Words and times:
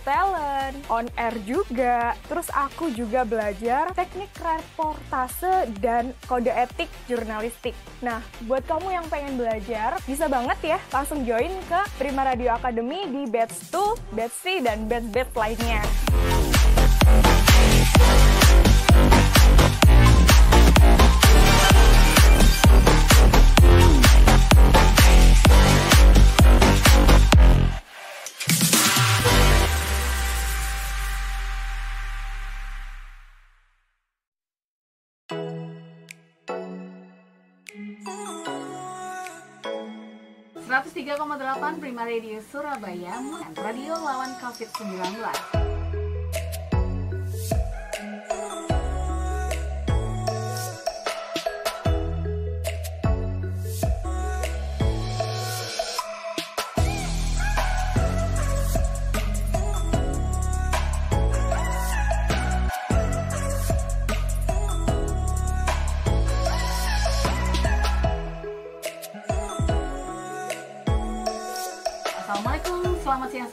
talent, 0.00 0.76
on 0.88 1.06
air 1.20 1.36
juga. 1.44 2.16
Terus 2.26 2.48
aku 2.52 2.88
juga 2.92 3.28
belajar 3.28 3.92
teknik 3.92 4.32
reportase 4.40 5.68
dan 5.78 6.16
kode 6.24 6.50
etik 6.50 6.88
jurnalistik. 7.06 7.76
Nah, 8.00 8.24
buat 8.48 8.64
kamu 8.64 8.88
yang 8.92 9.06
pengen 9.12 9.36
belajar, 9.36 10.00
bisa 10.08 10.26
banget 10.26 10.76
ya 10.76 10.78
langsung 10.90 11.22
join 11.28 11.52
ke 11.68 11.80
Prima 12.00 12.24
Radio 12.24 12.56
Academy 12.56 13.06
di 13.12 13.22
batch 13.28 13.70
2, 13.70 14.16
batch 14.16 14.36
3, 14.64 14.66
dan 14.66 14.78
batch-batch 14.88 15.34
lainnya. 15.36 15.82
103,8 41.42 41.80
Prima 41.82 42.04
Radio 42.06 42.38
Surabaya 42.38 43.18
Radio 43.58 43.98
lawan 43.98 44.30
COVID-19. 44.38 45.71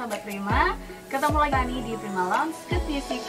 Sobat 0.09 0.25
Prima. 0.25 0.73
Ketemu 1.05 1.37
lagi 1.37 1.77
di 1.85 1.93
Prima 1.93 2.25
Lounge 2.25 2.57
Good 2.65 2.83
Music 2.89 3.21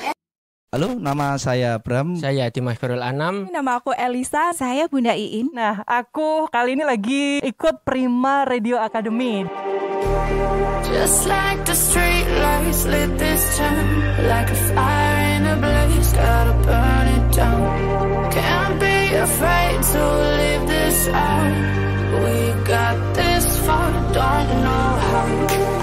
Halo, 0.73 0.97
nama 0.97 1.37
saya 1.37 1.77
Bram. 1.77 2.17
Saya 2.17 2.49
Dimas 2.49 2.81
Farul 2.81 3.05
Anam. 3.05 3.53
Nama 3.53 3.77
aku 3.77 3.93
Elisa. 3.93 4.57
Saya 4.57 4.89
Bunda 4.89 5.13
Iin. 5.13 5.53
Nah, 5.53 5.85
aku 5.85 6.49
kali 6.49 6.81
ini 6.81 6.85
lagi 6.89 7.45
ikut 7.45 7.85
Prima 7.85 8.49
Radio 8.49 8.81
Academy. 8.81 9.45
Just 10.89 11.29
like 11.29 11.69
the 11.69 11.77
street 11.77 12.29
lights 12.41 12.89
lit 12.89 13.13
this 13.21 13.45
town 13.61 13.85
Like 14.25 14.49
a 14.49 14.59
fire 14.73 15.21
in 15.37 15.43
a 15.53 15.57
blaze, 15.61 16.13
gotta 16.17 16.57
burn 16.65 17.07
it 17.13 17.27
down 17.37 17.61
Can't 18.33 18.75
be 18.81 18.97
afraid 19.21 19.79
to 19.85 20.03
leave 20.41 20.65
this 20.65 20.99
out 21.13 21.55
We 22.25 22.37
got 22.65 22.97
this 23.13 23.47
far, 23.69 23.93
don't 24.17 24.49
know 24.65 24.89
how 25.13 25.80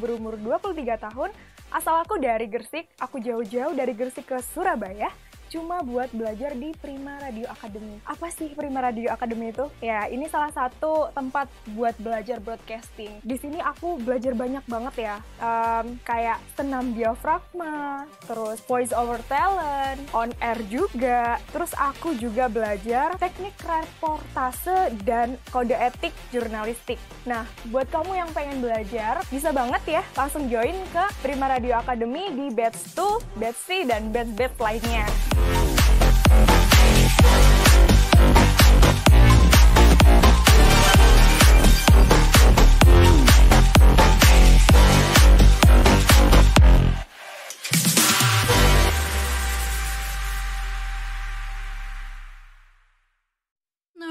berumur 0.00 0.40
23 0.40 0.96
tahun, 0.96 1.30
asal 1.70 2.00
aku 2.00 2.16
dari 2.16 2.48
Gersik, 2.48 2.88
aku 2.96 3.20
jauh-jauh 3.20 3.76
dari 3.76 3.92
Gersik 3.92 4.32
ke 4.32 4.40
Surabaya, 4.40 5.12
cuma 5.50 5.82
buat 5.82 6.08
belajar 6.14 6.54
di 6.54 6.70
Prima 6.78 7.18
Radio 7.18 7.50
Academy. 7.50 7.98
Apa 8.06 8.30
sih 8.30 8.54
Prima 8.54 8.78
Radio 8.78 9.10
Academy 9.10 9.50
itu? 9.50 9.66
Ya, 9.82 10.06
ini 10.06 10.30
salah 10.30 10.54
satu 10.54 11.10
tempat 11.10 11.50
buat 11.74 11.98
belajar 11.98 12.38
broadcasting. 12.38 13.18
Di 13.26 13.36
sini 13.36 13.58
aku 13.58 13.98
belajar 13.98 14.32
banyak 14.38 14.62
banget 14.70 15.10
ya, 15.10 15.16
um, 15.42 15.98
kayak 16.06 16.38
senam 16.54 16.94
diafragma, 16.94 18.06
terus 18.30 18.62
voice 18.70 18.94
over 18.94 19.18
talent, 19.26 19.98
on 20.14 20.30
air 20.38 20.58
juga. 20.70 21.42
Terus 21.50 21.74
aku 21.74 22.14
juga 22.14 22.46
belajar 22.46 23.18
teknik 23.18 23.58
reportase 23.66 24.94
dan 25.02 25.34
kode 25.50 25.74
etik 25.74 26.14
jurnalistik. 26.30 27.02
Nah, 27.26 27.42
buat 27.74 27.90
kamu 27.90 28.14
yang 28.14 28.30
pengen 28.30 28.62
belajar, 28.62 29.26
bisa 29.26 29.50
banget 29.50 29.98
ya 29.98 30.02
langsung 30.14 30.46
join 30.46 30.78
ke 30.94 31.04
Prima 31.26 31.50
Radio 31.50 31.74
Academy 31.82 32.30
di 32.30 32.46
batch 32.54 32.94
2, 32.94 33.40
batch 33.42 33.60
3, 33.66 33.90
dan 33.90 34.02
batch-batch 34.14 34.56
lainnya. 34.62 35.39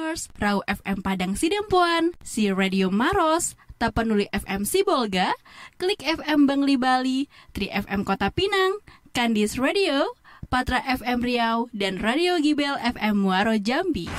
100, 0.10 0.42
Rau 0.42 0.66
FM 0.66 1.06
Padang 1.06 1.38
Sidempuan, 1.38 2.18
Si 2.26 2.50
Radio 2.50 2.90
Maros, 2.90 3.54
Tapanuli 3.78 4.26
FM 4.34 4.66
Sibolga, 4.66 5.32
Klik 5.78 6.02
FM 6.02 6.50
Bangli 6.50 6.76
Bali, 6.82 7.30
Tri 7.54 7.70
FM 7.70 8.04
Kota 8.04 8.34
Pinang, 8.34 8.82
Kandis 9.14 9.62
Radio, 9.62 10.12
Patra 10.50 10.82
FM 10.82 11.22
Riau, 11.22 11.70
dan 11.78 12.02
Radio 12.02 12.42
Gibel 12.42 12.74
FM 12.82 13.22
Muaro 13.22 13.54
Jambi. 13.62 14.10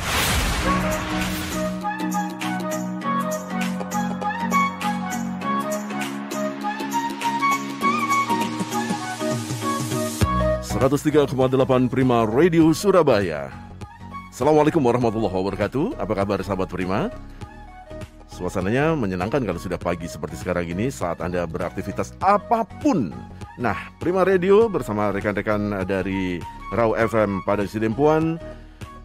Seratus 10.62 11.02
tiga 11.02 11.26
delapan 11.26 11.90
Prima 11.90 12.22
Radio 12.22 12.70
Surabaya 12.70 13.50
Assalamualaikum 14.30 14.80
warahmatullahi 14.80 15.34
wabarakatuh. 15.34 15.98
Apa 15.98 16.14
kabar 16.14 16.38
sahabat 16.46 16.70
Prima? 16.70 17.10
Suasananya 18.40 18.96
menyenangkan 18.96 19.44
kalau 19.44 19.60
sudah 19.60 19.76
pagi 19.76 20.08
seperti 20.08 20.40
sekarang 20.40 20.64
ini 20.64 20.88
saat 20.88 21.20
Anda 21.20 21.44
beraktivitas 21.44 22.16
apa 22.24 22.64
pun. 22.80 23.12
Nah, 23.60 23.76
Prima 24.00 24.24
Radio 24.24 24.64
bersama 24.72 25.12
rekan-rekan 25.12 25.84
dari 25.84 26.40
Rau 26.72 26.96
FM 26.96 27.44
pada 27.44 27.68
Sidempuan, 27.68 28.40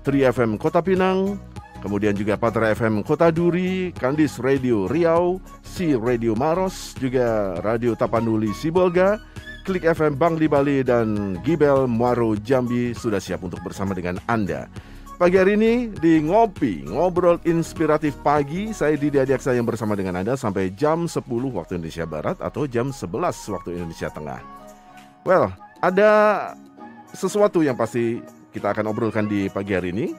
Tri 0.07 0.23
FM 0.23 0.55
Kota 0.55 0.79
Pinang, 0.79 1.35
kemudian 1.83 2.15
juga 2.15 2.39
Patra 2.39 2.71
FM 2.71 3.03
Kota 3.03 3.27
Duri, 3.27 3.91
Kandis 3.99 4.39
Radio 4.39 4.87
Riau, 4.87 5.43
Si 5.67 5.91
Radio 5.99 6.31
Maros, 6.31 6.95
juga 6.95 7.59
Radio 7.59 7.91
Tapanuli 7.91 8.55
Sibolga, 8.55 9.19
Klik 9.67 9.83
FM 9.83 10.15
Bangli 10.15 10.47
Bali 10.47 10.79
dan 10.79 11.35
Gibel 11.43 11.91
Muaro 11.91 12.39
Jambi 12.39 12.95
sudah 12.95 13.19
siap 13.19 13.43
untuk 13.43 13.59
bersama 13.59 13.91
dengan 13.91 14.15
Anda. 14.31 14.71
Pagi 15.15 15.39
hari 15.39 15.55
ini 15.55 15.87
di 15.95 16.19
Ngopi, 16.19 16.91
Ngobrol 16.91 17.39
Inspiratif 17.47 18.19
Pagi, 18.19 18.75
saya 18.75 18.99
Didi 18.99 19.15
Adiaksa 19.15 19.55
yang 19.55 19.63
bersama 19.63 19.95
dengan 19.95 20.19
Anda 20.19 20.35
sampai 20.35 20.75
jam 20.75 21.07
10 21.07 21.23
waktu 21.55 21.79
Indonesia 21.79 22.03
Barat 22.03 22.35
atau 22.43 22.67
jam 22.67 22.91
11 22.91 23.15
waktu 23.55 23.79
Indonesia 23.79 24.11
Tengah. 24.11 24.43
Well, 25.23 25.55
ada 25.79 26.11
sesuatu 27.15 27.63
yang 27.63 27.79
pasti 27.79 28.19
kita 28.51 28.75
akan 28.75 28.91
obrolkan 28.91 29.23
di 29.23 29.47
pagi 29.47 29.71
hari 29.71 29.95
ini. 29.95 30.11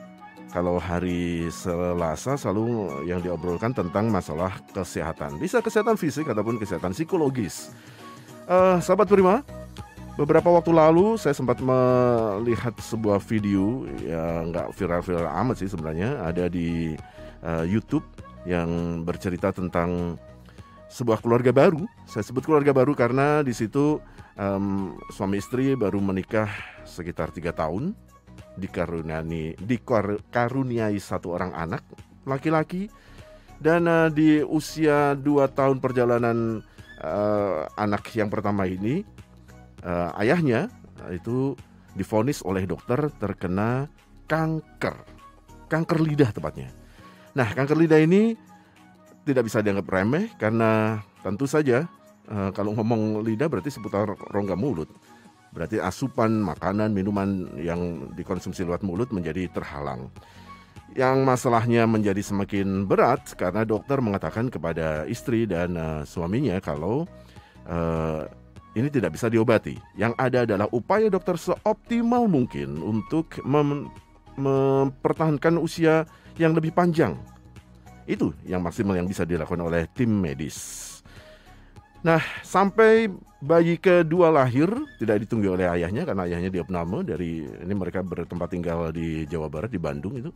Kalau 0.49 0.81
hari 0.81 1.53
Selasa 1.53 2.41
selalu 2.41 3.05
yang 3.05 3.21
diobrolkan 3.21 3.77
tentang 3.77 4.09
masalah 4.09 4.65
kesehatan. 4.73 5.37
Bisa 5.37 5.61
kesehatan 5.61 6.01
fisik 6.01 6.25
ataupun 6.25 6.57
kesehatan 6.57 6.97
psikologis. 6.97 7.69
Uh, 8.49 8.81
sahabat 8.81 9.13
Prima, 9.13 9.45
Beberapa 10.17 10.49
waktu 10.49 10.73
lalu 10.73 11.21
saya 11.21 11.37
sempat 11.37 11.61
melihat 11.61 12.73
sebuah 12.81 13.21
video 13.21 13.85
yang 14.01 14.49
nggak 14.49 14.73
viral-viral 14.73 15.29
amat 15.45 15.61
sih 15.61 15.69
sebenarnya. 15.69 16.25
Ada 16.25 16.49
di 16.49 16.97
uh, 17.45 17.69
YouTube 17.69 18.09
yang 18.49 19.05
bercerita 19.05 19.53
tentang 19.53 20.17
sebuah 20.89 21.21
keluarga 21.21 21.53
baru. 21.53 21.85
Saya 22.09 22.25
sebut 22.25 22.49
keluarga 22.49 22.73
baru 22.73 22.97
karena 22.97 23.45
di 23.45 23.53
situ 23.53 24.01
um, 24.41 24.97
suami 25.13 25.37
istri 25.37 25.77
baru 25.77 26.01
menikah 26.01 26.49
sekitar 26.89 27.29
tiga 27.37 27.53
tahun. 27.53 27.93
Dikaruniai 28.57 29.61
dikaruniai 29.61 30.97
satu 30.97 31.37
orang 31.37 31.53
anak 31.53 31.85
laki-laki. 32.25 32.89
Dan 33.61 33.85
uh, 33.85 34.09
di 34.09 34.41
usia 34.41 35.13
dua 35.13 35.53
tahun 35.53 35.77
perjalanan 35.77 36.65
uh, 37.05 37.69
anak 37.77 38.09
yang 38.17 38.33
pertama 38.33 38.65
ini 38.65 39.05
uh, 39.87 40.11
ayahnya 40.19 40.67
uh, 41.07 41.15
itu 41.15 41.55
difonis 41.95 42.43
oleh 42.43 42.67
dokter 42.67 43.09
terkena 43.17 43.87
kanker 44.27 45.17
kanker 45.67 45.99
lidah 46.03 46.31
tepatnya. 46.31 46.71
Nah 47.35 47.49
kanker 47.53 47.77
lidah 47.77 48.01
ini 48.01 48.35
tidak 49.27 49.51
bisa 49.51 49.61
dianggap 49.61 49.87
remeh 49.91 50.31
karena 50.39 51.03
tentu 51.21 51.45
saja 51.51 51.91
uh, 52.31 52.51
kalau 52.55 52.73
ngomong 52.79 53.23
lidah 53.27 53.51
berarti 53.51 53.71
seputar 53.71 54.07
rongga 54.31 54.55
mulut. 54.55 54.91
Berarti 55.57 55.81
asupan 55.81 56.45
makanan, 56.45 56.93
minuman 56.93 57.49
yang 57.57 58.13
dikonsumsi 58.13 58.69
lewat 58.69 58.85
mulut 58.85 59.09
menjadi 59.09 59.49
terhalang. 59.49 60.13
Yang 60.93 61.25
masalahnya 61.25 61.89
menjadi 61.89 62.21
semakin 62.21 62.85
berat 62.85 63.33
karena 63.41 63.65
dokter 63.65 63.97
mengatakan 64.05 64.53
kepada 64.53 65.09
istri 65.09 65.49
dan 65.49 65.73
uh, 65.81 66.05
suaminya 66.05 66.61
kalau 66.61 67.09
uh, 67.65 68.29
ini 68.77 68.93
tidak 68.93 69.17
bisa 69.17 69.33
diobati. 69.33 69.73
Yang 69.97 70.13
ada 70.21 70.39
adalah 70.45 70.69
upaya 70.69 71.09
dokter 71.09 71.41
seoptimal 71.41 72.29
mungkin 72.29 72.77
untuk 72.85 73.41
mem 73.49 73.89
mempertahankan 74.37 75.57
usia 75.57 76.05
yang 76.37 76.53
lebih 76.53 76.77
panjang. 76.77 77.17
Itu 78.05 78.37
yang 78.45 78.61
maksimal 78.61 78.93
yang 79.01 79.09
bisa 79.09 79.25
dilakukan 79.25 79.65
oleh 79.65 79.89
tim 79.97 80.13
medis. 80.13 80.85
Nah, 82.05 82.21
sampai 82.45 83.09
bayi 83.41 83.81
kedua 83.81 84.29
lahir 84.29 84.69
tidak 85.01 85.25
ditunggu 85.25 85.57
oleh 85.57 85.67
ayahnya 85.73 86.05
karena 86.05 86.29
ayahnya 86.29 86.53
di 86.53 86.61
Opname 86.61 87.01
dari 87.01 87.49
ini 87.49 87.75
mereka 87.75 88.05
bertempat 88.05 88.53
tinggal 88.53 88.93
di 88.93 89.25
Jawa 89.25 89.49
Barat 89.49 89.73
di 89.73 89.81
Bandung 89.81 90.21
itu. 90.21 90.29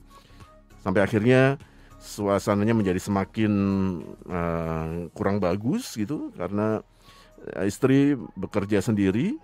Sampai 0.81 1.05
akhirnya 1.05 1.61
suasananya 2.01 2.73
menjadi 2.73 2.97
semakin 2.97 3.53
uh, 4.25 5.13
kurang 5.13 5.37
bagus 5.37 5.93
gitu 5.93 6.33
karena 6.33 6.81
istri 7.65 8.17
bekerja 8.37 8.85
sendiri 8.85 9.37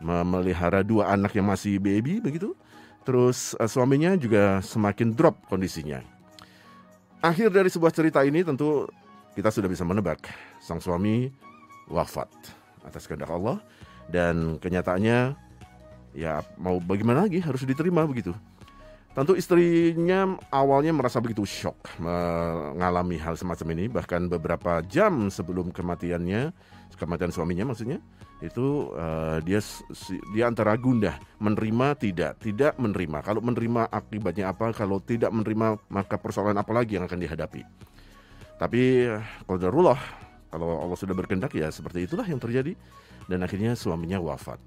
memelihara 0.00 0.80
dua 0.80 1.12
anak 1.12 1.36
yang 1.36 1.48
masih 1.48 1.76
baby 1.76 2.18
begitu. 2.18 2.56
Terus 3.04 3.56
uh, 3.56 3.68
suaminya 3.68 4.16
juga 4.16 4.60
semakin 4.60 5.16
drop 5.16 5.36
kondisinya. 5.48 6.04
Akhir 7.20 7.52
dari 7.52 7.68
sebuah 7.68 7.92
cerita 7.92 8.24
ini 8.24 8.40
tentu 8.40 8.88
kita 9.36 9.52
sudah 9.52 9.68
bisa 9.68 9.84
menebak 9.84 10.24
sang 10.60 10.80
suami 10.80 11.28
wafat 11.88 12.28
atas 12.84 13.04
kehendak 13.04 13.28
Allah 13.28 13.60
dan 14.08 14.56
kenyataannya 14.56 15.36
ya 16.16 16.42
mau 16.56 16.80
bagaimana 16.80 17.28
lagi 17.28 17.40
harus 17.44 17.64
diterima 17.64 18.04
begitu. 18.08 18.32
Tentu 19.10 19.34
istrinya 19.34 20.38
awalnya 20.54 20.94
merasa 20.94 21.18
begitu 21.18 21.42
shock 21.42 21.76
mengalami 21.98 23.18
hal 23.18 23.34
semacam 23.34 23.74
ini 23.74 23.84
bahkan 23.90 24.30
beberapa 24.30 24.80
jam 24.86 25.26
sebelum 25.28 25.74
kematiannya 25.74 26.54
kematian 26.98 27.30
suaminya 27.34 27.70
maksudnya 27.70 28.02
itu 28.40 28.90
uh, 28.96 29.38
dia 29.44 29.60
dia 30.32 30.44
antara 30.48 30.72
gundah 30.74 31.20
menerima 31.38 31.86
tidak 32.00 32.40
tidak 32.40 32.72
menerima 32.80 33.18
kalau 33.20 33.40
menerima 33.44 33.90
akibatnya 33.92 34.48
apa 34.50 34.72
kalau 34.72 34.98
tidak 34.98 35.28
menerima 35.28 35.76
maka 35.92 36.16
persoalan 36.16 36.56
apa 36.56 36.72
lagi 36.72 36.96
yang 36.96 37.04
akan 37.04 37.20
dihadapi 37.20 37.62
tapi 38.60 39.08
qadarullah 39.48 40.00
kalau 40.50 40.82
Allah 40.82 40.98
sudah 40.98 41.14
berkehendak 41.14 41.54
ya 41.54 41.70
seperti 41.70 42.04
itulah 42.04 42.26
yang 42.26 42.42
terjadi 42.42 42.74
dan 43.30 43.46
akhirnya 43.46 43.78
suaminya 43.78 44.18
wafat. 44.18 44.58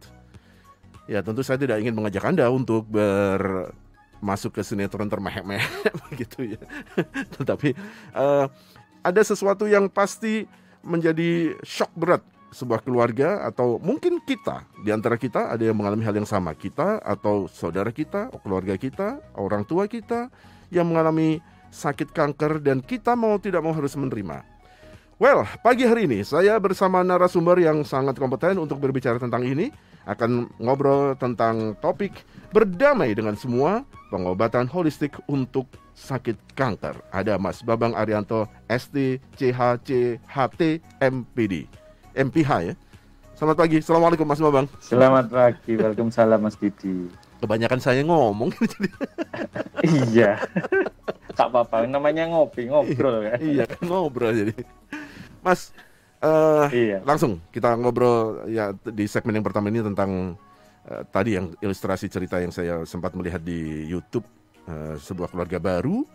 Ya 1.12 1.20
tentu 1.20 1.44
saya 1.44 1.60
tidak 1.60 1.84
ingin 1.84 1.92
mengajak 1.92 2.24
Anda 2.24 2.48
untuk 2.48 2.88
ber 2.88 3.76
masuk 4.24 4.56
ke 4.56 4.64
sinetron 4.64 5.12
termehek-mehek 5.12 5.94
begitu 6.08 6.56
ya. 6.56 6.62
Tetapi 7.36 7.76
uh, 8.16 8.48
ada 9.04 9.22
sesuatu 9.22 9.68
yang 9.68 9.92
pasti 9.92 10.48
menjadi 10.84 11.58
shock 11.64 11.90
berat 11.96 12.22
sebuah 12.54 12.86
keluarga 12.86 13.42
atau 13.50 13.82
mungkin 13.82 14.22
kita. 14.22 14.68
Di 14.86 14.94
antara 14.94 15.18
kita 15.18 15.50
ada 15.50 15.64
yang 15.66 15.74
mengalami 15.74 16.06
hal 16.06 16.14
yang 16.14 16.30
sama. 16.30 16.54
Kita 16.54 17.02
atau 17.02 17.50
saudara 17.50 17.90
kita, 17.90 18.30
keluarga 18.46 18.78
kita, 18.78 19.18
orang 19.34 19.66
tua 19.66 19.90
kita 19.90 20.30
yang 20.70 20.86
mengalami 20.86 21.42
sakit 21.74 22.14
kanker 22.14 22.62
dan 22.62 22.86
kita 22.86 23.18
mau 23.18 23.42
tidak 23.42 23.66
mau 23.66 23.74
harus 23.74 23.98
menerima. 23.98 24.46
Well, 25.18 25.46
pagi 25.66 25.86
hari 25.86 26.06
ini 26.06 26.22
saya 26.22 26.58
bersama 26.62 27.02
narasumber 27.02 27.58
yang 27.62 27.82
sangat 27.82 28.18
kompeten 28.18 28.62
untuk 28.62 28.78
berbicara 28.78 29.18
tentang 29.18 29.42
ini 29.46 29.74
akan 30.04 30.52
ngobrol 30.60 31.16
tentang 31.16 31.76
topik 31.80 32.26
berdamai 32.52 33.16
dengan 33.16 33.34
semua 33.40 33.88
pengobatan 34.12 34.68
holistik 34.70 35.16
untuk 35.26 35.66
sakit 35.98 36.36
kanker. 36.58 37.00
Ada 37.10 37.40
Mas 37.40 37.62
Babang 37.66 37.98
Arianto 37.98 38.46
ST 38.70 39.22
CHC 39.38 40.20
HT 40.26 40.62
MPD. 41.00 41.66
MPH 42.14 42.52
ya. 42.62 42.74
Selamat 43.34 43.58
pagi. 43.66 43.82
Assalamualaikum 43.82 44.26
Mas 44.30 44.42
Babang. 44.42 44.70
Selamat 44.78 45.26
pagi. 45.34 45.74
Waalaikumsalam 45.74 46.38
Mas 46.38 46.54
Didi. 46.56 47.10
Kebanyakan 47.42 47.82
saya 47.82 48.06
ngomong. 48.06 48.54
iya. 50.14 50.40
Tak 51.34 51.50
apa-apa. 51.50 51.90
Namanya 51.90 52.30
ngopi, 52.30 52.70
ngobrol 52.70 53.26
kan. 53.26 53.42
iya, 53.42 53.66
ngobrol 53.82 54.32
jadi. 54.32 54.54
Mas, 55.42 55.76
uh, 56.24 56.66
iya. 56.72 57.04
langsung 57.04 57.38
kita 57.52 57.76
ngobrol 57.76 58.48
ya 58.48 58.72
di 58.74 59.06
segmen 59.06 59.38
yang 59.38 59.46
pertama 59.46 59.68
ini 59.70 59.84
tentang 59.84 60.40
uh, 60.88 61.04
tadi 61.12 61.36
yang 61.38 61.52
ilustrasi 61.60 62.08
cerita 62.08 62.40
yang 62.40 62.50
saya 62.50 62.88
sempat 62.88 63.14
melihat 63.14 63.44
di 63.44 63.86
YouTube 63.86 64.26
uh, 64.66 64.96
sebuah 64.98 65.30
keluarga 65.30 65.60
baru 65.60 66.08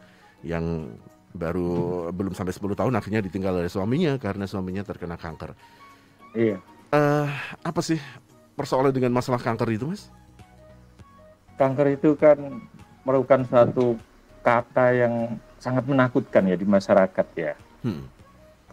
yang 0.42 0.96
baru 1.36 2.08
hmm. 2.08 2.16
belum 2.16 2.32
sampai 2.32 2.56
10 2.56 2.80
tahun 2.80 2.94
akhirnya 2.96 3.20
ditinggal 3.20 3.60
oleh 3.60 3.70
suaminya 3.70 4.16
karena 4.16 4.48
suaminya 4.48 4.82
terkena 4.82 5.20
kanker. 5.20 5.52
Iya. 6.32 6.56
Uh, 6.88 7.28
apa 7.60 7.84
sih 7.84 8.00
persoalan 8.56 8.96
dengan 8.96 9.12
masalah 9.12 9.36
kanker 9.36 9.68
itu, 9.76 9.92
Mas? 9.92 10.08
Kanker 11.60 12.00
itu 12.00 12.16
kan 12.16 12.64
merupakan 13.04 13.44
satu 13.44 14.00
kata 14.40 14.96
yang 14.96 15.36
sangat 15.60 15.84
menakutkan 15.84 16.48
ya 16.48 16.56
di 16.56 16.64
masyarakat 16.64 17.26
ya. 17.36 17.52
Hmm 17.84 18.17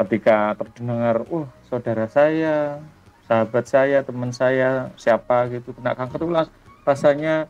ketika 0.04 0.56
terdengar, 0.60 1.24
uh 1.32 1.48
saudara 1.68 2.06
saya, 2.12 2.84
sahabat 3.26 3.66
saya, 3.66 4.04
teman 4.04 4.32
saya, 4.36 4.92
siapa 5.00 5.50
gitu 5.50 5.72
kena 5.74 5.96
kanker 5.96 6.22
itu 6.22 6.34
rasanya 6.86 7.50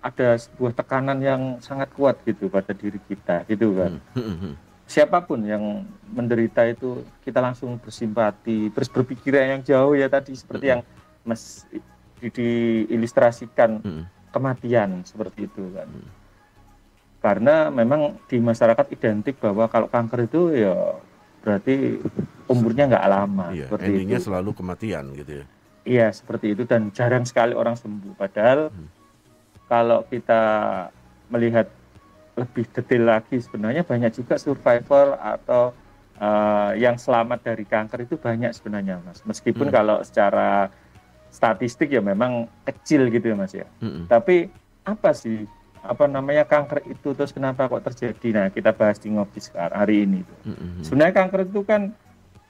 ada 0.00 0.38
sebuah 0.38 0.72
tekanan 0.72 1.18
yang 1.18 1.42
sangat 1.58 1.90
kuat 1.92 2.22
gitu 2.22 2.46
pada 2.46 2.70
diri 2.70 3.02
kita 3.10 3.42
gitu 3.50 3.74
kan. 3.74 3.98
Hmm, 4.14 4.22
hmm, 4.22 4.38
hmm. 4.38 4.54
Siapa 4.86 5.18
pun 5.26 5.42
yang 5.42 5.82
menderita 6.14 6.62
itu 6.70 7.02
kita 7.26 7.42
langsung 7.42 7.74
bersimpati, 7.82 8.70
terus 8.70 8.86
berpikir 8.86 9.34
yang 9.34 9.58
jauh 9.66 9.98
ya 9.98 10.06
tadi 10.06 10.30
seperti 10.38 10.70
yang 10.70 10.80
Mas 11.26 11.66
diilustrasikan 12.22 13.82
kematian 14.30 15.02
seperti 15.02 15.50
itu 15.50 15.74
kan. 15.74 15.90
Karena 17.18 17.66
memang 17.74 18.14
di 18.30 18.38
masyarakat 18.38 18.86
identik 18.94 19.42
bahwa 19.42 19.66
kalau 19.66 19.90
kanker 19.90 20.30
itu 20.30 20.54
ya 20.54 21.02
berarti 21.46 22.02
umurnya 22.50 22.90
nggak 22.90 23.06
lama. 23.06 23.46
Iya, 23.54 23.70
seperti 23.70 23.90
endingnya 23.94 24.18
itu. 24.18 24.26
selalu 24.26 24.50
kematian 24.50 25.04
gitu 25.14 25.32
ya. 25.38 25.44
Iya 25.86 26.06
seperti 26.10 26.58
itu 26.58 26.66
dan 26.66 26.90
jarang 26.90 27.22
sekali 27.22 27.54
orang 27.54 27.78
sembuh. 27.78 28.18
Padahal 28.18 28.74
hmm. 28.74 28.88
kalau 29.70 30.02
kita 30.10 30.42
melihat 31.30 31.70
lebih 32.34 32.66
detail 32.74 33.06
lagi 33.06 33.38
sebenarnya 33.38 33.86
banyak 33.86 34.10
juga 34.10 34.34
survivor 34.42 35.14
atau 35.22 35.70
uh, 36.18 36.74
yang 36.74 36.98
selamat 36.98 37.46
dari 37.46 37.62
kanker 37.62 38.10
itu 38.10 38.18
banyak 38.18 38.50
sebenarnya 38.50 38.98
mas. 39.06 39.22
Meskipun 39.22 39.70
hmm. 39.70 39.74
kalau 39.74 40.02
secara 40.02 40.66
statistik 41.30 41.94
ya 41.94 42.02
memang 42.02 42.50
kecil 42.66 43.06
gitu 43.06 43.30
ya 43.30 43.36
mas 43.38 43.54
ya. 43.54 43.70
Hmm. 43.78 44.10
Tapi 44.10 44.50
apa 44.82 45.14
sih 45.14 45.46
apa 45.86 46.04
namanya 46.10 46.44
kanker 46.44 46.84
itu 46.90 47.14
terus 47.14 47.30
kenapa 47.30 47.70
kok 47.70 47.86
terjadi 47.92 48.28
nah 48.34 48.46
kita 48.50 48.74
bahas 48.74 48.98
di 48.98 49.14
ngopi 49.14 49.38
sekarang 49.38 49.78
hari 49.78 49.96
ini 50.04 50.20
mm-hmm. 50.22 50.82
sebenarnya 50.82 51.14
kanker 51.14 51.40
itu 51.46 51.60
kan 51.62 51.82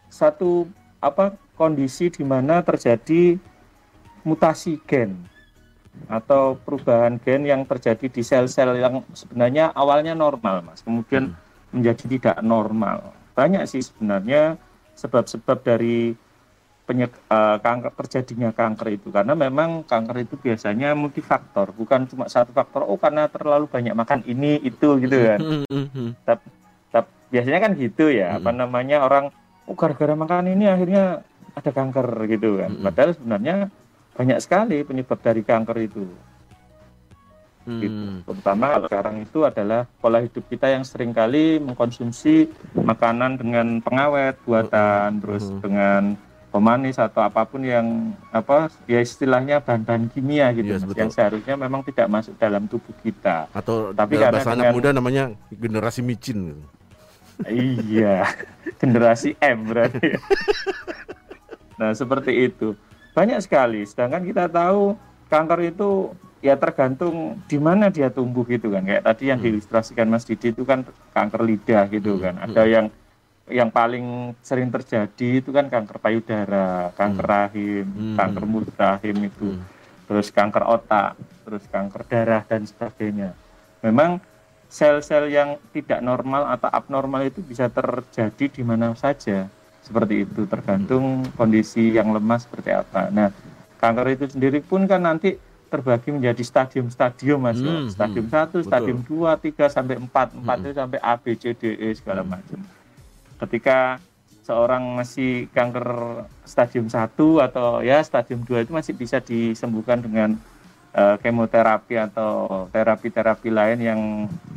satu 0.09 0.66
apa 0.99 1.37
kondisi 1.55 2.09
di 2.09 2.25
mana 2.25 2.64
terjadi 2.64 3.37
mutasi 4.25 4.81
gen 4.88 5.14
atau 6.12 6.61
perubahan 6.61 7.16
gen 7.21 7.49
yang 7.49 7.64
terjadi 7.64 8.11
di 8.11 8.21
sel-sel 8.21 8.76
yang 8.76 9.00
sebenarnya 9.16 9.73
awalnya 9.73 10.12
normal 10.12 10.61
mas 10.61 10.85
kemudian 10.85 11.33
mm. 11.33 11.37
menjadi 11.73 12.05
tidak 12.05 12.37
normal 12.45 13.16
banyak 13.33 13.64
sih 13.69 13.85
sebenarnya 13.85 14.61
sebab-sebab 14.97 15.61
dari 15.61 16.16
penyek, 16.87 17.11
uh, 17.26 17.59
kanker 17.59 17.90
terjadinya 17.99 18.55
kanker 18.55 18.95
itu 18.95 19.11
karena 19.11 19.35
memang 19.35 19.83
kanker 19.83 20.23
itu 20.23 20.38
biasanya 20.38 20.95
multifaktor 20.95 21.75
bukan 21.75 22.07
cuma 22.07 22.31
satu 22.31 22.55
faktor 22.55 22.87
oh 22.87 22.95
karena 22.95 23.26
terlalu 23.26 23.66
banyak 23.66 23.90
makan 23.90 24.23
ini 24.23 24.62
itu 24.62 25.02
gitu 25.02 25.16
kan 25.19 25.38
tapi, 26.23 26.47
tapi 26.95 27.11
biasanya 27.35 27.59
kan 27.59 27.73
gitu 27.75 28.07
ya 28.07 28.38
apa 28.38 28.55
namanya 28.55 29.02
orang 29.02 29.35
oh 29.66 29.75
gara-gara 29.75 30.14
makan 30.14 30.55
ini 30.55 30.71
akhirnya 30.71 31.26
ada 31.59 31.71
kanker 31.75 32.07
gitu 32.31 32.62
kan 32.62 32.71
padahal 32.78 33.11
sebenarnya 33.19 33.55
banyak 34.14 34.38
sekali 34.38 34.87
penyebab 34.87 35.19
dari 35.19 35.43
kanker 35.43 35.76
itu 35.83 36.07
hmm. 37.66 37.81
gitu. 37.83 38.07
Terutama 38.31 38.78
kalau 38.78 38.87
sekarang 38.88 39.16
itu 39.21 39.38
adalah 39.43 39.90
pola 39.99 40.23
hidup 40.23 40.45
kita 40.47 40.71
yang 40.71 40.87
sering 40.87 41.11
kali 41.11 41.59
mengkonsumsi 41.59 42.49
makanan 42.78 43.37
dengan 43.43 43.83
pengawet 43.83 44.38
buatan, 44.47 45.19
hmm. 45.19 45.21
terus 45.21 45.45
hmm. 45.50 45.61
dengan 45.61 46.02
pemanis 46.56 46.96
atau 46.96 47.20
apa 47.20 47.44
pun 47.44 47.60
yang 47.60 48.16
apa 48.32 48.72
ya 48.88 49.04
istilahnya 49.04 49.60
bahan-bahan 49.60 50.08
kimia 50.08 50.48
gitu 50.56 50.72
yes, 50.72 50.88
yang 50.96 51.12
seharusnya 51.12 51.52
memang 51.52 51.84
tidak 51.84 52.08
masuk 52.08 52.32
dalam 52.40 52.64
tubuh 52.64 52.96
kita. 53.04 53.44
Atau 53.52 53.92
tapi 53.92 54.16
karena 54.16 54.40
bahasa 54.40 54.56
dengan, 54.56 54.72
anak 54.72 54.72
muda 54.72 54.88
namanya 54.96 55.25
generasi 55.52 56.00
micin. 56.00 56.56
iya, 57.84 58.25
generasi 58.80 59.36
M 59.36 59.68
berarti. 59.68 60.16
nah, 61.76 61.92
seperti 61.92 62.32
itu. 62.48 62.72
Banyak 63.12 63.44
sekali. 63.44 63.84
Sedangkan 63.84 64.25
kita 64.25 64.48
tahu 64.48 64.96
kanker 65.28 65.60
itu 65.76 66.16
ya 66.40 66.56
tergantung 66.56 67.36
di 67.44 67.60
mana 67.60 67.92
dia 67.92 68.08
tumbuh 68.08 68.48
gitu 68.48 68.72
kan. 68.72 68.80
Kayak 68.80 69.04
tadi 69.04 69.28
yang 69.28 69.44
hmm. 69.44 69.44
diilustrasikan 69.44 70.08
Mas 70.08 70.25
Didi 70.25 70.56
itu 70.56 70.64
kan 70.64 70.88
kanker 71.12 71.44
lidah 71.44 71.84
gitu 71.92 72.16
hmm. 72.16 72.22
kan. 72.25 72.34
Ada 72.48 72.62
hmm. 72.64 72.72
yang 72.72 72.86
yang 73.46 73.70
paling 73.70 74.34
sering 74.42 74.74
terjadi 74.74 75.38
itu 75.38 75.54
kan 75.54 75.70
kanker 75.70 76.02
payudara, 76.02 76.90
kanker 76.98 77.26
hmm. 77.26 77.34
rahim, 77.34 77.86
hmm. 77.86 78.16
kanker 78.18 78.44
mulut 78.44 78.74
rahim 78.74 79.16
itu, 79.22 79.54
hmm. 79.54 79.62
terus 80.10 80.34
kanker 80.34 80.66
otak, 80.66 81.14
terus 81.46 81.62
kanker 81.70 82.02
darah 82.10 82.42
dan 82.42 82.66
sebagainya. 82.66 83.38
Memang 83.86 84.18
sel-sel 84.66 85.30
yang 85.30 85.62
tidak 85.70 86.02
normal 86.02 86.50
atau 86.58 86.66
abnormal 86.74 87.22
itu 87.22 87.38
bisa 87.38 87.70
terjadi 87.70 88.50
di 88.50 88.62
mana 88.66 88.98
saja. 88.98 89.46
Seperti 89.86 90.26
itu 90.26 90.42
tergantung 90.50 91.22
hmm. 91.22 91.38
kondisi 91.38 91.94
yang 91.94 92.10
lemah 92.10 92.42
seperti 92.42 92.74
apa. 92.74 93.14
Nah, 93.14 93.30
kanker 93.78 94.06
itu 94.10 94.26
sendiri 94.26 94.58
pun 94.58 94.90
kan 94.90 95.06
nanti 95.06 95.38
terbagi 95.70 96.10
menjadi 96.10 96.42
stadium-stadium 96.42 97.38
Mas. 97.38 97.62
Hmm. 97.62 97.86
Stadium 97.94 98.26
1, 98.26 98.58
hmm. 98.58 98.66
stadium 98.66 98.98
2, 99.06 99.54
3 99.54 99.70
sampai 99.70 99.94
4. 100.02 100.10
4 100.10 100.42
hmm. 100.42 100.62
itu 100.66 100.74
sampai 100.74 100.98
A, 100.98 101.14
B, 101.14 101.24
C, 101.38 101.54
D, 101.54 101.62
E 101.78 101.94
segala 101.94 102.26
hmm. 102.26 102.74
Ketika 103.40 104.00
seorang 104.47 104.95
masih 104.95 105.50
kanker 105.50 106.23
stadium 106.47 106.87
1 106.87 107.19
atau 107.19 107.83
ya 107.83 107.99
stadium 108.07 108.47
2 108.47 108.62
itu 108.62 108.73
masih 108.73 108.95
bisa 108.95 109.19
disembuhkan 109.19 109.99
dengan 109.99 110.38
uh, 110.95 111.19
kemoterapi 111.19 111.99
atau 111.99 112.64
terapi-terapi 112.71 113.50
lain 113.50 113.78
yang 113.83 114.00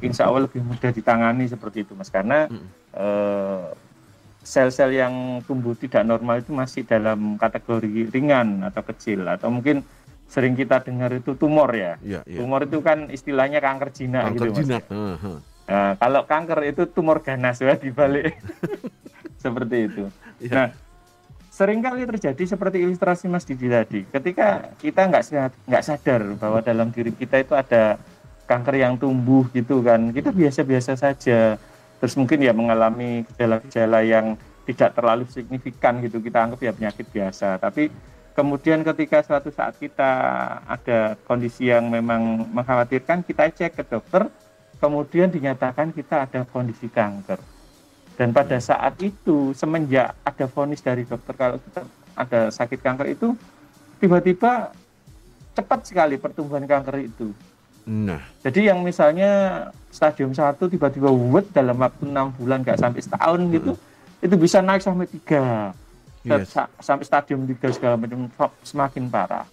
insya 0.06 0.30
Allah 0.30 0.46
lebih 0.46 0.62
mudah 0.62 0.94
ditangani 0.94 1.50
seperti 1.50 1.90
itu 1.90 1.98
mas 1.98 2.14
karena 2.14 2.46
uh, 2.94 3.74
sel-sel 4.46 4.94
yang 4.94 5.42
tumbuh 5.44 5.74
tidak 5.74 6.06
normal 6.06 6.40
itu 6.40 6.54
masih 6.54 6.86
dalam 6.86 7.36
kategori 7.36 8.14
ringan 8.14 8.64
atau 8.70 8.86
kecil 8.86 9.26
atau 9.26 9.50
mungkin 9.50 9.82
sering 10.30 10.54
kita 10.54 10.86
dengar 10.86 11.10
itu 11.10 11.34
tumor 11.34 11.74
ya, 11.74 11.98
ya, 12.06 12.22
ya. 12.30 12.38
tumor 12.38 12.62
itu 12.62 12.86
kan 12.86 13.10
istilahnya 13.10 13.58
kanker 13.58 13.90
jinak 13.90 14.30
kanker 14.30 14.54
gitu 14.54 14.62
jinak. 14.62 14.84
mas. 14.86 14.94
Uh 14.94 15.18
-huh. 15.18 15.38
Nah, 15.70 15.94
kalau 16.02 16.26
kanker 16.26 16.60
itu 16.66 16.90
tumor 16.90 17.22
ganas 17.22 17.62
ya 17.62 17.78
dibalik. 17.78 18.34
seperti 19.40 19.78
itu. 19.88 20.04
Ya. 20.44 20.52
Nah, 20.52 20.68
sering 21.50 21.80
kali 21.80 22.04
terjadi 22.06 22.44
seperti 22.44 22.84
ilustrasi 22.84 23.26
Mas 23.32 23.48
Didi 23.48 23.72
tadi. 23.72 24.04
Ketika 24.06 24.76
kita 24.78 25.08
nggak 25.08 25.24
nggak 25.66 25.84
sadar 25.84 26.22
bahwa 26.36 26.60
dalam 26.60 26.92
diri 26.92 27.16
kita 27.16 27.40
itu 27.40 27.56
ada 27.56 27.98
kanker 28.46 28.76
yang 28.76 29.00
tumbuh 29.00 29.48
gitu 29.56 29.80
kan, 29.82 30.12
kita 30.12 30.36
biasa-biasa 30.36 31.00
saja. 31.00 31.56
Terus 32.00 32.16
mungkin 32.16 32.40
ya 32.44 32.52
mengalami 32.56 33.28
gejala-gejala 33.32 34.04
yang 34.04 34.40
tidak 34.68 34.94
terlalu 34.94 35.26
signifikan 35.28 35.98
gitu 36.00 36.22
kita 36.22 36.46
anggap 36.46 36.60
ya 36.62 36.72
penyakit 36.76 37.08
biasa. 37.10 37.60
Tapi 37.60 37.92
kemudian 38.38 38.84
ketika 38.88 39.20
suatu 39.26 39.52
saat 39.52 39.76
kita 39.76 40.12
ada 40.64 41.20
kondisi 41.28 41.68
yang 41.68 41.92
memang 41.92 42.48
mengkhawatirkan, 42.56 43.28
kita 43.28 43.52
cek 43.52 43.76
ke 43.76 43.84
dokter 43.84 44.32
kemudian 44.80 45.30
dinyatakan 45.30 45.92
kita 45.92 46.26
ada 46.26 46.48
kondisi 46.48 46.88
kanker. 46.88 47.40
Dan 48.20 48.36
pada 48.36 48.60
saat 48.60 49.00
itu 49.00 49.56
semenjak 49.56 50.12
ada 50.28 50.46
vonis 50.52 50.84
dari 50.84 51.08
dokter 51.08 51.32
kalau 51.40 51.56
kita 51.56 51.88
ada 52.20 52.52
sakit 52.52 52.80
kanker 52.84 53.16
itu 53.16 53.32
tiba-tiba 54.04 54.76
cepat 55.56 55.80
sekali 55.88 56.20
pertumbuhan 56.20 56.68
kanker 56.68 56.96
itu. 57.00 57.32
Nah, 57.88 58.20
jadi 58.44 58.76
yang 58.76 58.84
misalnya 58.84 59.66
stadium 59.90 60.36
1 60.36 60.60
tiba-tiba 60.60 61.10
wet 61.10 61.48
dalam 61.56 61.80
waktu 61.80 62.12
enam 62.12 62.36
bulan 62.36 62.62
nggak 62.62 62.80
sampai 62.80 63.02
setahun 63.02 63.40
hmm. 63.40 63.52
gitu, 63.56 63.72
itu 64.20 64.36
bisa 64.36 64.60
naik 64.60 64.84
sampai 64.84 65.08
tiga, 65.08 65.72
yes. 66.28 66.60
sampai 66.84 67.08
stadium 67.08 67.48
tiga 67.48 67.72
segala 67.72 67.96
macam 67.96 68.28
semakin 68.62 69.08
parah. 69.08 69.48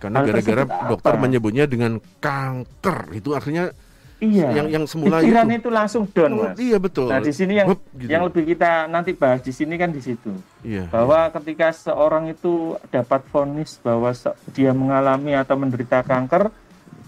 Karena 0.00 0.24
gara-gara 0.24 0.64
dokter 0.88 1.14
menyebutnya 1.20 1.64
dengan 1.68 2.00
kanker, 2.20 3.16
itu 3.16 3.32
artinya 3.32 3.70
Iya. 4.16 4.48
Yang 4.62 4.68
yang 4.72 4.84
semula 4.88 5.20
Pikiran 5.20 5.46
itu, 5.52 5.58
itu 5.60 5.68
langsung 5.68 6.02
down, 6.08 6.32
oh, 6.32 6.36
Mas. 6.48 6.56
Iya, 6.56 6.76
betul. 6.80 7.08
Nah, 7.12 7.20
di 7.20 7.32
sini 7.36 7.60
yang 7.60 7.68
Hup, 7.68 7.80
gitu. 7.92 8.08
yang 8.08 8.22
lebih 8.24 8.42
kita 8.48 8.88
nanti 8.88 9.12
bahas 9.12 9.44
di 9.44 9.52
sini 9.52 9.76
kan 9.76 9.92
di 9.92 10.00
situ. 10.00 10.32
Iya. 10.64 10.88
Bahwa 10.88 11.28
iya. 11.28 11.32
ketika 11.36 11.68
seorang 11.76 12.32
itu 12.32 12.80
dapat 12.88 13.20
vonis 13.28 13.76
bahwa 13.84 14.08
dia 14.56 14.72
mengalami 14.72 15.36
atau 15.36 15.60
menderita 15.60 16.00
kanker, 16.00 16.48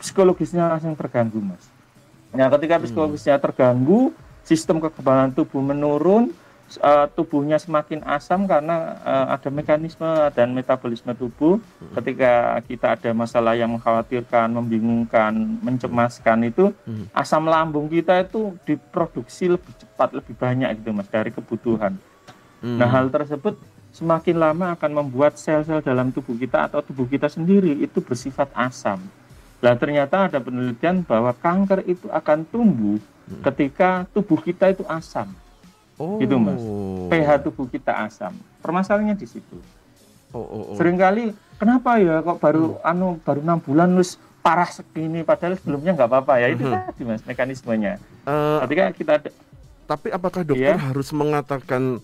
psikologisnya 0.04 0.68
langsung 0.68 0.92
terganggu, 0.92 1.40
Mas. 1.40 1.64
Nah, 2.36 2.52
ketika 2.52 2.76
hmm. 2.76 2.84
psikologisnya 2.84 3.40
terganggu, 3.40 4.12
sistem 4.44 4.76
kekebalan 4.84 5.32
tubuh 5.32 5.64
menurun, 5.64 6.28
uh, 6.76 7.08
tubuhnya 7.16 7.56
semakin 7.56 8.04
asam 8.04 8.44
karena 8.44 9.00
uh, 9.00 9.26
ada 9.32 9.48
mekanisme 9.48 10.04
dan 10.36 10.52
metabolisme 10.52 11.16
tubuh. 11.16 11.56
Hmm. 11.80 11.94
Ketika 11.96 12.60
kita 12.68 12.86
ada 13.00 13.10
masalah 13.16 13.56
yang 13.56 13.72
mengkhawatirkan, 13.72 14.52
membingungkan, 14.52 15.32
mencemaskan 15.64 16.52
itu, 16.52 16.76
hmm. 16.84 17.08
asam 17.16 17.48
lambung 17.48 17.88
kita 17.88 18.20
itu 18.20 18.52
diproduksi 18.68 19.48
lebih 19.48 19.72
cepat, 19.80 20.12
lebih 20.12 20.36
banyak 20.36 20.68
gitu 20.84 20.92
mas 20.92 21.08
dari 21.08 21.32
kebutuhan. 21.32 21.96
Hmm. 22.60 22.76
Nah 22.76 22.88
hal 22.92 23.08
tersebut 23.08 23.56
semakin 23.96 24.36
lama 24.36 24.76
akan 24.76 24.90
membuat 24.92 25.40
sel-sel 25.40 25.80
dalam 25.80 26.12
tubuh 26.12 26.36
kita 26.36 26.68
atau 26.68 26.84
tubuh 26.84 27.08
kita 27.08 27.32
sendiri 27.32 27.72
itu 27.80 28.04
bersifat 28.04 28.52
asam. 28.52 29.00
Nah 29.58 29.74
ternyata 29.74 30.28
ada 30.28 30.38
penelitian 30.38 31.02
bahwa 31.02 31.32
kanker 31.32 31.82
itu 31.88 32.06
akan 32.12 32.44
tumbuh 32.46 33.00
hmm. 33.00 33.42
ketika 33.48 34.04
tubuh 34.12 34.38
kita 34.38 34.76
itu 34.76 34.84
asam. 34.86 35.32
Oh. 35.98 36.16
Gitu 36.22 36.38
mas. 36.38 36.62
pH 37.10 37.28
tubuh 37.42 37.66
kita 37.66 38.06
asam. 38.06 38.32
Permasalahannya 38.62 39.18
di 39.18 39.26
situ. 39.26 39.58
Oh, 40.30 40.38
oh, 40.38 40.62
oh. 40.72 40.76
Seringkali 40.78 41.34
kenapa 41.58 41.98
ya 41.98 42.22
kok 42.22 42.38
baru 42.38 42.78
hmm. 42.78 42.90
anu 42.90 43.08
baru 43.26 43.40
enam 43.42 43.58
bulan 43.58 43.88
terus 43.98 44.16
parah 44.38 44.70
segini 44.70 45.26
padahal 45.26 45.58
sebelumnya 45.58 45.98
nggak 45.98 46.08
apa-apa 46.08 46.34
ya 46.40 46.48
itu 46.54 46.64
hmm. 46.64 46.72
tadi 46.72 47.02
mas 47.02 47.22
mekanismenya. 47.26 47.92
Uh, 48.24 48.62
Ketika 48.64 48.84
kita 48.94 49.12
tapi 49.88 50.12
apakah 50.12 50.44
dokter 50.44 50.76
ya? 50.76 50.92
harus 50.92 51.08
mengatakan 51.16 51.98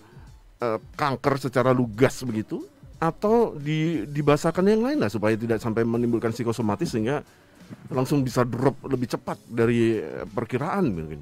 uh, 0.57 0.79
kanker 0.97 1.37
secara 1.37 1.69
lugas 1.69 2.17
begitu 2.25 2.65
atau 2.97 3.53
di 3.53 4.09
dibahasakan 4.09 4.65
yang 4.65 4.81
lain 4.81 4.97
lah 4.97 5.11
supaya 5.13 5.37
tidak 5.37 5.61
sampai 5.61 5.85
menimbulkan 5.85 6.33
psikosomatis 6.33 6.89
sehingga 6.89 7.21
langsung 7.93 8.25
bisa 8.25 8.41
drop 8.41 8.73
lebih 8.89 9.05
cepat 9.05 9.37
dari 9.45 10.01
perkiraan 10.33 10.85
mungkin 10.89 11.21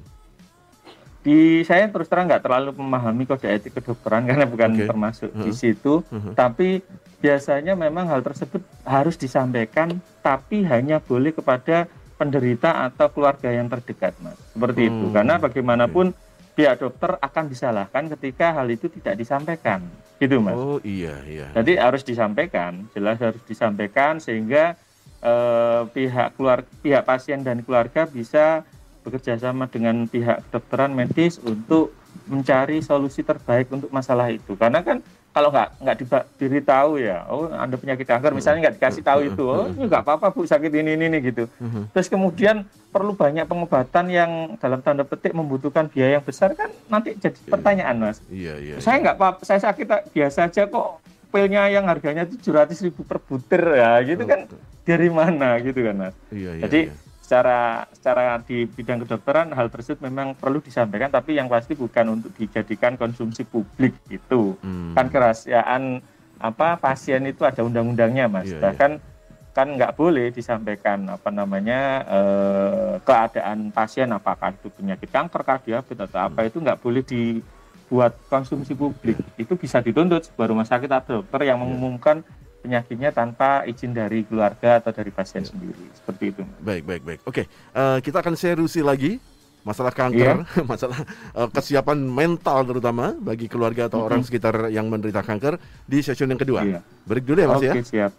di 1.24 1.64
saya 1.64 1.88
terus 1.88 2.06
terang 2.06 2.28
nggak 2.28 2.44
terlalu 2.44 2.70
memahami 2.76 3.24
kode 3.24 3.48
etik 3.48 3.80
kedokteran 3.80 4.22
karena 4.28 4.44
bukan 4.44 4.76
okay. 4.76 4.86
termasuk 4.86 5.30
uh 5.32 5.40
-huh. 5.40 5.44
di 5.48 5.52
situ 5.56 6.04
uh 6.04 6.14
-huh. 6.14 6.32
tapi 6.36 6.84
biasanya 7.24 7.72
memang 7.72 8.04
hal 8.12 8.20
tersebut 8.20 8.60
harus 8.84 9.16
disampaikan 9.16 9.96
tapi 10.20 10.60
hanya 10.68 11.00
boleh 11.00 11.32
kepada 11.32 11.88
penderita 12.20 12.84
atau 12.84 13.08
keluarga 13.08 13.48
yang 13.48 13.72
terdekat 13.72 14.12
mas 14.20 14.36
seperti 14.52 14.86
hmm. 14.86 14.90
itu 14.92 15.06
karena 15.16 15.34
bagaimanapun 15.40 16.12
okay. 16.12 16.52
pihak 16.60 16.76
dokter 16.84 17.16
akan 17.16 17.44
disalahkan 17.48 18.12
ketika 18.12 18.60
hal 18.60 18.68
itu 18.68 18.92
tidak 18.92 19.16
disampaikan 19.16 19.80
gitu 20.20 20.44
mas 20.44 20.52
oh 20.52 20.78
iya 20.84 21.16
iya 21.24 21.48
jadi 21.56 21.80
harus 21.80 22.04
disampaikan 22.04 22.84
jelas 22.92 23.16
harus 23.16 23.40
disampaikan 23.48 24.20
sehingga 24.20 24.76
eh, 25.24 25.82
pihak 25.90 26.36
keluarga 26.36 26.68
pihak 26.84 27.02
pasien 27.08 27.40
dan 27.40 27.64
keluarga 27.64 28.04
bisa 28.04 28.68
bekerja 29.04 29.36
sama 29.36 29.68
dengan 29.68 30.08
pihak 30.08 30.48
kedokteran 30.48 30.96
medis 30.96 31.36
untuk 31.44 31.92
mencari 32.24 32.80
solusi 32.80 33.20
terbaik 33.20 33.68
untuk 33.68 33.92
masalah 33.92 34.32
itu. 34.32 34.56
Karena 34.56 34.80
kan 34.80 35.04
kalau 35.34 35.50
nggak 35.50 35.82
nggak 35.82 35.96
diberitahu 36.38 37.02
ya, 37.02 37.26
oh 37.26 37.50
anda 37.50 37.74
penyakit 37.74 38.06
kanker, 38.06 38.30
misalnya 38.38 38.70
nggak 38.70 38.78
dikasih 38.78 39.02
tahu 39.02 39.20
itu, 39.26 39.42
oh 39.42 39.66
ini 39.66 39.90
nggak 39.90 40.06
apa-apa 40.06 40.30
bu 40.30 40.46
sakit 40.46 40.70
ini 40.70 40.94
ini, 40.94 41.10
ini 41.10 41.18
gitu. 41.26 41.50
Terus 41.90 42.06
kemudian 42.06 42.62
perlu 42.94 43.18
banyak 43.18 43.42
pengobatan 43.50 44.14
yang 44.14 44.54
dalam 44.62 44.78
tanda 44.78 45.02
petik 45.02 45.34
membutuhkan 45.34 45.90
biaya 45.90 46.22
yang 46.22 46.24
besar 46.24 46.54
kan 46.54 46.70
nanti 46.86 47.18
jadi 47.18 47.34
iya. 47.34 47.50
pertanyaan 47.50 47.96
mas. 47.98 48.22
Iya 48.30 48.54
iya. 48.62 48.74
Saya 48.78 49.02
iya. 49.02 49.10
nggak 49.10 49.16
apa, 49.18 49.28
saya 49.42 49.58
sakit 49.58 50.14
biasa 50.14 50.46
aja 50.46 50.70
kok 50.70 51.02
pilnya 51.34 51.66
yang 51.66 51.90
harganya 51.90 52.22
tujuh 52.30 52.54
ratus 52.54 52.78
ribu 52.86 53.02
per 53.02 53.18
butir 53.18 53.58
ya 53.74 53.98
gitu 54.06 54.22
kan 54.22 54.46
dari 54.86 55.10
mana 55.10 55.58
gitu 55.58 55.82
kan 55.82 55.94
mas. 55.98 56.14
Iya, 56.30 56.62
iya, 56.62 56.62
Jadi 56.62 56.80
iya 56.94 56.94
secara 57.24 57.88
secara 57.96 58.36
di 58.44 58.68
bidang 58.68 59.08
kedokteran 59.08 59.48
hal 59.56 59.72
tersebut 59.72 60.04
memang 60.04 60.36
perlu 60.36 60.60
disampaikan 60.60 61.08
tapi 61.08 61.40
yang 61.40 61.48
pasti 61.48 61.72
bukan 61.72 62.20
untuk 62.20 62.36
dijadikan 62.36 63.00
konsumsi 63.00 63.48
publik 63.48 63.96
itu 64.12 64.52
hmm. 64.60 64.92
kan 64.92 65.08
kerahasiaan 65.08 66.04
apa 66.36 66.76
pasien 66.76 67.24
itu 67.24 67.48
ada 67.48 67.64
undang-undangnya 67.64 68.28
mas 68.28 68.44
yeah, 68.44 68.60
iya. 68.60 68.62
bahkan 68.68 68.90
yeah. 69.00 69.52
kan 69.56 69.68
nggak 69.72 69.96
boleh 69.96 70.28
disampaikan 70.36 71.08
apa 71.08 71.32
namanya 71.32 72.04
eh, 72.04 72.92
keadaan 73.00 73.72
pasien 73.72 74.12
apakah 74.12 74.52
itu 74.52 74.68
penyakit 74.68 75.08
kanker 75.08 75.48
kardiabetes 75.48 76.12
atau 76.12 76.28
apa 76.28 76.44
itu 76.44 76.60
nggak 76.60 76.76
boleh 76.84 77.00
dibuat 77.08 78.20
konsumsi 78.28 78.76
publik 78.76 79.16
itu 79.40 79.56
bisa 79.56 79.80
dituntut 79.80 80.28
sebuah 80.28 80.52
rumah 80.52 80.68
sakit 80.68 80.90
atau 80.92 81.24
dokter 81.24 81.48
yang 81.48 81.56
mengumumkan 81.64 82.20
penyakitnya 82.64 83.12
tanpa 83.12 83.68
izin 83.68 83.92
dari 83.92 84.24
keluarga 84.24 84.80
atau 84.80 84.88
dari 84.88 85.12
pasien 85.12 85.44
sendiri 85.44 85.92
seperti 85.92 86.32
itu 86.32 86.42
Baik, 86.64 86.88
baik, 86.88 87.02
baik. 87.04 87.20
Oke, 87.28 87.44
eh, 87.52 87.98
kita 88.00 88.24
akan 88.24 88.34
seriusi 88.40 88.80
lagi 88.80 89.20
masalah 89.64 89.92
kanker, 89.92 90.48
masalah 90.70 91.04
eh, 91.36 91.48
kesiapan 91.52 91.98
mental 92.00 92.64
terutama 92.64 93.12
bagi 93.16 93.52
keluarga 93.52 93.92
atau 93.92 94.08
orang 94.08 94.24
sekitar 94.24 94.72
yang 94.72 94.88
menderita 94.88 95.20
kanker 95.20 95.60
di 95.84 96.00
session 96.00 96.32
yang 96.32 96.40
kedua. 96.40 96.64
Iya. 96.64 96.80
Break 97.04 97.24
dulu 97.28 97.38
ya 97.44 97.48
Mas 97.52 97.60
oke 97.60 97.68
ya. 97.68 97.74
siap 97.84 98.12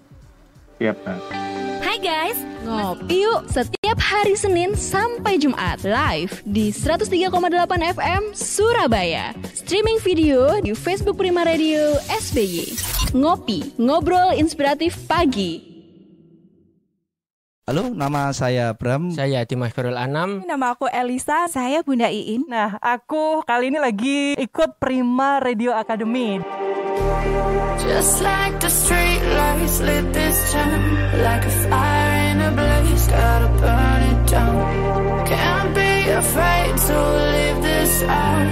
siap 0.78 0.98
nah. 1.02 1.55
Guys, 2.36 2.68
ngopi 2.68 3.24
yuk 3.24 3.42
setiap 3.48 3.98
hari 4.02 4.36
Senin 4.36 4.76
sampai 4.76 5.40
Jumat 5.40 5.80
live 5.88 6.44
di 6.44 6.68
103,8 6.68 7.32
FM 7.96 8.22
Surabaya. 8.36 9.32
Streaming 9.56 10.04
video 10.04 10.60
di 10.60 10.76
Facebook 10.76 11.16
Prima 11.16 11.48
Radio 11.48 11.96
SBY. 12.12 12.76
Ngopi, 13.16 13.80
ngobrol 13.80 14.36
inspiratif 14.36 15.00
pagi. 15.08 15.64
Halo, 17.66 17.90
nama 17.96 18.30
saya 18.30 18.76
Bram. 18.76 19.10
Saya 19.16 19.42
Dimas 19.48 19.74
Korul 19.74 19.98
Anam. 19.98 20.46
Nama 20.46 20.76
aku 20.76 20.86
Elisa, 20.92 21.50
saya 21.50 21.82
Bunda 21.82 22.12
Iin. 22.12 22.46
Nah, 22.46 22.78
aku 22.84 23.42
kali 23.48 23.74
ini 23.74 23.80
lagi 23.82 24.36
ikut 24.38 24.78
Prima 24.78 25.42
Radio 25.42 25.74
Academy. 25.74 26.44
Just 27.82 28.22
like 28.22 28.60
the 28.62 28.70
street 28.70 29.24
lights 29.36 29.78
lit 29.84 30.10
this 30.16 30.40
town 30.56 30.82
Like 31.22 31.44
a 31.44 31.54
fire 31.70 32.25
gotta 33.08 33.48
burn 33.62 34.02
it 34.12 34.28
down. 34.30 35.28
Can't 35.28 35.76
be 35.76 36.10
afraid 36.10 36.78
to 36.88 36.98
leave 37.34 37.64
this 37.64 38.04
out 38.04 38.48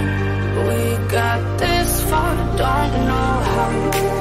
We 0.68 1.08
got 1.08 1.58
this 1.58 2.02
far, 2.10 2.34
don't 2.56 3.06
know 3.08 3.32
how 3.52 4.13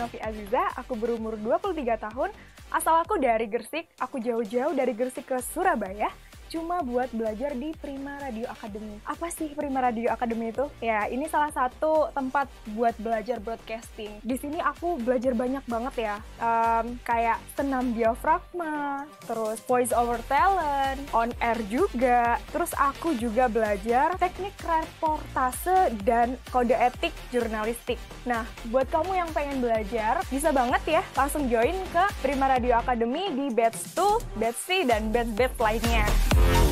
Novi 0.00 0.16
Aziza, 0.16 0.64
aku 0.80 0.96
berumur 0.96 1.36
23 1.36 1.76
tahun, 2.00 2.32
asal 2.72 3.04
aku 3.04 3.20
dari 3.20 3.44
Gersik, 3.52 3.84
aku 4.00 4.16
jauh-jauh 4.16 4.72
dari 4.72 4.96
Gersik 4.96 5.28
ke 5.28 5.36
Surabaya, 5.44 6.08
cuma 6.50 6.82
buat 6.82 7.08
belajar 7.14 7.54
di 7.54 7.70
Prima 7.78 8.18
Radio 8.18 8.50
Academy. 8.50 8.98
Apa 9.06 9.30
sih 9.30 9.54
Prima 9.54 9.78
Radio 9.78 10.10
Academy 10.10 10.50
itu? 10.50 10.66
Ya, 10.82 11.06
ini 11.06 11.30
salah 11.30 11.54
satu 11.54 12.10
tempat 12.10 12.50
buat 12.74 12.98
belajar 12.98 13.38
broadcasting. 13.38 14.18
Di 14.20 14.36
sini 14.36 14.58
aku 14.58 14.98
belajar 14.98 15.32
banyak 15.32 15.62
banget 15.70 15.94
ya, 16.10 16.16
Em, 16.40 16.96
kayak 17.04 17.38
senam 17.52 17.92
diafragma, 17.92 19.04
terus 19.28 19.60
voice 19.68 19.92
over 19.92 20.16
talent, 20.24 20.98
on 21.12 21.28
air 21.36 21.60
juga, 21.68 22.40
terus 22.48 22.72
aku 22.72 23.12
juga 23.20 23.44
belajar 23.46 24.16
teknik 24.16 24.56
reportase 24.64 25.92
dan 26.02 26.40
kode 26.48 26.72
etik 26.72 27.12
jurnalistik. 27.28 28.00
Nah, 28.24 28.48
buat 28.72 28.88
kamu 28.88 29.20
yang 29.20 29.30
pengen 29.36 29.60
belajar, 29.60 30.24
bisa 30.32 30.48
banget 30.48 31.00
ya 31.00 31.02
langsung 31.12 31.44
join 31.52 31.76
ke 31.92 32.04
Prima 32.24 32.48
Radio 32.48 32.80
Academy 32.80 33.28
di 33.36 33.52
batch 33.52 33.92
2, 33.92 34.40
batch 34.40 34.60
C, 34.64 34.68
dan 34.88 35.12
batch-batch 35.12 35.60
lainnya. 35.60 36.39
Tiga 36.40 36.70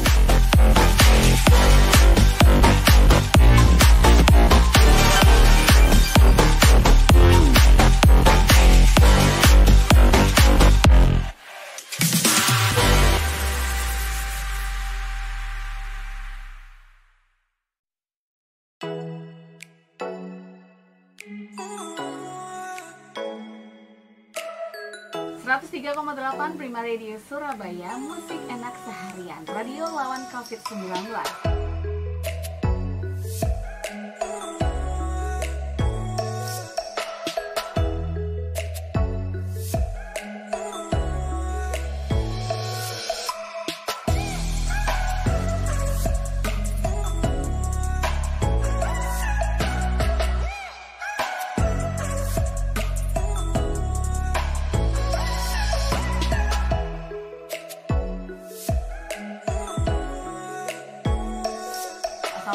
103,8 25.98 26.54
Prima 26.54 26.78
Radio 26.78 27.18
Surabaya 27.18 27.98
Musik 27.98 28.38
enak 28.46 28.70
seharian. 28.86 29.42
Radio 29.50 29.82
lawan 29.90 30.22
COVID-19 30.30 31.57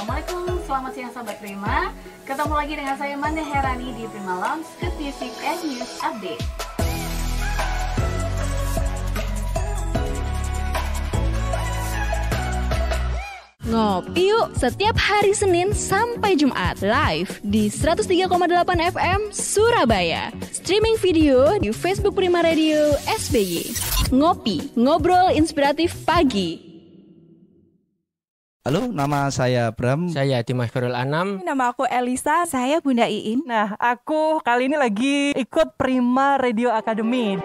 Assalamualaikum, 0.04 0.60
selamat 0.68 0.92
siang 1.00 1.12
sahabat 1.16 1.38
Prima 1.40 1.96
Ketemu 2.28 2.54
lagi 2.60 2.74
dengan 2.76 2.96
saya 3.00 3.16
Manda 3.16 3.40
Herani 3.40 3.88
di 3.96 4.04
Prima 4.12 4.36
Lounge 4.36 4.68
Good 4.84 4.92
Music 5.00 5.32
and 5.48 5.64
News 5.64 5.92
Update 6.04 6.44
Ngopi 13.64 14.28
yuk 14.28 14.52
setiap 14.60 15.00
hari 15.00 15.32
Senin 15.32 15.72
sampai 15.72 16.36
Jumat 16.36 16.84
live 16.84 17.40
di 17.40 17.72
103,8 17.72 18.28
FM 18.92 19.32
Surabaya. 19.32 20.36
Streaming 20.52 21.00
video 21.00 21.56
di 21.64 21.72
Facebook 21.72 22.20
Prima 22.20 22.44
Radio 22.44 22.92
SBY. 23.08 23.72
Ngopi, 24.12 24.76
ngobrol 24.76 25.32
inspiratif 25.32 25.96
pagi. 26.04 26.73
Halo, 28.64 28.88
nama 28.88 29.28
saya 29.28 29.76
Bram. 29.76 30.08
Saya 30.08 30.40
Dimas 30.40 30.72
Korul 30.72 30.96
Anam. 30.96 31.44
Nama 31.44 31.76
aku 31.76 31.84
Elisa, 31.84 32.48
saya 32.48 32.80
Bunda 32.80 33.12
Iin. 33.12 33.44
Nah, 33.44 33.76
aku 33.76 34.40
kali 34.40 34.72
ini 34.72 34.80
lagi 34.80 35.36
ikut 35.36 35.76
Prima 35.76 36.40
Radio 36.40 36.72
Academy. 36.72 37.44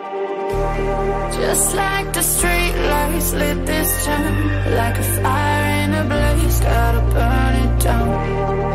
Just 1.34 1.74
like 1.74 2.14
the 2.14 2.22
street 2.22 2.74
lights 2.86 3.34
lit 3.34 3.66
this 3.66 3.90
town 4.06 4.34
Like 4.78 4.94
a 4.94 5.06
fire 5.18 5.66
in 5.82 5.90
a 5.98 6.02
blaze, 6.06 6.58
gotta 6.62 7.02
burn 7.10 7.54
it 7.66 7.74
down 7.82 8.10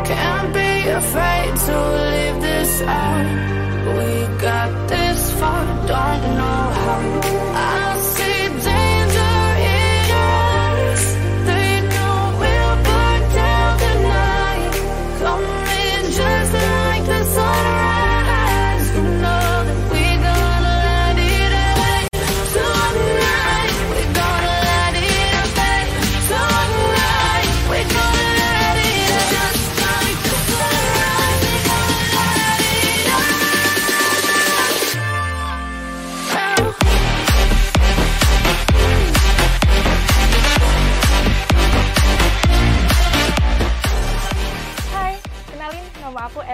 Can't 0.04 0.48
be 0.52 0.70
afraid 0.88 1.52
to 1.64 1.76
leave 2.12 2.38
this 2.44 2.72
out 2.84 3.28
We 3.88 4.10
got 4.36 4.70
this 4.88 5.20
far, 5.40 5.64
don't 5.88 6.22
know 6.36 6.60
how 6.76 7.43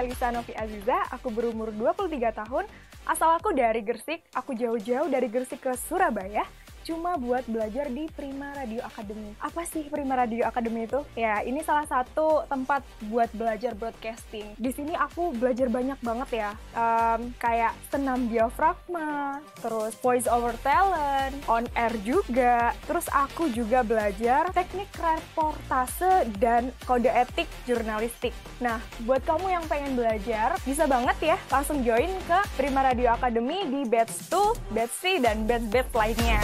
Elisa 0.00 0.32
Novi 0.32 0.56
Aziza, 0.56 0.96
aku 1.12 1.28
berumur 1.28 1.68
23 1.76 2.08
tahun, 2.32 2.64
asal 3.04 3.36
aku 3.36 3.52
dari 3.52 3.84
Gersik, 3.84 4.24
aku 4.32 4.56
jauh-jauh 4.56 5.12
dari 5.12 5.28
Gersik 5.28 5.60
ke 5.60 5.76
Surabaya, 5.76 6.48
cuma 6.84 7.16
buat 7.20 7.44
belajar 7.46 7.88
di 7.92 8.08
Prima 8.12 8.52
Radio 8.56 8.80
Academy. 8.84 9.36
Apa 9.40 9.62
sih 9.68 9.86
Prima 9.88 10.16
Radio 10.16 10.46
Academy 10.46 10.88
itu? 10.88 11.00
Ya, 11.16 11.44
ini 11.44 11.60
salah 11.64 11.86
satu 11.86 12.44
tempat 12.48 12.82
buat 13.08 13.28
belajar 13.36 13.76
broadcasting. 13.76 14.56
Di 14.56 14.70
sini 14.72 14.96
aku 14.96 15.32
belajar 15.36 15.68
banyak 15.68 15.98
banget 16.00 16.28
ya, 16.44 16.50
um, 16.74 17.30
kayak 17.36 17.76
senam 17.92 18.26
diafragma, 18.28 19.40
terus 19.60 19.92
voice 20.00 20.28
over 20.28 20.56
talent, 20.64 21.36
on 21.46 21.68
air 21.76 21.94
juga. 22.02 22.72
Terus 22.88 23.06
aku 23.12 23.52
juga 23.52 23.84
belajar 23.84 24.48
teknik 24.54 24.88
reportase 24.96 26.28
dan 26.40 26.72
kode 26.88 27.08
etik 27.10 27.48
jurnalistik. 27.68 28.32
Nah, 28.60 28.80
buat 29.04 29.22
kamu 29.24 29.46
yang 29.52 29.64
pengen 29.68 29.96
belajar, 29.96 30.56
bisa 30.64 30.84
banget 30.88 31.34
ya 31.34 31.36
langsung 31.52 31.80
join 31.84 32.10
ke 32.26 32.38
Prima 32.56 32.84
Radio 32.84 33.12
Academy 33.12 33.68
di 33.68 33.86
batch 33.88 34.32
2, 34.32 34.74
batch 34.74 34.94
3, 35.02 35.24
dan 35.24 35.36
batch-batch 35.44 35.92
lainnya. 35.94 36.40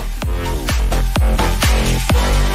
Música 1.26 2.45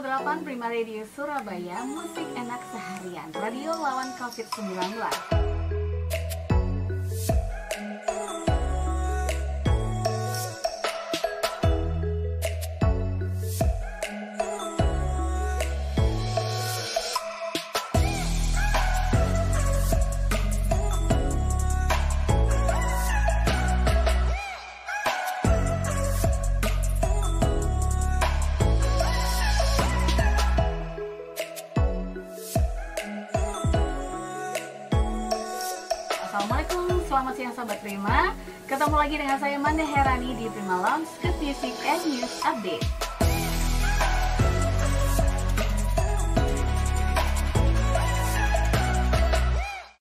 103,8 0.00 0.44
Prima 0.48 0.72
Radio 0.72 1.04
Surabaya 1.04 1.84
Musik 1.84 2.24
enak 2.32 2.64
seharian. 2.72 3.28
Radio 3.36 3.76
lawan 3.76 4.08
COVID-19 4.16 5.39
Sobat 37.70 37.86
Prima 37.86 38.34
Ketemu 38.66 38.96
lagi 38.98 39.14
dengan 39.14 39.38
saya 39.38 39.54
Manda 39.62 39.86
Herani 39.86 40.34
di 40.34 40.50
Prima 40.50 40.82
Lounge 40.82 41.06
ke 41.22 41.30
TV 41.38 41.70
and 41.86 42.02
News 42.02 42.34
Update 42.42 42.86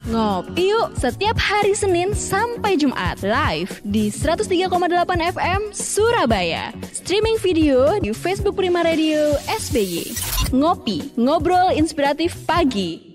Ngopi 0.10 0.74
yuk 0.74 0.98
setiap 0.98 1.38
hari 1.38 1.78
Senin 1.78 2.18
sampai 2.18 2.74
Jumat 2.74 3.22
live 3.22 3.78
di 3.86 4.10
103,8 4.10 4.90
FM 5.38 5.70
Surabaya. 5.70 6.74
Streaming 6.90 7.38
video 7.38 8.02
di 8.02 8.10
Facebook 8.10 8.58
Prima 8.58 8.82
Radio 8.82 9.38
SBY. 9.46 10.10
Ngopi, 10.58 11.14
ngobrol 11.14 11.78
inspiratif 11.78 12.34
pagi. 12.50 13.09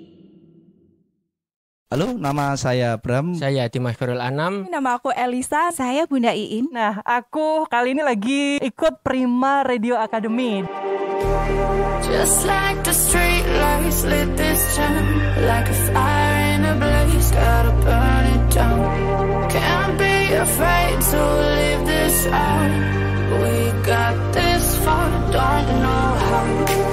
Halo, 1.95 2.11
nama 2.11 2.59
saya 2.59 2.99
Bram. 2.99 3.39
Saya 3.39 3.71
Dimas 3.71 3.95
Khairul 3.95 4.19
Anam. 4.19 4.67
Nama 4.67 4.99
aku 4.99 5.15
Elisa. 5.15 5.71
Saya 5.71 6.11
Bunda 6.11 6.35
Iin. 6.35 6.67
Nah, 6.75 6.99
aku 7.07 7.71
kali 7.71 7.95
ini 7.95 8.03
lagi 8.03 8.59
ikut 8.59 8.99
Prima 9.07 9.63
Radio 9.63 9.95
Academy. 10.03 10.67
Just 12.03 12.51
like 12.51 12.83
the 12.83 12.91
street 12.91 13.47
lights 13.47 14.03
lit 14.11 14.27
this 14.35 14.59
town 14.75 15.07
Like 15.47 15.71
a 15.71 15.79
fire 15.95 16.35
in 16.59 16.67
a 16.67 16.75
blaze, 16.83 17.31
gotta 17.31 17.71
burn 17.87 18.25
it 18.27 18.45
down 18.51 18.83
Can't 19.55 19.95
be 19.95 20.35
afraid 20.35 20.99
to 20.99 21.21
leave 21.47 21.83
this 21.87 22.27
out 22.27 22.75
We 23.39 23.55
got 23.87 24.19
this 24.35 24.67
far, 24.83 25.11
don't 25.31 25.67
know 25.79 26.07
how 26.27 26.84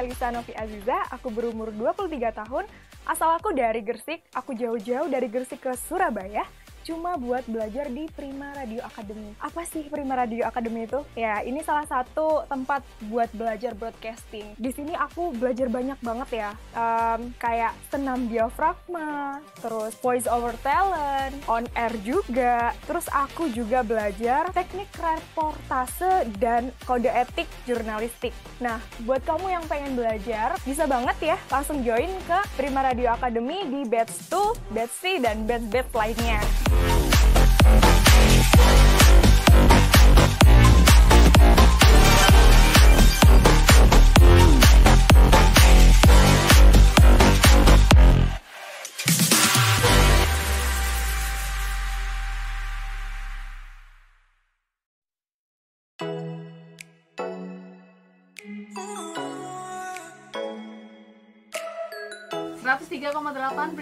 Elisa 0.00 0.32
Novi 0.32 0.56
Aziza, 0.56 0.96
aku 1.12 1.28
berumur 1.28 1.68
23 1.76 2.08
tahun, 2.32 2.64
asal 3.04 3.36
aku 3.36 3.52
dari 3.52 3.84
Gersik, 3.84 4.24
aku 4.32 4.56
jauh-jauh 4.56 5.12
dari 5.12 5.28
Gersik 5.28 5.60
ke 5.60 5.76
Surabaya, 5.76 6.48
cuma 6.84 7.16
buat 7.20 7.44
belajar 7.46 7.88
di 7.92 8.08
Prima 8.12 8.52
Radio 8.56 8.80
Academy. 8.84 9.36
Apa 9.40 9.62
sih 9.68 9.86
Prima 9.88 10.16
Radio 10.16 10.46
Academy 10.46 10.88
itu? 10.88 11.00
Ya, 11.16 11.44
ini 11.44 11.60
salah 11.60 11.84
satu 11.84 12.44
tempat 12.48 12.84
buat 13.08 13.28
belajar 13.36 13.76
broadcasting. 13.76 14.56
Di 14.56 14.70
sini 14.72 14.96
aku 14.96 15.32
belajar 15.36 15.68
banyak 15.68 15.98
banget 16.00 16.28
ya, 16.32 16.50
um, 16.72 17.30
kayak 17.36 17.76
senam 17.92 18.26
diafragma, 18.28 19.40
terus 19.60 19.92
voice 20.00 20.28
over 20.28 20.56
talent, 20.64 21.36
on 21.46 21.64
air 21.76 21.92
juga. 22.02 22.72
Terus 22.88 23.06
aku 23.12 23.52
juga 23.52 23.84
belajar 23.84 24.48
teknik 24.54 24.88
reportase 24.96 26.28
dan 26.40 26.72
kode 26.84 27.08
etik 27.10 27.48
jurnalistik. 27.68 28.32
Nah, 28.60 28.80
buat 29.04 29.24
kamu 29.24 29.46
yang 29.52 29.64
pengen 29.68 29.96
belajar, 29.96 30.56
bisa 30.64 30.84
banget 30.84 31.34
ya 31.34 31.36
langsung 31.52 31.80
join 31.84 32.10
ke 32.24 32.38
Prima 32.56 32.84
Radio 32.84 33.12
Academy 33.12 33.66
di 33.68 33.80
batch 33.88 34.30
2, 34.32 34.74
batch 34.74 34.94
3, 35.02 35.24
dan 35.24 35.36
batch-batch 35.44 35.92
lainnya. 35.94 36.69
Thank 36.70 37.84
you. 37.84 37.99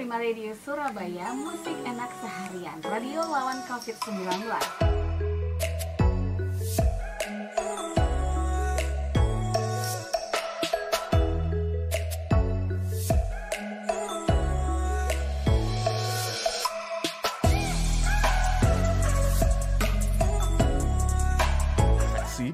Prima 0.08 0.24
Radio 0.24 0.56
Surabaya 0.64 1.36
Musik 1.36 1.76
enak 1.84 2.08
seharian 2.16 2.80
Radio 2.80 3.20
lawan 3.28 3.60
COVID-19 3.68 4.24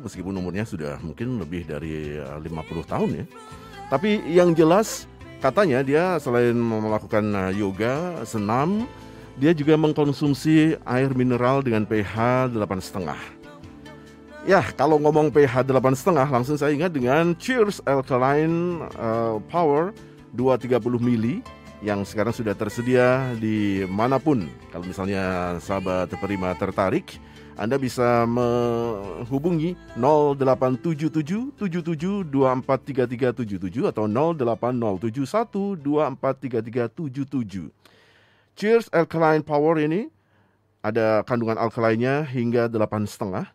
meskipun 0.02 0.34
umurnya 0.42 0.66
sudah 0.66 0.98
mungkin 1.06 1.38
lebih 1.38 1.70
dari 1.70 2.18
50 2.18 2.50
eh, 2.50 2.86
tahun 2.90 3.10
ya. 3.14 3.24
Tapi 3.94 4.10
yang 4.26 4.58
jelas 4.58 5.06
katanya 5.44 5.84
dia 5.84 6.16
selain 6.16 6.56
melakukan 6.56 7.20
uh, 7.36 7.52
yoga, 7.52 8.24
senam, 8.24 8.88
dia 9.36 9.52
juga 9.52 9.76
mengkonsumsi 9.76 10.80
air 10.88 11.12
mineral 11.12 11.60
dengan 11.60 11.84
pH 11.84 12.48
8,5. 12.56 13.12
Ya, 14.48 14.64
kalau 14.72 14.96
ngomong 14.96 15.28
pH 15.28 15.68
8,5 15.68 16.32
langsung 16.32 16.56
saya 16.56 16.72
ingat 16.72 16.96
dengan 16.96 17.36
Cheers 17.36 17.84
Alkaline 17.84 18.88
uh, 18.96 19.36
Power 19.52 19.92
230 20.32 20.80
mili 21.04 21.44
yang 21.84 22.08
sekarang 22.08 22.32
sudah 22.32 22.56
tersedia 22.56 23.28
di 23.36 23.84
mana 23.84 24.16
pun. 24.16 24.48
Kalau 24.72 24.88
misalnya 24.88 25.56
sahabat 25.60 26.08
Prima 26.16 26.56
tertarik, 26.56 27.20
Anda 27.54 27.78
bisa 27.78 28.26
menghubungi 28.26 29.78
0877 29.94 31.54
77 31.54 32.26
243377 32.26 33.94
atau 33.94 34.10
08071 34.10 35.78
243377. 35.78 37.70
Cheers 38.58 38.90
Alkaline 38.90 39.46
Power 39.46 39.78
ini 39.78 40.10
ada 40.82 41.22
kandungan 41.22 41.54
alkalinnya 41.54 42.26
hingga 42.26 42.66
8,5 42.66 43.46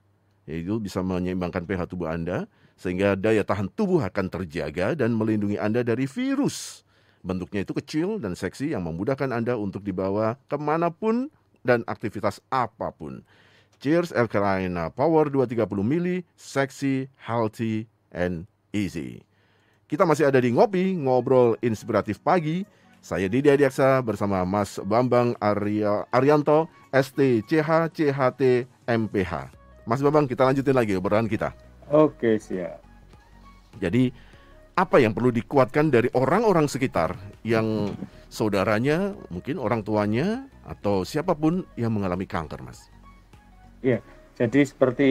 yaitu 0.50 0.82
bisa 0.82 1.04
menyeimbangkan 1.06 1.62
pH 1.68 1.92
tubuh 1.92 2.10
Anda 2.10 2.50
sehingga 2.80 3.20
daya 3.20 3.44
tahan 3.44 3.68
tubuh 3.76 4.00
akan 4.02 4.32
terjaga 4.32 4.96
dan 4.96 5.12
melindungi 5.14 5.60
Anda 5.60 5.84
dari 5.84 6.08
virus. 6.08 6.88
Bentuknya 7.20 7.68
itu 7.68 7.76
kecil 7.76 8.24
dan 8.24 8.32
seksi 8.32 8.72
yang 8.72 8.88
memudahkan 8.88 9.30
Anda 9.36 9.60
untuk 9.60 9.84
dibawa 9.84 10.40
ke 10.48 10.56
mana 10.56 10.88
pun 10.88 11.28
dan 11.68 11.84
aktivitas 11.84 12.40
apa 12.48 12.96
pun. 12.96 13.22
Cheers 13.80 14.12
Alkaline 14.12 14.76
Power 14.92 15.32
230 15.32 15.64
mili, 15.88 16.28
seksi, 16.36 17.08
healthy, 17.16 17.88
and 18.12 18.44
easy. 18.76 19.24
Kita 19.88 20.04
masih 20.04 20.28
ada 20.28 20.44
di 20.44 20.52
Ngopi, 20.52 21.00
Ngobrol 21.00 21.56
Inspiratif 21.64 22.20
Pagi. 22.20 22.68
Saya 23.00 23.32
Didi 23.32 23.48
Adiaksa 23.48 24.04
bersama 24.04 24.44
Mas 24.44 24.76
Bambang 24.84 25.32
Arya, 25.40 26.04
Arianto, 26.12 26.68
STCH, 26.92 27.96
CHT, 27.96 28.68
MPH. 28.84 29.34
Mas 29.88 30.04
Bambang, 30.04 30.28
kita 30.28 30.44
lanjutin 30.44 30.76
lagi 30.76 31.00
obrolan 31.00 31.32
kita. 31.32 31.56
Oke, 31.88 32.36
siap. 32.36 32.84
Jadi 33.80 34.12
apa 34.76 35.00
yang 35.00 35.16
perlu 35.16 35.32
dikuatkan 35.32 35.88
dari 35.88 36.12
orang-orang 36.12 36.68
sekitar 36.68 37.16
yang 37.48 37.96
saudaranya, 38.28 39.16
mungkin 39.32 39.56
orang 39.56 39.88
tuanya 39.88 40.52
atau 40.68 41.08
siapa 41.08 41.32
pun 41.32 41.64
yang 41.80 41.96
mengalami 41.96 42.28
kanker, 42.28 42.60
Mas? 42.60 42.92
Iya, 43.80 44.00
jadi 44.36 44.60
seperti 44.68 45.10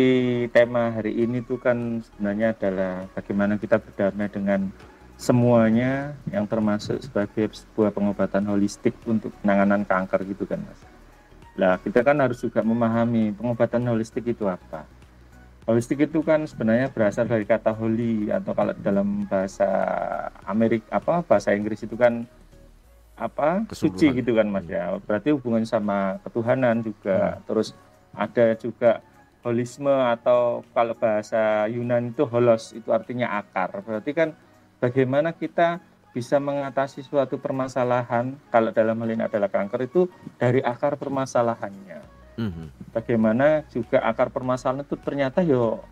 tema 0.53 0.93
hari 0.93 1.17
ini 1.17 1.41
tuh 1.45 1.57
kan 1.57 2.05
sebenarnya 2.05 2.53
adalah 2.53 2.93
bagaimana 3.17 3.55
kita 3.57 3.81
berdamai 3.81 4.29
dengan 4.29 4.61
semuanya 5.19 6.15
yang 6.31 6.47
termasuk 6.47 7.03
sebagai 7.03 7.51
sebuah 7.51 7.91
pengobatan 7.91 8.47
holistik 8.47 8.95
untuk 9.09 9.35
penanganan 9.43 9.83
kanker 9.83 10.23
gitu 10.29 10.47
kan, 10.47 10.63
Mas. 10.63 10.81
Nah, 11.59 11.75
kita 11.83 12.07
kan 12.07 12.23
harus 12.23 12.39
juga 12.39 12.63
memahami 12.63 13.35
pengobatan 13.35 13.83
holistik 13.91 14.31
itu 14.31 14.47
apa 14.47 14.87
Holistik 15.69 16.01
itu 16.01 16.25
kan 16.25 16.49
sebenarnya 16.49 16.89
berasal 16.89 17.29
dari 17.29 17.45
kata 17.45 17.77
holy 17.77 18.33
atau 18.33 18.57
kalau 18.57 18.73
dalam 18.81 19.29
bahasa 19.29 19.69
Amerika 20.49 20.97
apa 20.97 21.21
bahasa 21.21 21.53
Inggris 21.53 21.85
itu 21.85 21.93
kan 21.93 22.25
apa 23.21 23.69
suci 23.77 24.17
gitu 24.17 24.33
kan 24.33 24.49
Mas 24.49 24.65
ya. 24.65 24.97
Berarti 25.05 25.29
hubungan 25.37 25.69
sama 25.69 26.17
ketuhanan 26.25 26.81
juga. 26.81 27.37
Hmm. 27.37 27.45
Terus 27.45 27.77
ada 28.19 28.59
juga 28.59 29.01
holisme 29.47 29.89
atau 29.89 30.67
kalau 30.75 30.99
bahasa 30.99 31.71
Yunan 31.71 32.11
itu 32.11 32.27
holos 32.27 32.75
itu 32.75 32.91
artinya 32.91 33.39
akar. 33.39 33.71
Berarti 33.87 34.11
kan 34.11 34.35
bagaimana 34.83 35.31
kita 35.31 35.79
bisa 36.11 36.43
mengatasi 36.43 37.07
suatu 37.07 37.39
permasalahan 37.39 38.35
kalau 38.51 38.75
dalam 38.75 38.99
hal 38.99 39.11
ini 39.15 39.23
adalah 39.23 39.47
kanker 39.47 39.87
itu 39.87 40.11
dari 40.41 40.59
akar 40.65 40.99
permasalahannya 40.99 42.01
hmm 42.39 42.67
Bagaimana 42.89 43.63
juga 43.69 44.01
akar 44.03 44.33
permasalahan 44.33 44.83
itu 44.83 44.97
ternyata 44.99 45.45
yo 45.45 45.85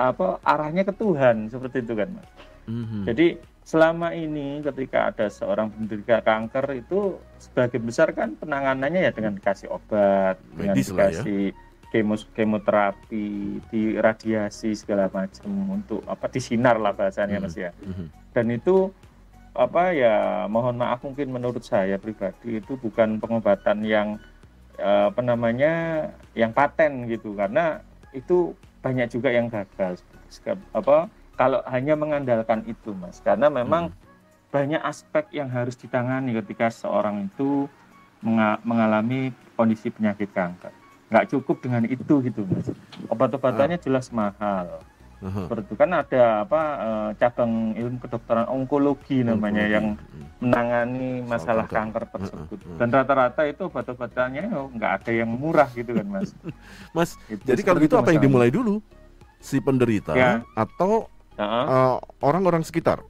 apa 0.00 0.40
arahnya 0.42 0.82
ke 0.82 0.94
Tuhan 0.96 1.52
seperti 1.52 1.84
itu 1.84 1.92
kan 1.92 2.08
mas. 2.08 2.30
Mm-hmm. 2.66 3.02
Jadi 3.04 3.26
selama 3.62 4.16
ini 4.16 4.64
ketika 4.64 5.12
ada 5.12 5.26
seorang 5.28 5.68
penderita 5.68 6.24
kanker 6.24 6.66
itu 6.72 7.20
sebagian 7.36 7.84
besar 7.84 8.16
kan 8.16 8.32
penanganannya 8.40 9.06
ya 9.06 9.12
dengan 9.12 9.36
dikasih 9.36 9.68
obat, 9.68 10.40
Medis 10.56 10.56
dengan 10.56 10.72
ya. 10.72 10.80
dikasih 10.80 11.44
ya? 11.52 11.67
Kemo 11.88 12.16
kemoterapi, 12.36 13.58
di 13.72 13.82
radiasi 13.96 14.76
segala 14.76 15.08
macam 15.08 15.48
untuk 15.72 16.04
apa 16.04 16.28
disinar 16.28 16.76
lah 16.76 16.92
bahasanya 16.92 17.40
mm-hmm. 17.40 17.52
mas 17.52 17.56
ya. 17.56 17.70
Mm-hmm. 17.84 18.06
Dan 18.36 18.46
itu 18.52 18.76
apa 19.56 19.90
ya 19.90 20.46
mohon 20.46 20.78
maaf 20.78 21.02
mungkin 21.02 21.34
menurut 21.34 21.66
saya 21.66 21.98
pribadi 21.98 22.62
itu 22.62 22.78
bukan 22.78 23.18
pengobatan 23.18 23.82
yang 23.82 24.20
Eh, 24.78 25.04
apa 25.10 25.18
namanya 25.26 25.74
yang 26.38 26.54
paten 26.54 27.10
gitu 27.10 27.34
karena 27.34 27.82
itu 28.14 28.54
banyak 28.78 29.10
juga 29.10 29.34
yang 29.34 29.50
gagal 29.50 29.98
apa 30.70 31.10
kalau 31.34 31.66
hanya 31.66 31.98
mengandalkan 31.98 32.62
itu 32.62 32.94
mas 32.94 33.18
karena 33.18 33.50
memang 33.50 33.90
hmm. 33.90 33.98
banyak 34.54 34.78
aspek 34.86 35.34
yang 35.34 35.50
harus 35.50 35.74
ditangani 35.74 36.30
ketika 36.38 36.70
seorang 36.70 37.26
itu 37.26 37.66
mengalami 38.62 39.34
kondisi 39.58 39.90
penyakit 39.90 40.30
kanker 40.30 40.70
nggak 41.08 41.26
cukup 41.32 41.56
dengan 41.64 41.82
itu 41.88 42.14
gitu 42.20 42.44
mas 42.44 42.68
obat-obatannya 43.08 43.80
ah. 43.80 43.82
jelas 43.82 44.12
mahal. 44.12 44.84
Seperti 45.18 45.66
itu 45.66 45.74
kan 45.74 45.90
ada 45.90 46.46
apa 46.46 46.62
uh, 46.78 47.10
cabang 47.18 47.74
ilmu 47.74 47.98
kedokteran 47.98 48.46
onkologi 48.46 49.26
namanya 49.26 49.66
uh-huh. 49.66 49.74
yang 49.74 49.86
menangani 50.38 51.26
masalah 51.26 51.66
kanker, 51.66 52.06
kanker 52.06 52.22
tersebut. 52.22 52.58
Uh-huh. 52.62 52.78
Dan 52.78 52.88
rata-rata 52.94 53.42
itu 53.50 53.66
obat-obatannya 53.66 54.46
oh, 54.54 54.70
nggak 54.70 54.92
ada 55.02 55.10
yang 55.10 55.26
murah 55.26 55.66
gitu 55.74 55.90
kan, 55.90 56.06
Mas. 56.06 56.30
mas, 56.96 57.10
itu 57.26 57.42
jadi 57.42 57.60
kalau 57.66 57.82
gitu 57.82 57.98
apa 57.98 58.14
yang 58.14 58.22
dimulai 58.22 58.54
dulu? 58.54 58.78
Si 59.42 59.58
penderita 59.58 60.14
ya. 60.14 60.46
atau 60.54 61.10
uh-huh. 61.34 61.66
uh, 61.66 61.96
orang-orang 62.22 62.62
sekitar? 62.62 63.02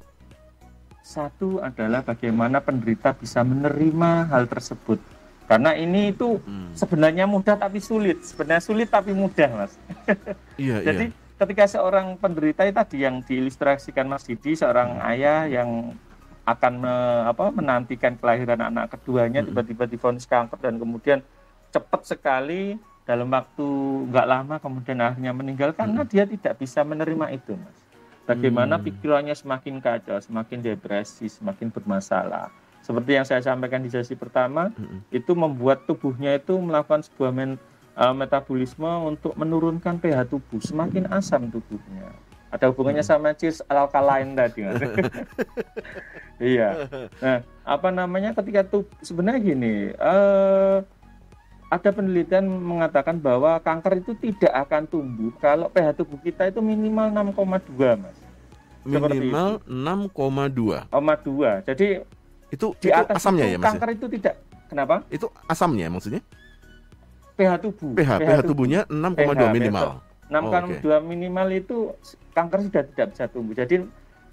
Satu 1.04 1.60
adalah 1.60 2.00
bagaimana 2.00 2.64
penderita 2.64 3.12
bisa 3.12 3.44
menerima 3.44 4.32
hal 4.32 4.48
tersebut. 4.48 5.00
Karena 5.48 5.72
ini 5.72 6.12
itu 6.12 6.36
hmm. 6.38 6.76
sebenarnya 6.76 7.24
mudah 7.24 7.56
tapi 7.56 7.80
sulit. 7.80 8.20
Sebenarnya 8.20 8.60
sulit 8.60 8.92
tapi 8.92 9.16
mudah, 9.16 9.48
Mas. 9.64 9.72
iya, 10.60 10.84
Jadi 10.84 11.08
iya 11.08 11.26
ketika 11.38 11.70
seorang 11.70 12.18
penderita 12.18 12.66
tadi 12.66 13.06
yang 13.06 13.22
diilustrasikan 13.22 14.10
Mas 14.10 14.26
Didi 14.26 14.58
seorang 14.58 14.98
hmm. 14.98 15.10
ayah 15.14 15.46
yang 15.46 15.94
akan 16.42 16.72
me, 16.82 16.94
apa, 17.30 17.54
menantikan 17.54 18.18
kelahiran 18.18 18.58
anak 18.58 18.98
keduanya 18.98 19.46
hmm. 19.46 19.54
tiba-tiba 19.54 19.84
difonis 19.86 20.26
kanker 20.26 20.58
dan 20.58 20.82
kemudian 20.82 21.22
cepat 21.70 22.02
sekali 22.10 22.74
dalam 23.06 23.30
waktu 23.30 23.68
nggak 24.10 24.26
lama 24.26 24.56
kemudian 24.58 24.98
akhirnya 25.00 25.32
meninggal 25.32 25.70
karena 25.72 26.02
hmm. 26.02 26.10
dia 26.10 26.24
tidak 26.26 26.54
bisa 26.60 26.80
menerima 26.84 27.26
itu 27.36 27.56
mas 27.56 27.78
bagaimana 28.24 28.76
hmm. 28.76 28.84
pikirannya 28.84 29.36
semakin 29.36 29.80
kacau 29.80 30.18
semakin 30.20 30.60
depresi 30.60 31.28
semakin 31.28 31.72
bermasalah 31.72 32.52
seperti 32.88 33.10
yang 33.20 33.26
saya 33.28 33.44
sampaikan 33.44 33.84
di 33.84 33.92
sesi 33.92 34.16
pertama 34.16 34.72
hmm. 34.72 35.12
itu 35.12 35.36
membuat 35.36 35.84
tubuhnya 35.84 36.40
itu 36.40 36.56
melakukan 36.56 37.04
sebuah 37.04 37.28
men 37.36 37.60
uh, 38.00 38.16
metabolisme 38.16 38.88
untuk 39.04 39.36
menurunkan 39.36 40.00
pH 40.00 40.32
tubuh, 40.32 40.56
semakin 40.64 41.04
asam 41.12 41.52
tubuhnya. 41.52 42.16
Ada 42.48 42.72
hubungannya 42.72 43.04
hmm. 43.04 43.12
sama 43.12 43.36
cheers 43.36 43.60
alkaline 43.68 44.32
tadi. 44.32 44.64
iya. 46.56 46.88
Nah, 47.20 47.44
apa 47.60 47.92
namanya 47.92 48.32
ketika 48.32 48.64
tubuh 48.64 48.96
sebenarnya 49.04 49.40
gini, 49.44 49.92
uh, 50.00 50.80
ada 51.68 51.92
penelitian 51.92 52.48
mengatakan 52.48 53.20
bahwa 53.20 53.60
kanker 53.60 54.00
itu 54.00 54.16
tidak 54.16 54.64
akan 54.64 54.88
tumbuh 54.88 55.28
kalau 55.36 55.68
pH 55.68 56.00
tubuh 56.00 56.16
kita 56.24 56.48
itu 56.48 56.64
minimal 56.64 57.12
6,2, 57.36 58.00
Mas. 58.00 58.16
Minimal 58.88 59.60
6,2. 59.68 60.88
6,2. 60.88 61.68
Jadi 61.68 62.00
itu 62.48 62.66
di 62.80 62.88
atas 62.88 63.20
asamnya 63.20 63.46
itu, 63.46 63.54
ya, 63.54 63.58
Mas? 63.58 63.64
Ya? 63.64 63.68
Kanker 63.72 63.90
itu 63.92 64.06
tidak. 64.18 64.34
Kenapa? 64.68 64.94
Itu 65.08 65.26
asamnya 65.48 65.86
maksudnya? 65.88 66.22
pH 67.38 67.52
tubuh. 67.62 67.94
pH, 67.94 68.10
pH, 68.18 68.26
pH 68.26 68.38
tubuhnya 68.50 68.80
6,2 68.90 69.54
minimal. 69.54 70.02
6,2 70.28 70.34
oh, 70.42 70.52
okay. 70.58 70.98
minimal 71.06 71.48
itu 71.54 71.76
kanker 72.34 72.58
sudah 72.66 72.82
tidak 72.84 73.06
bisa 73.14 73.24
tumbuh. 73.30 73.54
Jadi 73.54 73.86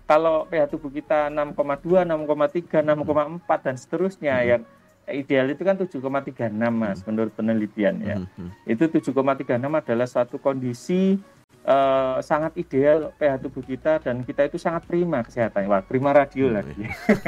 kalau 0.10 0.49
pH 0.49 0.73
tubuh 0.73 0.89
kita 0.89 1.30
6,2, 1.30 2.01
6,3, 2.01 2.82
6,4 2.82 3.65
dan 3.65 3.75
seterusnya 3.78 4.36
hmm. 4.41 4.47
yang 4.49 4.62
ideal 5.06 5.45
itu 5.54 5.62
kan 5.62 5.78
7,36 5.78 6.49
Mas 6.73 6.99
hmm. 6.99 7.06
menurut 7.06 7.32
penelitian 7.38 7.95
ya. 8.01 8.17
Hmm. 8.17 8.49
hmm. 8.49 8.49
Itu 8.65 8.89
7,36 8.89 9.54
adalah 9.62 10.08
suatu 10.10 10.41
kondisi 10.41 11.21
uh, 11.65 12.21
sangat 12.21 12.56
ideal 12.56 13.12
pH 13.17 13.41
tubuh 13.41 13.65
kita 13.65 13.99
dan 13.99 14.21
kita 14.21 14.47
itu 14.47 14.62
sangat 14.62 14.86
prima 14.86 15.25
kesehatannya. 15.25 15.67
Wah, 15.67 15.84
prima 15.84 16.13
radio 16.13 16.47
hmm. 16.47 16.56
lagi. 16.56 16.86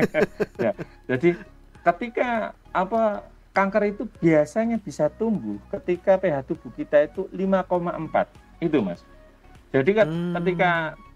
ya. 0.65 0.71
Jadi 1.09 1.29
ketika 1.83 2.53
apa 2.71 3.23
kanker 3.57 3.83
itu 3.89 4.03
biasanya 4.21 4.77
bisa 4.77 5.09
tumbuh 5.09 5.57
ketika 5.73 6.21
pH 6.21 6.45
tubuh 6.45 6.69
kita 6.77 7.09
itu 7.09 7.25
5,4 7.33 8.61
itu 8.61 8.77
mas 8.85 9.01
jadi 9.73 10.03
kan 10.03 10.07
hmm. 10.11 10.33
ketika 10.37 10.71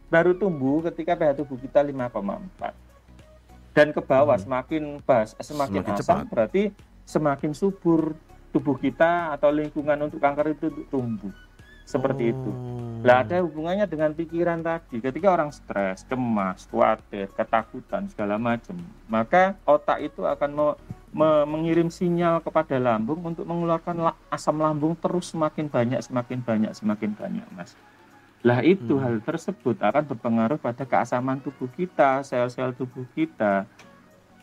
baru 0.09 0.33
tumbuh 0.33 0.81
ketika 0.89 1.13
pH 1.13 1.45
tubuh 1.45 1.61
kita 1.61 1.85
5,4 1.85 3.77
dan 3.77 3.87
ke 3.93 4.01
bawah 4.01 4.33
hmm. 4.39 4.45
semakin 4.47 4.83
bas 5.05 5.37
semakin, 5.37 5.85
semakin 5.85 5.93
asam 5.93 6.01
cepat. 6.01 6.25
berarti 6.33 6.63
semakin 7.05 7.51
subur 7.53 8.17
tubuh 8.49 8.73
kita 8.79 9.37
atau 9.37 9.53
lingkungan 9.53 10.09
untuk 10.09 10.17
kanker 10.17 10.57
itu 10.57 10.67
tumbuh 10.89 11.29
seperti 11.91 12.31
itu 12.31 12.51
Lah 13.01 13.25
ada 13.25 13.41
hubungannya 13.41 13.89
dengan 13.89 14.13
pikiran 14.13 14.61
tadi. 14.61 15.01
Ketika 15.01 15.33
orang 15.33 15.49
stres, 15.49 16.05
cemas, 16.05 16.69
khawatir, 16.69 17.33
ketakutan 17.33 18.05
segala 18.13 18.37
macam, 18.37 18.77
maka 19.09 19.57
otak 19.65 20.05
itu 20.05 20.21
akan 20.21 20.49
me 20.53 20.67
me 21.09 21.29
mengirim 21.49 21.89
sinyal 21.89 22.45
kepada 22.45 22.77
lambung 22.77 23.19
untuk 23.25 23.43
mengeluarkan 23.43 24.05
la 24.05 24.13
asam 24.29 24.61
lambung 24.61 24.93
terus 24.93 25.33
semakin 25.33 25.65
banyak, 25.65 25.97
semakin 25.97 26.39
banyak, 26.45 26.71
semakin 26.77 27.11
banyak, 27.17 27.47
Mas. 27.57 27.73
Lah 28.45 28.61
itu 28.61 28.97
hmm. 28.97 29.01
hal 29.01 29.15
tersebut 29.21 29.81
akan 29.81 30.03
berpengaruh 30.05 30.57
pada 30.61 30.85
keasaman 30.85 31.41
tubuh 31.41 31.69
kita, 31.73 32.21
sel-sel 32.21 32.73
tubuh 32.77 33.05
kita. 33.17 33.65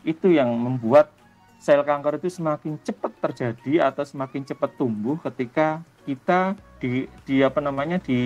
Itu 0.03 0.31
yang 0.31 0.51
membuat 0.51 1.15
sel 1.59 1.83
kanker 1.83 2.23
itu 2.23 2.31
semakin 2.31 2.79
cepat 2.79 3.11
terjadi 3.19 3.91
atau 3.91 4.07
semakin 4.07 4.47
cepat 4.47 4.71
tumbuh 4.79 5.19
ketika 5.19 5.83
kita 6.09 6.57
di, 6.81 7.05
di 7.29 7.45
apa 7.45 7.61
namanya 7.61 8.01
di 8.01 8.19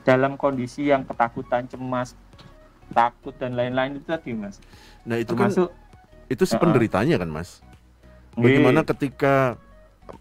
dalam 0.00 0.40
kondisi 0.40 0.88
yang 0.88 1.04
ketakutan, 1.04 1.68
cemas, 1.68 2.16
takut 2.96 3.36
dan 3.36 3.52
lain-lain 3.52 4.00
itu 4.00 4.08
tadi, 4.08 4.32
Mas. 4.32 4.56
Nah, 5.04 5.20
itu 5.20 5.36
kan 5.36 5.52
Termasuk, 5.52 5.68
kan 5.68 6.32
itu 6.32 6.44
si 6.48 6.56
penderitanya 6.56 7.20
uh, 7.20 7.20
kan, 7.20 7.28
Mas. 7.28 7.60
Bagaimana 8.32 8.80
ketika 8.88 9.60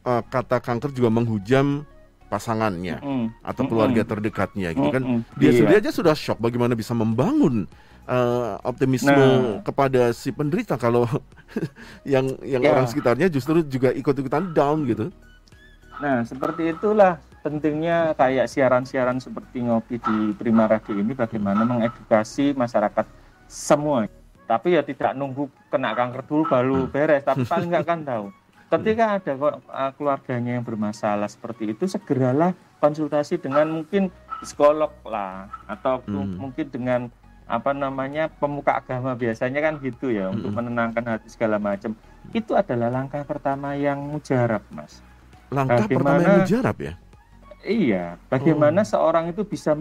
uh, 0.04 0.24
kata 0.28 0.60
kanker 0.60 0.92
juga 0.92 1.08
menghujam 1.08 1.88
pasangannya 2.28 2.98
mm, 2.98 3.46
atau 3.46 3.64
keluarga 3.70 4.02
mm, 4.02 4.10
terdekatnya 4.10 4.70
gitu 4.74 4.90
kan. 4.90 5.04
Mm, 5.06 5.22
Dia 5.38 5.50
iya. 5.50 5.54
sendiri 5.54 5.76
aja 5.86 5.92
sudah 5.94 6.18
shock 6.18 6.42
bagaimana 6.42 6.74
bisa 6.74 6.98
membangun 6.98 7.70
uh, 8.10 8.58
optimisme 8.66 9.14
nah. 9.14 9.62
kepada 9.62 10.10
si 10.18 10.34
penderita 10.34 10.74
kalau 10.82 11.06
yang 12.14 12.26
yang 12.42 12.66
ya. 12.66 12.74
orang 12.74 12.90
sekitarnya 12.90 13.30
justru 13.30 13.62
juga 13.70 13.94
ikut-ikutan 13.94 14.50
down 14.52 14.90
gitu. 14.90 15.14
Nah, 16.02 16.26
seperti 16.26 16.74
itulah 16.74 17.22
pentingnya 17.44 18.16
kayak 18.16 18.48
siaran-siaran 18.48 19.20
seperti 19.20 19.62
ngopi 19.68 20.00
di 20.00 20.32
Prima 20.34 20.66
Radio 20.66 20.96
ini 20.96 21.12
bagaimana 21.12 21.68
mengedukasi 21.68 22.56
masyarakat 22.56 23.06
semua. 23.46 24.08
Tapi 24.48 24.80
ya 24.80 24.82
tidak 24.82 25.14
nunggu 25.14 25.52
kena 25.68 25.92
kanker 25.94 26.24
dulu 26.26 26.44
baru 26.48 26.80
beres, 26.88 27.28
tapi 27.28 27.44
paling 27.44 27.70
nggak 27.70 27.86
kan 27.86 28.02
tahu. 28.02 28.26
Ketika 28.74 29.22
ada 29.22 29.34
eh, 29.38 29.92
keluarganya 30.00 30.58
yang 30.58 30.66
bermasalah 30.66 31.30
seperti 31.30 31.78
itu, 31.78 31.86
segeralah 31.86 32.58
konsultasi 32.82 33.38
dengan 33.38 33.70
mungkin 33.70 34.10
psikolog 34.42 34.90
lah, 35.06 35.46
atau 35.70 36.02
hmm. 36.04 36.42
mungkin 36.42 36.68
dengan 36.74 37.02
apa 37.44 37.76
namanya 37.76 38.32
pemuka 38.32 38.80
agama 38.80 39.20
biasanya 39.20 39.60
kan 39.60 39.76
gitu 39.84 40.10
ya 40.10 40.32
hmm. 40.32 40.36
untuk 40.40 40.52
menenangkan 40.58 41.06
hati 41.06 41.28
segala 41.30 41.62
macam. 41.62 41.94
Itu 42.34 42.56
adalah 42.58 42.90
langkah 42.90 43.22
pertama 43.28 43.76
yang 43.78 44.00
mujarab, 44.00 44.64
mas 44.74 45.04
langkah 45.54 45.86
bagaimana, 45.86 46.18
pertama 46.18 46.24
yang 46.26 46.38
mujarab 46.42 46.78
ya? 46.82 46.94
Iya, 47.64 48.06
bagaimana 48.28 48.82
oh. 48.84 48.90
seorang 48.90 49.26
itu 49.32 49.48
bisa 49.48 49.72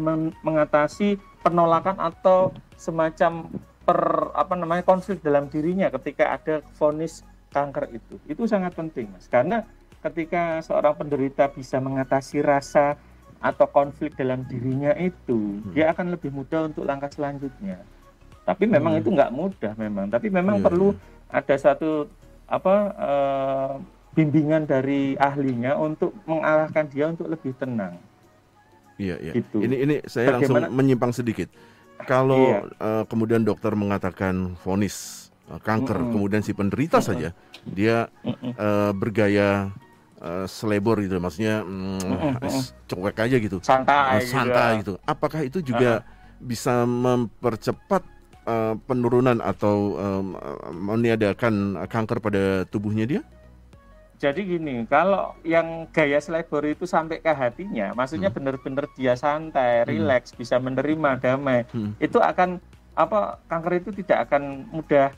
mengatasi 0.47 1.19
penolakan 1.43 1.99
atau 1.99 2.55
semacam 2.79 3.51
per 3.83 4.31
apa 4.39 4.55
namanya 4.55 4.87
konflik 4.87 5.19
dalam 5.27 5.51
dirinya 5.51 5.91
ketika 5.91 6.39
ada 6.39 6.63
vonis 6.79 7.27
kanker 7.51 7.91
itu. 7.91 8.15
Itu 8.31 8.47
sangat 8.47 8.79
penting, 8.79 9.11
Mas. 9.11 9.27
Karena 9.27 9.67
ketika 9.99 10.63
seorang 10.63 10.95
penderita 10.95 11.51
bisa 11.51 11.83
mengatasi 11.83 12.39
rasa 12.39 12.95
atau 13.43 13.67
konflik 13.67 14.15
dalam 14.15 14.47
dirinya 14.47 14.95
itu, 14.95 15.59
hmm. 15.59 15.75
dia 15.75 15.91
akan 15.91 16.15
lebih 16.15 16.31
mudah 16.31 16.71
untuk 16.71 16.87
langkah 16.87 17.11
selanjutnya. 17.11 17.83
Tapi 18.47 18.71
memang 18.71 18.95
hmm. 18.95 19.01
itu 19.03 19.09
nggak 19.11 19.35
mudah 19.35 19.73
memang, 19.75 20.07
tapi 20.07 20.31
memang 20.31 20.63
yeah, 20.63 20.65
perlu 20.71 20.89
yeah. 20.95 21.39
ada 21.43 21.57
satu 21.59 22.07
apa 22.47 22.75
uh, 22.95 23.75
bimbingan 24.13 24.69
dari 24.69 25.17
ahlinya 25.17 25.77
untuk 25.81 26.13
mengarahkan 26.29 26.85
dia 26.93 27.09
untuk 27.09 27.33
lebih 27.33 27.57
tenang. 27.57 27.97
Iya, 29.01 29.17
iya. 29.19 29.33
Gitu. 29.33 29.65
Ini 29.65 29.77
ini 29.89 29.95
saya 30.05 30.37
Bagaimana? 30.37 30.69
langsung 30.69 30.77
menyimpang 30.77 31.13
sedikit. 31.17 31.49
Kalau 32.05 32.51
iya. 32.51 32.61
uh, 32.83 33.05
kemudian 33.07 33.47
dokter 33.47 33.73
mengatakan 33.73 34.59
vonis 34.61 35.29
uh, 35.49 35.59
kanker, 35.63 35.97
mm 35.97 36.05
-mm. 36.09 36.13
kemudian 36.13 36.43
si 36.45 36.53
penderita 36.53 36.99
mm 36.99 37.03
-mm. 37.03 37.11
saja 37.11 37.29
dia 37.63 38.11
mm 38.27 38.35
-mm. 38.35 38.53
Uh, 38.59 38.93
bergaya 38.93 39.71
uh, 40.19 40.45
selebor 40.51 40.99
gitu, 40.99 41.23
maksudnya 41.23 41.63
mm, 41.63 42.03
mm 42.03 42.33
-mm. 42.43 42.63
cuek 42.91 43.17
aja 43.23 43.37
gitu, 43.39 43.59
santai, 43.63 44.19
uh, 44.19 44.27
santai 44.27 44.71
gitu. 44.83 44.99
gitu. 44.99 45.07
Apakah 45.07 45.41
itu 45.47 45.59
juga 45.63 46.03
uh 46.03 46.03
-huh. 46.03 46.43
bisa 46.43 46.83
mempercepat 46.83 48.03
uh, 48.51 48.75
penurunan 48.83 49.39
atau 49.39 49.95
um, 49.95 50.27
meniadakan 50.75 51.87
kanker 51.87 52.19
pada 52.19 52.67
tubuhnya 52.67 53.07
dia? 53.07 53.23
Jadi 54.23 54.39
gini, 54.39 54.87
kalau 54.87 55.35
yang 55.43 55.91
gaya 55.91 56.23
selebor 56.23 56.63
itu 56.63 56.87
sampai 56.87 57.19
ke 57.19 57.35
hatinya, 57.35 57.91
maksudnya 57.91 58.31
hmm. 58.31 58.39
benar-benar 58.39 58.87
dia 58.95 59.19
santai, 59.19 59.83
hmm. 59.83 59.89
rileks, 59.91 60.31
bisa 60.39 60.63
menerima 60.63 61.19
damai, 61.19 61.67
hmm. 61.75 61.99
itu 61.99 62.23
akan 62.23 62.63
apa 62.95 63.43
kanker 63.51 63.83
itu 63.83 63.91
tidak 63.99 64.31
akan 64.31 64.71
mudah 64.71 65.11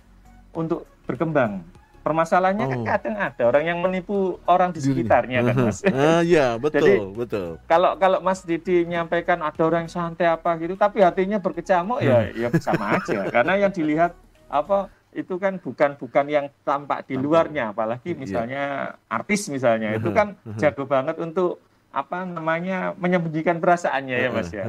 untuk 0.57 0.89
berkembang. 1.05 1.61
Permasalahannya 2.01 2.65
kan 2.65 2.81
oh. 2.81 2.85
kan 2.85 2.93
kadang 2.97 3.17
ada 3.21 3.43
orang 3.45 3.65
yang 3.65 3.79
menipu 3.85 4.41
orang 4.49 4.73
di 4.73 4.81
sekitarnya 4.81 5.41
kan 5.53 5.57
Mas. 5.69 5.81
Ah 5.89 6.21
iya, 6.25 6.57
betul, 6.65 6.81
Jadi, 6.81 6.93
betul. 7.13 7.49
Kalau 7.69 8.01
kalau 8.01 8.25
Mas 8.25 8.41
Didi 8.45 8.89
menyampaikan 8.89 9.41
ada 9.45 9.63
orang 9.65 9.85
yang 9.85 9.93
santai 9.93 10.33
apa 10.33 10.57
gitu, 10.61 10.81
tapi 10.81 11.05
hatinya 11.05 11.37
berkecamuk 11.41 12.01
ya 12.01 12.29
ya 12.33 12.49
sama 12.57 13.01
aja. 13.01 13.29
Karena 13.29 13.57
yang 13.57 13.73
dilihat 13.73 14.17
apa 14.49 14.93
itu 15.15 15.35
kan 15.39 15.63
bukan 15.63 15.95
bukan 15.95 16.27
yang 16.27 16.47
tampak 16.67 17.07
di 17.07 17.15
luarnya 17.15 17.71
apalagi 17.71 18.13
iya. 18.13 18.19
misalnya 18.19 18.63
yeah. 18.93 19.15
artis 19.15 19.47
misalnya. 19.49 19.95
Itu 19.95 20.11
kan 20.11 20.35
jago 20.59 20.85
banget 20.85 21.17
untuk 21.23 21.63
apa 21.95 22.27
namanya 22.27 22.91
menyembunyikan 22.99 23.63
perasaannya 23.63 24.17
ya 24.19 24.29
mas 24.35 24.51
ya. 24.51 24.67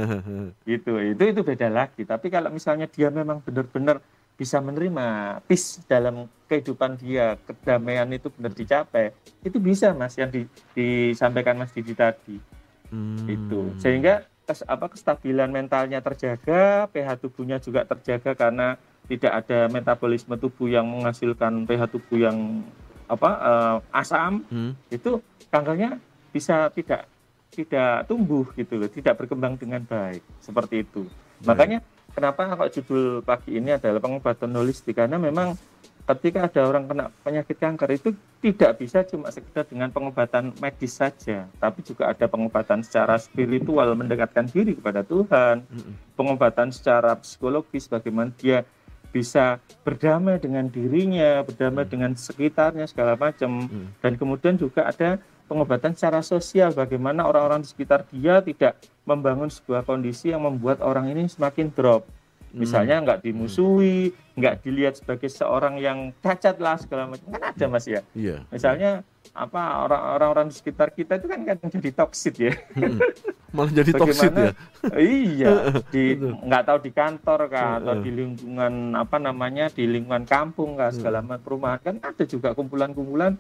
Itu 0.70 1.02
itu 1.02 1.24
itu 1.26 1.42
beda 1.42 1.68
lagi. 1.74 2.06
Tapi 2.06 2.30
kalau 2.30 2.54
misalnya 2.54 2.86
dia 2.86 3.10
memang 3.10 3.42
benar-benar 3.42 4.00
bisa 4.36 4.62
menerima 4.62 5.40
peace 5.50 5.82
dalam 5.88 6.28
kehidupan 6.46 7.00
dia 7.00 7.40
kedamaian 7.48 8.06
itu 8.12 8.28
benar 8.36 8.52
dicapai 8.52 9.16
itu 9.48 9.58
bisa 9.64 9.96
mas 9.96 10.12
yang 10.20 10.28
di, 10.28 10.44
disampaikan 10.76 11.56
mas 11.56 11.72
Didi 11.74 11.96
tadi. 11.96 12.38
Hmm. 12.86 13.26
itu 13.26 13.74
sehingga 13.82 14.30
kes, 14.46 14.62
apa 14.70 14.94
kestabilan 14.94 15.50
mentalnya 15.50 16.06
terjaga 16.06 16.86
pH 16.94 17.18
tubuhnya 17.18 17.58
juga 17.58 17.82
terjaga 17.82 18.38
karena 18.38 18.78
tidak 19.06 19.46
ada 19.46 19.70
metabolisme 19.70 20.36
tubuh 20.38 20.68
yang 20.70 20.86
menghasilkan 20.90 21.66
pH 21.70 21.82
tubuh 21.94 22.18
yang 22.18 22.66
apa 23.06 23.32
uh, 23.38 23.78
asam 23.94 24.42
hmm. 24.50 24.74
itu 24.90 25.22
kankernya 25.54 26.02
bisa 26.34 26.68
tidak 26.74 27.06
tidak 27.56 28.04
tumbuh 28.12 28.44
gitu 28.60 28.76
loh, 28.76 28.92
tidak 28.92 29.16
berkembang 29.16 29.56
dengan 29.56 29.80
baik 29.88 30.20
seperti 30.44 30.84
itu. 30.84 31.08
Baik. 31.40 31.48
Makanya 31.48 31.80
kenapa 32.12 32.52
kok 32.60 32.72
judul 32.76 33.24
pagi 33.24 33.56
ini 33.56 33.72
adalah 33.72 34.04
pengobatan 34.04 34.52
holistik 34.52 35.00
karena 35.00 35.16
memang 35.16 35.56
ketika 36.06 36.46
ada 36.46 36.62
orang 36.70 36.86
kena 36.86 37.06
penyakit 37.26 37.58
kanker 37.58 37.90
itu 37.98 38.10
tidak 38.44 38.78
bisa 38.78 39.02
cuma 39.10 39.34
sekedar 39.34 39.66
dengan 39.66 39.90
pengobatan 39.90 40.54
medis 40.62 41.02
saja, 41.02 41.50
tapi 41.58 41.82
juga 41.82 42.14
ada 42.14 42.30
pengobatan 42.30 42.86
secara 42.86 43.18
spiritual 43.18 43.90
mendekatkan 43.98 44.46
diri 44.46 44.78
kepada 44.78 45.02
Tuhan, 45.02 45.66
pengobatan 46.14 46.70
secara 46.70 47.18
psikologis 47.18 47.90
bagaimana 47.90 48.30
dia 48.38 48.62
bisa 49.16 49.64
berdamai 49.88 50.44
dengan 50.44 50.68
dirinya, 50.68 51.40
berdamai 51.48 51.88
hmm. 51.88 51.92
dengan 51.96 52.12
sekitarnya 52.20 52.84
segala 52.92 53.16
macam. 53.16 53.72
Hmm. 53.72 53.96
Dan 54.04 54.20
kemudian 54.20 54.60
juga 54.60 54.92
ada 54.92 55.16
pengobatan 55.48 55.96
secara 55.96 56.20
sosial 56.20 56.76
bagaimana 56.76 57.24
orang-orang 57.24 57.64
di 57.64 57.72
sekitar 57.72 58.04
dia 58.12 58.44
tidak 58.44 58.76
membangun 59.08 59.48
sebuah 59.48 59.88
kondisi 59.88 60.36
yang 60.36 60.44
membuat 60.44 60.84
orang 60.84 61.08
ini 61.08 61.32
semakin 61.32 61.72
drop. 61.72 62.04
Misalnya 62.56 63.04
nggak 63.04 63.20
hmm. 63.20 63.28
dimusuhi, 63.28 64.16
nggak 64.40 64.64
dilihat 64.64 64.96
sebagai 64.96 65.28
seorang 65.28 65.76
yang 65.76 66.16
cacat 66.24 66.56
lah 66.64 66.80
segala 66.80 67.12
macam. 67.12 67.28
Kan 67.36 67.44
ada 67.44 67.66
Mas 67.68 67.86
ya. 67.86 68.02
Iya. 68.16 68.48
Misalnya 68.48 69.04
apa 69.36 69.84
orang-orang 69.84 70.48
di 70.48 70.56
sekitar 70.56 70.96
kita 70.96 71.20
itu 71.20 71.28
kan 71.28 71.44
kadang 71.44 71.68
jadi 71.68 71.90
toksit 71.92 72.36
ya. 72.40 72.54
Hmm. 72.80 73.04
Malah 73.52 73.74
jadi 73.76 73.92
toksit 74.02 74.32
ya. 74.32 74.52
Iya, 74.96 75.54
di 75.94 76.16
nggak 76.24 76.64
tahu 76.64 76.78
di 76.80 76.92
kantor 76.96 77.40
kah 77.52 77.84
atau 77.84 77.96
di 78.00 78.12
lingkungan 78.16 78.96
apa 78.96 79.18
namanya 79.20 79.68
di 79.68 79.84
lingkungan 79.84 80.24
kampung 80.24 80.80
kah 80.80 80.96
segala 80.96 81.20
macam 81.20 81.44
perumahan 81.44 81.80
kan 81.84 81.96
ada 82.00 82.24
juga 82.24 82.56
kumpulan-kumpulan 82.56 83.36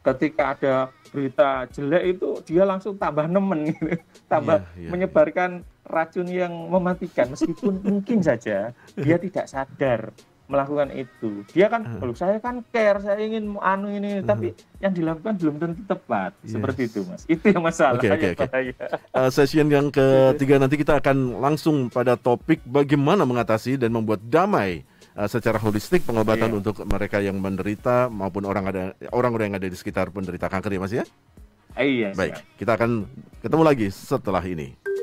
ketika 0.00 0.56
ada 0.56 0.74
berita 1.12 1.68
jelek 1.68 2.16
itu 2.16 2.28
dia 2.48 2.64
langsung 2.64 2.96
tambah 2.96 3.28
nemen 3.28 3.74
gitu. 3.74 4.00
tambah 4.30 4.64
yeah, 4.64 4.86
yeah, 4.86 4.90
menyebarkan 4.90 5.50
racun 5.90 6.30
yang 6.30 6.52
mematikan 6.70 7.34
meskipun 7.34 7.82
mungkin 7.86 8.22
saja 8.22 8.72
dia 8.96 9.16
tidak 9.18 9.46
sadar 9.50 10.14
melakukan 10.50 10.90
itu. 10.92 11.46
Dia 11.54 11.70
kan, 11.70 11.86
kalau 12.02 12.10
saya 12.18 12.42
kan 12.42 12.66
care, 12.74 12.98
saya 12.98 13.22
ingin 13.22 13.54
anu 13.62 13.86
ini, 13.94 14.18
tapi 14.26 14.50
yang 14.82 14.90
dilakukan 14.90 15.38
belum 15.38 15.56
tentu 15.62 15.82
tepat. 15.86 16.34
Yes. 16.42 16.58
Seperti 16.58 16.82
itu, 16.90 17.00
Mas. 17.06 17.22
Itu 17.30 17.54
yang 17.54 17.62
masalah. 17.62 18.02
Oke, 18.02 18.10
okay, 18.10 18.34
oke, 18.34 18.50
okay, 18.50 18.74
okay. 18.74 18.86
uh, 19.14 19.30
session 19.30 19.70
yang 19.70 19.94
ketiga 19.94 20.58
nanti 20.58 20.74
kita 20.74 20.98
akan 20.98 21.38
langsung 21.38 21.86
pada 21.86 22.18
topik 22.18 22.66
bagaimana 22.66 23.22
mengatasi 23.22 23.78
dan 23.78 23.94
membuat 23.94 24.18
damai 24.26 24.82
uh, 25.14 25.30
secara 25.30 25.62
holistik 25.62 26.02
pengobatan 26.02 26.50
yeah. 26.50 26.58
untuk 26.58 26.82
mereka 26.82 27.22
yang 27.22 27.38
menderita 27.38 28.10
maupun 28.10 28.42
orang 28.42 28.64
ada 28.66 28.82
orang-orang 29.14 29.54
yang 29.54 29.58
ada 29.62 29.70
di 29.70 29.78
sekitar 29.78 30.10
penderita 30.10 30.50
kanker 30.50 30.74
ya 30.74 30.80
Mas 30.82 30.92
ya. 30.92 31.06
Iya. 31.78 32.10
Baik, 32.18 32.34
siap. 32.34 32.58
kita 32.58 32.72
akan 32.74 32.90
ketemu 33.46 33.62
lagi 33.62 33.86
setelah 33.94 34.42
ini. 34.42 34.74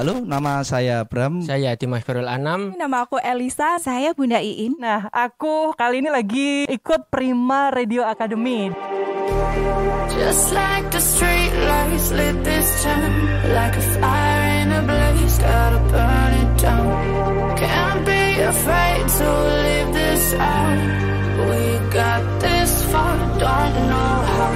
Halo, 0.00 0.16
nama 0.24 0.64
saya 0.64 1.04
Bram. 1.04 1.44
Saya 1.44 1.76
Dimas 1.76 2.00
Khairul 2.08 2.24
Anam. 2.24 2.72
Nama 2.72 3.04
aku 3.04 3.20
Elisa. 3.20 3.76
Saya 3.76 4.16
Bunda 4.16 4.40
Iin. 4.40 4.80
Nah, 4.80 5.12
aku 5.12 5.76
kali 5.76 6.00
ini 6.00 6.08
lagi 6.08 6.64
ikut 6.72 7.12
Prima 7.12 7.68
Radio 7.68 8.08
Academy. 8.08 8.72
Just 10.16 10.56
like 10.56 10.88
the 10.88 11.04
street 11.04 11.52
lights 11.52 12.16
lit 12.16 12.32
this 12.40 12.68
town 12.80 13.12
Like 13.52 13.76
a 13.76 13.84
fire 14.00 14.44
in 14.64 14.72
a 14.72 14.80
blaze, 14.88 15.36
gotta 15.36 15.80
burn 15.92 16.32
it 16.32 16.52
down 16.56 16.88
Can't 17.60 18.00
be 18.08 18.24
afraid 18.40 19.04
to 19.04 19.28
leave 19.64 19.90
this 19.92 20.24
out 20.40 20.80
We 21.44 21.62
got 21.92 22.24
this 22.40 22.72
far, 22.88 23.16
don't 23.36 23.74
know 23.84 24.12
how 24.32 24.52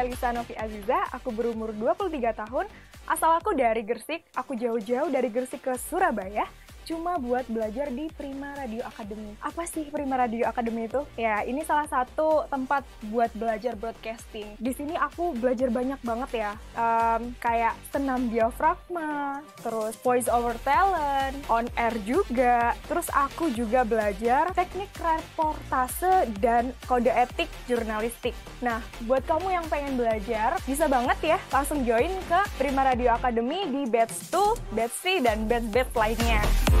Elisa 0.00 0.32
Novi 0.32 0.56
Aziza, 0.56 0.96
aku 1.12 1.28
berumur 1.28 1.76
23 1.76 2.32
tahun, 2.32 2.64
asal 3.04 3.36
aku 3.36 3.52
dari 3.52 3.84
Gersik, 3.84 4.24
aku 4.32 4.56
jauh-jauh 4.56 5.12
dari 5.12 5.28
Gersik 5.28 5.60
ke 5.60 5.76
Surabaya, 5.76 6.48
cuma 6.90 7.22
buat 7.22 7.46
belajar 7.46 7.94
di 7.94 8.10
Prima 8.10 8.50
Radio 8.58 8.82
Academy. 8.82 9.38
Apa 9.38 9.62
sih 9.70 9.86
Prima 9.94 10.18
Radio 10.18 10.42
Academy 10.50 10.90
itu? 10.90 11.06
Ya, 11.14 11.46
ini 11.46 11.62
salah 11.62 11.86
satu 11.86 12.50
tempat 12.50 12.82
buat 13.06 13.30
belajar 13.38 13.78
broadcasting. 13.78 14.58
Di 14.58 14.74
sini 14.74 14.98
aku 14.98 15.38
belajar 15.38 15.70
banyak 15.70 16.02
banget 16.02 16.30
ya, 16.34 16.52
Em, 16.80 17.36
kayak 17.38 17.76
senam 17.92 18.32
diafragma, 18.32 19.44
terus 19.60 19.94
voice 20.00 20.26
over 20.32 20.56
talent, 20.64 21.36
on 21.52 21.68
air 21.76 21.92
juga, 22.02 22.72
terus 22.88 23.06
aku 23.12 23.52
juga 23.52 23.84
belajar 23.84 24.48
teknik 24.56 24.88
reportase 24.96 26.30
dan 26.40 26.72
kode 26.88 27.12
etik 27.12 27.52
jurnalistik. 27.68 28.32
Nah, 28.64 28.80
buat 29.04 29.22
kamu 29.28 29.60
yang 29.60 29.66
pengen 29.68 30.00
belajar, 30.00 30.56
bisa 30.64 30.88
banget 30.88 31.36
ya 31.36 31.38
langsung 31.52 31.84
join 31.84 32.10
ke 32.26 32.40
Prima 32.56 32.80
Radio 32.86 33.12
Academy 33.12 33.68
di 33.68 33.84
batch 33.84 34.32
2, 34.32 34.72
batch 34.72 34.96
3, 35.04 35.26
dan 35.26 35.38
batch-batch 35.44 35.92
lainnya. 35.92 36.79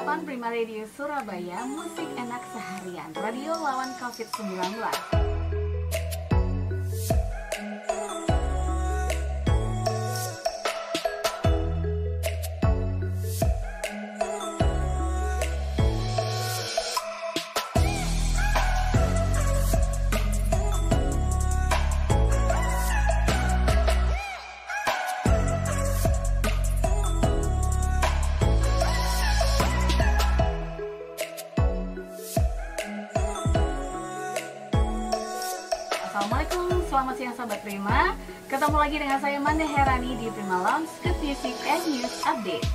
Tiga 0.00 0.16
103,8 0.16 0.24
Prima 0.24 0.48
Radio 0.48 0.88
Surabaya 0.88 1.68
Musik 1.68 2.08
enak 2.16 2.40
seharian. 2.56 3.12
Radio 3.20 3.52
lawan 3.52 3.92
COVID-19 4.00 5.29
Prima 37.70 38.18
Ketemu 38.50 38.76
lagi 38.82 38.96
dengan 38.98 39.18
saya 39.22 39.38
Manda 39.38 39.62
Herani 39.62 40.18
di 40.18 40.26
Prima 40.34 40.58
Lounge 40.58 40.90
Good 41.06 41.14
Music 41.22 41.54
and 41.70 41.82
News 41.86 42.14
Update 42.26 42.66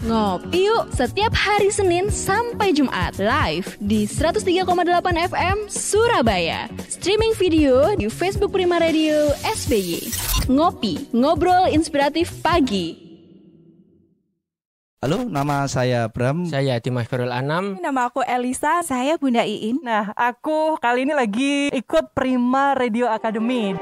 Ngopi 0.00 0.68
yuk 0.68 0.96
setiap 0.96 1.36
hari 1.36 1.68
Senin 1.68 2.08
sampai 2.08 2.72
Jumat 2.72 3.20
live 3.20 3.76
di 3.80 4.04
103,8 4.04 4.68
FM 5.32 5.56
Surabaya. 5.64 6.68
Streaming 6.92 7.32
video 7.40 7.88
di 7.96 8.12
Facebook 8.12 8.52
Prima 8.52 8.76
Radio 8.76 9.32
SBY. 9.40 10.04
Ngopi, 10.52 11.08
ngobrol 11.08 11.72
inspiratif 11.72 12.28
pagi. 12.44 13.03
Halo, 15.04 15.20
nama 15.28 15.68
saya 15.68 16.08
Bram. 16.08 16.48
Saya 16.48 16.80
Dimas 16.80 17.04
Khairul 17.12 17.28
Anam. 17.28 17.76
Nama 17.76 18.08
aku 18.08 18.24
Elisa. 18.24 18.80
Saya 18.80 19.20
Bunda 19.20 19.44
Iin. 19.44 19.84
Nah, 19.84 20.16
aku 20.16 20.80
kali 20.80 21.04
ini 21.04 21.12
lagi 21.12 21.68
ikut 21.76 22.16
Prima 22.16 22.72
Radio 22.72 23.12
Academy. 23.12 23.76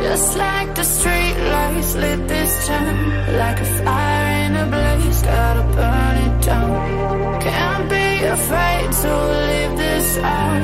Just 0.00 0.40
like 0.40 0.72
the 0.72 0.88
street 0.88 1.36
lights 1.36 2.00
lit 2.00 2.16
this 2.24 2.64
town 2.64 2.96
Like 3.36 3.60
a 3.60 3.68
fire 3.84 4.28
in 4.48 4.56
a 4.56 4.64
blaze, 4.72 5.20
gotta 5.20 5.64
burn 5.76 6.16
it 6.16 6.34
down 6.40 6.72
Can't 7.44 7.84
be 7.92 8.24
afraid 8.24 8.88
to 8.88 9.12
leave 9.52 9.74
this 9.76 10.16
out 10.24 10.63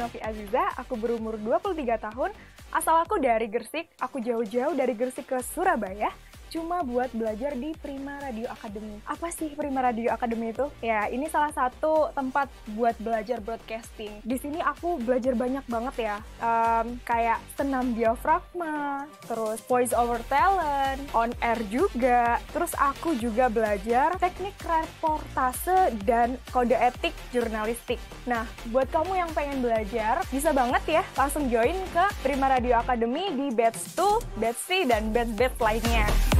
Novi 0.00 0.16
Aziza, 0.24 0.64
aku 0.80 0.96
berumur 0.96 1.36
23 1.36 1.76
tahun, 2.00 2.32
asal 2.72 3.04
aku 3.04 3.20
dari 3.20 3.52
Gersik, 3.52 3.92
aku 4.00 4.24
jauh-jauh 4.24 4.72
dari 4.72 4.96
Gersik 4.96 5.28
ke 5.28 5.44
Surabaya, 5.44 6.08
cuma 6.50 6.82
buat 6.82 7.08
belajar 7.14 7.54
di 7.54 7.70
Prima 7.78 8.18
Radio 8.18 8.50
Academy. 8.50 8.98
Apa 9.06 9.30
sih 9.30 9.54
Prima 9.54 9.80
Radio 9.80 10.10
Academy 10.10 10.50
itu? 10.50 10.66
Ya, 10.82 11.06
ini 11.06 11.30
salah 11.30 11.54
satu 11.54 12.10
tempat 12.10 12.50
buat 12.74 12.98
belajar 12.98 13.38
broadcasting. 13.38 14.18
Di 14.26 14.36
sini 14.36 14.58
aku 14.58 14.98
belajar 14.98 15.38
banyak 15.38 15.62
banget 15.70 16.10
ya, 16.10 16.16
um, 16.42 16.98
kayak 17.06 17.38
senam 17.54 17.94
diafragma, 17.94 19.06
terus 19.30 19.62
voice 19.70 19.94
over 19.94 20.18
talent, 20.26 21.00
on 21.14 21.30
air 21.38 21.62
juga. 21.70 22.42
Terus 22.50 22.74
aku 22.74 23.14
juga 23.14 23.46
belajar 23.46 24.18
teknik 24.18 24.58
reportase 24.66 25.94
dan 26.02 26.34
kode 26.50 26.74
etik 26.74 27.14
jurnalistik. 27.30 28.02
Nah, 28.26 28.44
buat 28.74 28.90
kamu 28.90 29.14
yang 29.14 29.30
pengen 29.30 29.62
belajar, 29.62 30.26
bisa 30.34 30.50
banget 30.50 31.00
ya 31.00 31.02
langsung 31.14 31.46
join 31.46 31.78
ke 31.94 32.04
Prima 32.26 32.50
Radio 32.50 32.82
Academy 32.82 33.30
di 33.38 33.46
batch 33.54 33.94
2, 33.94 34.42
batch 34.42 34.60
3, 34.66 34.90
dan 34.90 35.02
batch-batch 35.14 35.58
lainnya. 35.62 36.39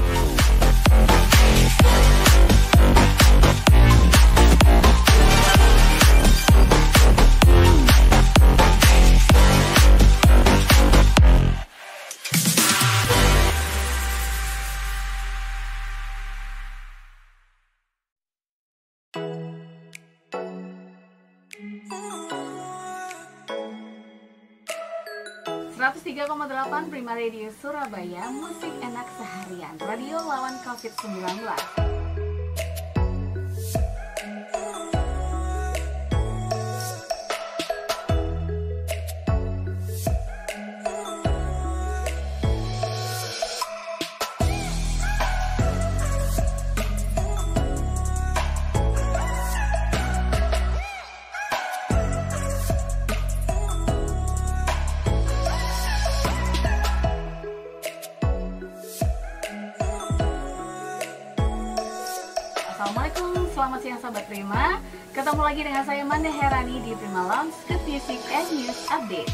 Ooh. 21.93 22.30
103,8 25.81 26.93
Prima 26.93 27.17
Radio 27.17 27.49
Surabaya 27.57 28.29
Musik 28.29 28.69
enak 28.85 29.09
seharian. 29.17 29.81
Radio 29.81 30.21
lawan 30.21 30.61
COVID-19 30.61 31.90
Sahabat 64.11 64.27
Prima 64.27 64.83
Ketemu 65.15 65.39
lagi 65.39 65.63
dengan 65.63 65.83
saya 65.87 66.03
Manda 66.03 66.27
Herani 66.35 66.83
di 66.83 66.99
Prima 66.99 67.31
Lounge 67.31 67.55
ke 67.71 67.79
Music 67.87 68.19
and 68.35 68.49
News 68.59 68.81
Update 68.91 69.31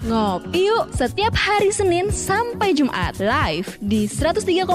Ngopi 0.00 0.72
yuk 0.72 0.88
setiap 0.96 1.36
hari 1.36 1.68
Senin 1.68 2.08
sampai 2.08 2.72
Jumat 2.72 3.20
live 3.20 3.76
di 3.84 4.08
103,8 4.08 4.66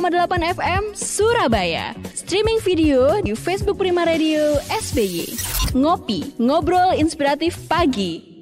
FM 0.54 0.84
Surabaya. 0.94 1.98
Streaming 2.14 2.62
video 2.62 3.20
di 3.20 3.34
Facebook 3.34 3.82
Prima 3.82 4.06
Radio 4.06 4.62
SBY. 4.70 5.34
Ngopi, 5.76 6.38
ngobrol 6.40 6.96
inspiratif 6.96 7.58
pagi. 7.68 8.35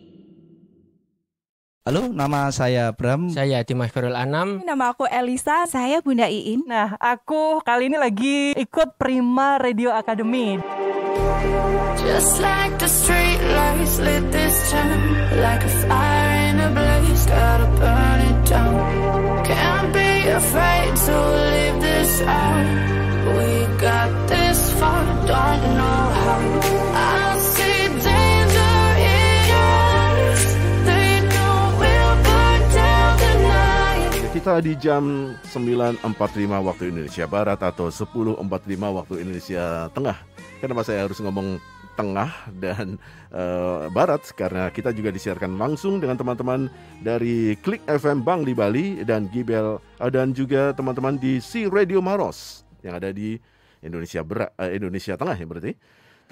Halo, 1.83 2.07
nama 2.07 2.47
saya 2.47 2.95
Bram. 2.95 3.27
Saya 3.27 3.59
Dimas 3.67 3.91
Ferul 3.91 4.15
Anam. 4.15 4.63
Nama 4.63 4.95
aku 4.95 5.03
Elisa. 5.03 5.67
Saya 5.67 5.99
Bunda 5.99 6.31
Iin. 6.31 6.63
Nah, 6.63 6.95
aku 6.95 7.59
kali 7.59 7.91
ini 7.91 7.99
lagi 7.99 8.55
ikut 8.55 8.95
Prima 8.95 9.59
Radio 9.59 9.91
Academy. 9.91 10.63
Just 11.99 12.39
like 12.39 12.79
the 12.79 12.87
street 12.87 13.41
lights 13.51 13.99
lit 13.99 14.31
this 14.31 14.55
town 14.71 14.99
Like 15.43 15.63
a 15.67 15.71
fire 15.83 16.31
in 16.47 16.55
a 16.63 16.69
blaze, 16.71 17.25
gotta 17.27 17.67
burn 17.75 18.19
it 18.31 18.39
down 18.47 18.75
Can't 19.43 19.89
be 19.91 20.11
afraid 20.31 20.91
to 21.03 21.15
leave 21.51 21.77
this 21.83 22.13
out 22.23 22.67
We 23.27 23.51
got 23.79 24.11
this 24.31 24.59
far, 24.79 25.03
don't 25.27 25.63
know 25.79 26.03
how 26.23 26.92
kita 34.43 34.59
di 34.59 34.75
jam 34.75 35.31
9.45 35.55 36.03
waktu 36.51 36.91
Indonesia 36.91 37.23
Barat 37.31 37.63
atau 37.63 37.87
10.45 37.87 38.43
waktu 38.75 39.23
Indonesia 39.23 39.87
Tengah. 39.95 40.19
Kenapa 40.59 40.83
saya 40.83 41.07
harus 41.07 41.15
ngomong 41.23 41.63
tengah 41.95 42.27
dan 42.59 42.99
uh, 43.31 43.87
barat 43.95 44.19
karena 44.35 44.67
kita 44.67 44.91
juga 44.91 45.15
disiarkan 45.15 45.55
langsung 45.55 46.03
dengan 46.03 46.19
teman-teman 46.19 46.67
dari 46.99 47.55
Klik 47.63 47.87
FM 47.87 48.27
Bang 48.27 48.43
di 48.43 48.51
Bali 48.51 49.07
dan 49.07 49.31
Gibel 49.31 49.79
uh, 49.79 50.11
dan 50.11 50.35
juga 50.35 50.75
teman-teman 50.75 51.15
di 51.15 51.39
C 51.39 51.71
Radio 51.71 52.03
Maros 52.03 52.67
yang 52.83 52.99
ada 52.99 53.15
di 53.15 53.39
Indonesia 53.79 54.27
Berat, 54.27 54.51
uh, 54.59 54.67
Indonesia 54.67 55.15
Tengah 55.15 55.39
ya 55.39 55.47
berarti. 55.47 55.71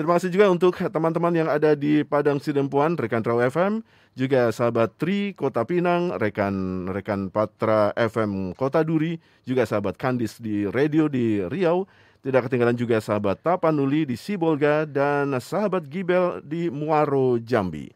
Terima 0.01 0.17
kasih 0.17 0.33
juga 0.33 0.49
untuk 0.49 0.73
teman-teman 0.81 1.29
yang 1.29 1.45
ada 1.45 1.77
di 1.77 2.01
Padang 2.01 2.41
Sidempuan, 2.41 2.97
rekan 2.97 3.21
Trau 3.21 3.37
FM, 3.37 3.85
juga 4.17 4.49
sahabat 4.49 4.97
Tri 4.97 5.37
Kota 5.37 5.61
Pinang, 5.61 6.17
rekan-rekan 6.17 7.29
Patra 7.29 7.93
FM 7.93 8.57
Kota 8.57 8.81
Duri, 8.81 9.21
juga 9.45 9.61
sahabat 9.69 10.01
Kandis 10.01 10.41
di 10.41 10.65
radio 10.65 11.05
di 11.05 11.45
Riau, 11.45 11.85
tidak 12.25 12.49
ketinggalan 12.49 12.73
juga 12.73 12.97
sahabat 12.97 13.45
Tapanuli 13.45 14.09
di 14.09 14.17
Sibolga 14.17 14.89
dan 14.89 15.37
sahabat 15.37 15.85
Gibel 15.85 16.41
di 16.41 16.73
Muaro 16.73 17.37
Jambi. 17.37 17.93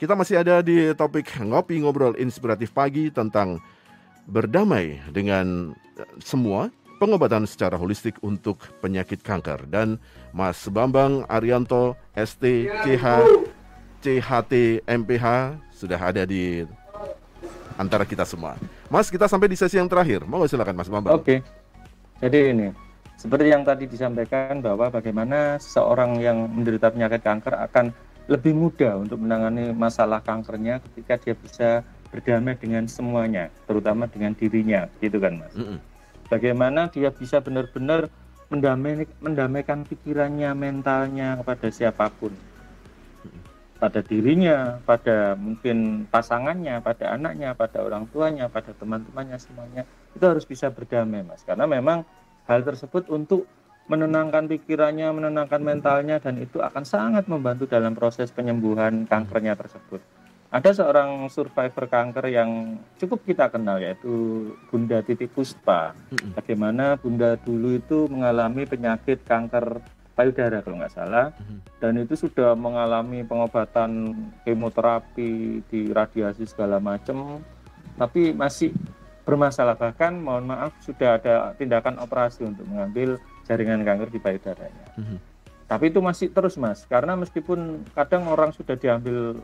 Kita 0.00 0.16
masih 0.16 0.40
ada 0.40 0.64
di 0.64 0.88
topik 0.96 1.36
ngopi 1.36 1.84
ngobrol 1.84 2.16
inspiratif 2.16 2.72
pagi 2.72 3.12
tentang 3.12 3.60
berdamai 4.24 5.04
dengan 5.12 5.76
semua 6.16 6.72
pengobatan 6.96 7.44
secara 7.44 7.76
holistik 7.76 8.16
untuk 8.24 8.64
penyakit 8.80 9.20
kanker 9.20 9.68
dan 9.68 10.00
Mas 10.32 10.64
Bambang 10.68 11.28
Arianto 11.28 11.96
ST 12.16 12.68
CH 12.84 13.04
CHT 14.00 14.84
MPH 14.86 15.56
sudah 15.72 16.00
ada 16.00 16.24
di 16.24 16.64
antara 17.76 18.08
kita 18.08 18.24
semua. 18.24 18.56
Mas, 18.88 19.12
kita 19.12 19.28
sampai 19.28 19.52
di 19.52 19.56
sesi 19.58 19.76
yang 19.76 19.90
terakhir. 19.90 20.24
Mau 20.24 20.44
silakan 20.48 20.76
Mas 20.76 20.88
Bambang. 20.88 21.20
Oke. 21.20 21.44
Jadi 22.22 22.38
ini 22.56 22.68
seperti 23.20 23.52
yang 23.52 23.64
tadi 23.64 23.84
disampaikan 23.84 24.64
bahwa 24.64 24.88
bagaimana 24.88 25.60
seorang 25.60 26.16
yang 26.20 26.48
menderita 26.48 26.88
penyakit 26.88 27.20
kanker 27.20 27.52
akan 27.68 27.92
lebih 28.26 28.56
mudah 28.56 28.96
untuk 28.96 29.20
menangani 29.20 29.70
masalah 29.76 30.24
kankernya 30.24 30.80
ketika 30.90 31.14
dia 31.20 31.34
bisa 31.36 31.68
berdamai 32.08 32.56
dengan 32.56 32.88
semuanya, 32.88 33.52
terutama 33.68 34.08
dengan 34.08 34.32
dirinya, 34.32 34.88
gitu 35.04 35.20
kan, 35.20 35.42
Mas. 35.42 35.52
Mm 35.52 35.76
-mm 35.76 35.95
bagaimana 36.26 36.90
dia 36.90 37.10
bisa 37.10 37.40
benar-benar 37.40 38.10
mendamai, 38.50 39.06
mendamaikan 39.18 39.82
pikirannya, 39.86 40.54
mentalnya 40.54 41.38
kepada 41.42 41.66
siapa 41.70 42.06
pun. 42.14 42.34
Pada 43.76 44.00
dirinya, 44.00 44.80
pada 44.88 45.36
mungkin 45.36 46.08
pasangannya, 46.08 46.80
pada 46.80 47.12
anaknya, 47.12 47.52
pada 47.52 47.84
orang 47.84 48.08
tuanya, 48.08 48.48
pada 48.48 48.72
teman-temannya 48.72 49.36
semuanya. 49.36 49.82
Itu 50.16 50.24
harus 50.24 50.48
bisa 50.48 50.72
berdamai, 50.72 51.20
Mas. 51.20 51.44
Karena 51.44 51.68
memang 51.68 52.00
hal 52.48 52.64
tersebut 52.64 53.12
untuk 53.12 53.44
menenangkan 53.86 54.48
pikirannya, 54.48 55.12
menenangkan 55.12 55.60
mentalnya, 55.60 56.16
dan 56.18 56.40
itu 56.40 56.58
akan 56.58 56.88
sangat 56.88 57.28
membantu 57.28 57.68
dalam 57.68 57.92
proses 57.92 58.32
penyembuhan 58.32 59.04
kankernya 59.04 59.54
tersebut. 59.54 60.00
Ada 60.56 60.72
seorang 60.72 61.28
survivor 61.28 61.84
kanker 61.84 62.32
yang 62.32 62.80
cukup 62.96 63.28
kita 63.28 63.52
kenal 63.52 63.76
yaitu 63.76 64.48
Bunda 64.72 65.04
Titi 65.04 65.28
Puspa. 65.28 65.92
Bagaimana 66.32 66.96
Bunda 66.96 67.36
dulu 67.36 67.76
itu 67.76 68.08
mengalami 68.08 68.64
penyakit 68.64 69.20
kanker 69.28 69.84
payudara 70.16 70.64
kalau 70.64 70.80
nggak 70.80 70.96
salah, 70.96 71.28
dan 71.76 72.00
itu 72.00 72.16
sudah 72.16 72.56
mengalami 72.56 73.20
pengobatan 73.20 74.16
kemoterapi, 74.48 75.60
di 75.68 75.92
radiasi 75.92 76.48
segala 76.48 76.80
macam, 76.80 77.44
tapi 78.00 78.32
masih 78.32 78.72
bermasalah. 79.28 79.76
Bahkan 79.76 80.24
mohon 80.24 80.48
maaf 80.48 80.72
sudah 80.80 81.20
ada 81.20 81.52
tindakan 81.60 82.00
operasi 82.00 82.48
untuk 82.48 82.64
mengambil 82.64 83.20
jaringan 83.44 83.84
kanker 83.84 84.08
di 84.08 84.20
payudaranya. 84.24 84.88
Tapi 85.68 85.92
itu 85.92 86.00
masih 86.00 86.32
terus 86.32 86.56
mas, 86.56 86.88
karena 86.88 87.12
meskipun 87.12 87.84
kadang 87.92 88.24
orang 88.32 88.56
sudah 88.56 88.72
diambil 88.72 89.36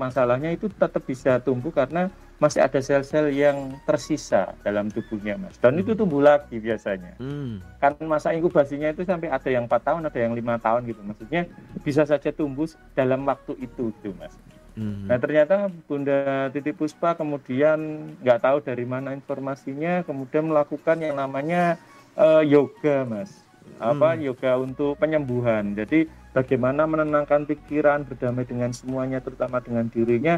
masalahnya 0.00 0.56
itu 0.56 0.72
tetap 0.72 1.04
bisa 1.04 1.36
tumbuh 1.44 1.68
karena 1.68 2.08
masih 2.40 2.64
ada 2.64 2.80
sel-sel 2.80 3.28
yang 3.36 3.76
tersisa 3.84 4.56
dalam 4.64 4.88
tubuhnya 4.88 5.36
mas 5.36 5.60
dan 5.60 5.76
hmm. 5.76 5.84
itu 5.84 5.92
tumbuh 5.92 6.24
lagi 6.24 6.56
biasanya 6.56 7.20
hmm. 7.20 7.60
kan 7.76 7.92
masa 8.08 8.32
inkubasinya 8.32 8.88
itu 8.88 9.04
sampai 9.04 9.28
ada 9.28 9.48
yang 9.52 9.68
empat 9.68 9.84
tahun 9.84 10.08
ada 10.08 10.16
yang 10.16 10.32
lima 10.32 10.56
tahun 10.56 10.88
gitu 10.88 11.04
maksudnya 11.04 11.44
bisa 11.84 12.08
saja 12.08 12.32
tumbuh 12.32 12.64
dalam 12.96 13.28
waktu 13.28 13.60
itu 13.60 13.92
gitu 14.00 14.16
mas 14.16 14.32
Hmm. 14.78 15.10
Nah 15.10 15.18
ternyata 15.18 15.66
Bunda 15.90 16.48
Titi 16.54 16.70
Puspa 16.70 17.18
kemudian 17.18 18.10
nggak 18.22 18.40
tahu 18.40 18.58
dari 18.62 18.86
mana 18.86 19.12
informasinya, 19.12 20.06
kemudian 20.06 20.46
melakukan 20.46 21.02
yang 21.02 21.18
namanya 21.18 21.74
uh, 22.14 22.40
yoga, 22.40 23.04
mas. 23.04 23.49
Apa 23.80 24.12
hmm. 24.12 24.20
yoga 24.28 24.52
untuk 24.60 25.00
penyembuhan. 25.00 25.72
Jadi 25.72 26.04
bagaimana 26.36 26.84
menenangkan 26.84 27.48
pikiran, 27.48 28.04
berdamai 28.04 28.44
dengan 28.44 28.70
semuanya, 28.76 29.24
terutama 29.24 29.58
dengan 29.64 29.88
dirinya. 29.88 30.36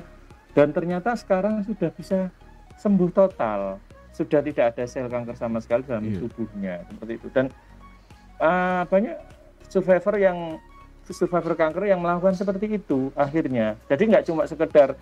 Dan 0.55 0.71
ternyata 0.71 1.19
sekarang 1.19 1.67
sudah 1.67 1.91
bisa 1.91 2.31
sembuh 2.79 3.11
total, 3.11 3.83
sudah 4.15 4.41
tidak 4.45 4.77
ada 4.77 4.85
sel 4.87 5.11
kanker 5.11 5.35
sama 5.35 5.59
sekali 5.59 5.83
dalam 5.83 6.07
yeah. 6.07 6.21
tubuhnya, 6.23 6.75
seperti 6.87 7.13
itu. 7.19 7.29
Dan 7.33 7.47
uh, 8.39 8.85
banyak 8.87 9.17
survivor 9.67 10.15
yang 10.21 10.39
survivor 11.09 11.59
kanker 11.59 11.89
yang 11.89 11.99
melakukan 11.99 12.37
seperti 12.39 12.79
itu 12.79 13.11
akhirnya. 13.19 13.75
Jadi 13.91 14.03
nggak 14.13 14.25
cuma 14.29 14.47
sekedar 14.47 14.95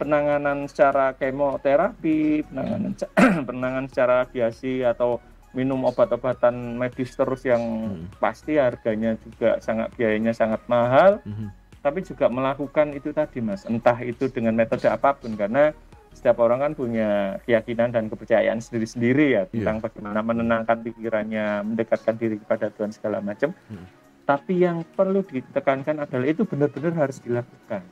penanganan 0.00 0.66
secara 0.66 1.14
kemoterapi, 1.14 2.48
penanganan 2.48 2.92
penanganan 3.48 3.86
secara 3.90 4.26
radiasi 4.26 4.82
atau 4.82 5.22
minum 5.54 5.80
obat-obatan 5.86 6.76
medis 6.76 7.14
terus 7.14 7.46
yang 7.46 7.62
hmm. 7.62 8.18
pasti 8.20 8.58
harganya 8.58 9.14
juga 9.22 9.58
sangat 9.62 9.94
biayanya 9.96 10.34
sangat 10.34 10.60
mahal. 10.66 11.22
Hmm. 11.24 11.50
Tapi 11.84 12.00
juga 12.00 12.32
melakukan 12.32 12.96
itu 12.96 13.12
tadi 13.12 13.44
Mas, 13.44 13.68
entah 13.68 13.96
itu 14.00 14.32
dengan 14.32 14.56
metode 14.56 14.88
apa 14.88 15.12
pun 15.14 15.36
karena 15.36 15.76
setiap 16.16 16.40
orang 16.40 16.62
kan 16.62 16.72
punya 16.72 17.36
keyakinan 17.44 17.92
dan 17.92 18.08
kepercayaan 18.08 18.62
sendiri-sendiri 18.62 19.36
ya 19.36 19.42
tentang 19.50 19.82
yeah. 19.82 19.84
bagaimana 19.84 20.20
menenangkan 20.24 20.80
pikirannya, 20.80 21.46
mendekatkan 21.66 22.16
diri 22.16 22.40
kepada 22.40 22.72
Tuhan 22.72 22.94
segala 22.94 23.20
macam. 23.20 23.52
Hmm 23.68 24.04
tapi 24.24 24.64
yang 24.64 24.80
perlu 24.96 25.20
ditekankan 25.20 26.00
adalah 26.00 26.26
itu 26.26 26.48
benar-benar 26.48 26.96
harus 26.96 27.20
dilakukan 27.20 27.84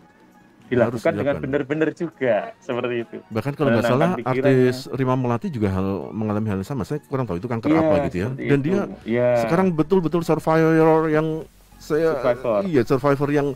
dilakukan 0.71 1.13
dengan 1.17 1.37
benar-benar 1.39 1.91
juga 1.95 2.55
seperti 2.63 2.95
itu. 3.07 3.17
Bahkan 3.31 3.53
kalau 3.59 3.71
nggak 3.75 3.87
salah 3.87 4.11
artis 4.23 4.89
Rima 4.95 5.15
Melati 5.19 5.49
juga 5.53 5.69
hal 5.73 6.13
mengalami 6.15 6.47
hal 6.53 6.59
yang 6.63 6.69
sama. 6.69 6.83
Saya 6.87 7.03
kurang 7.07 7.27
tahu 7.27 7.41
itu 7.41 7.49
kanker 7.51 7.69
ya, 7.71 7.81
apa 7.81 7.95
gitu 8.09 8.17
ya. 8.23 8.29
Dan 8.35 8.59
itu. 8.61 8.67
dia 8.69 8.81
ya. 9.05 9.29
sekarang 9.45 9.75
betul-betul 9.75 10.23
survivor 10.23 11.11
yang 11.13 11.45
saya 11.83 12.15
survivor. 12.15 12.61
iya 12.71 12.83
survivor 12.87 13.29
yang 13.35 13.49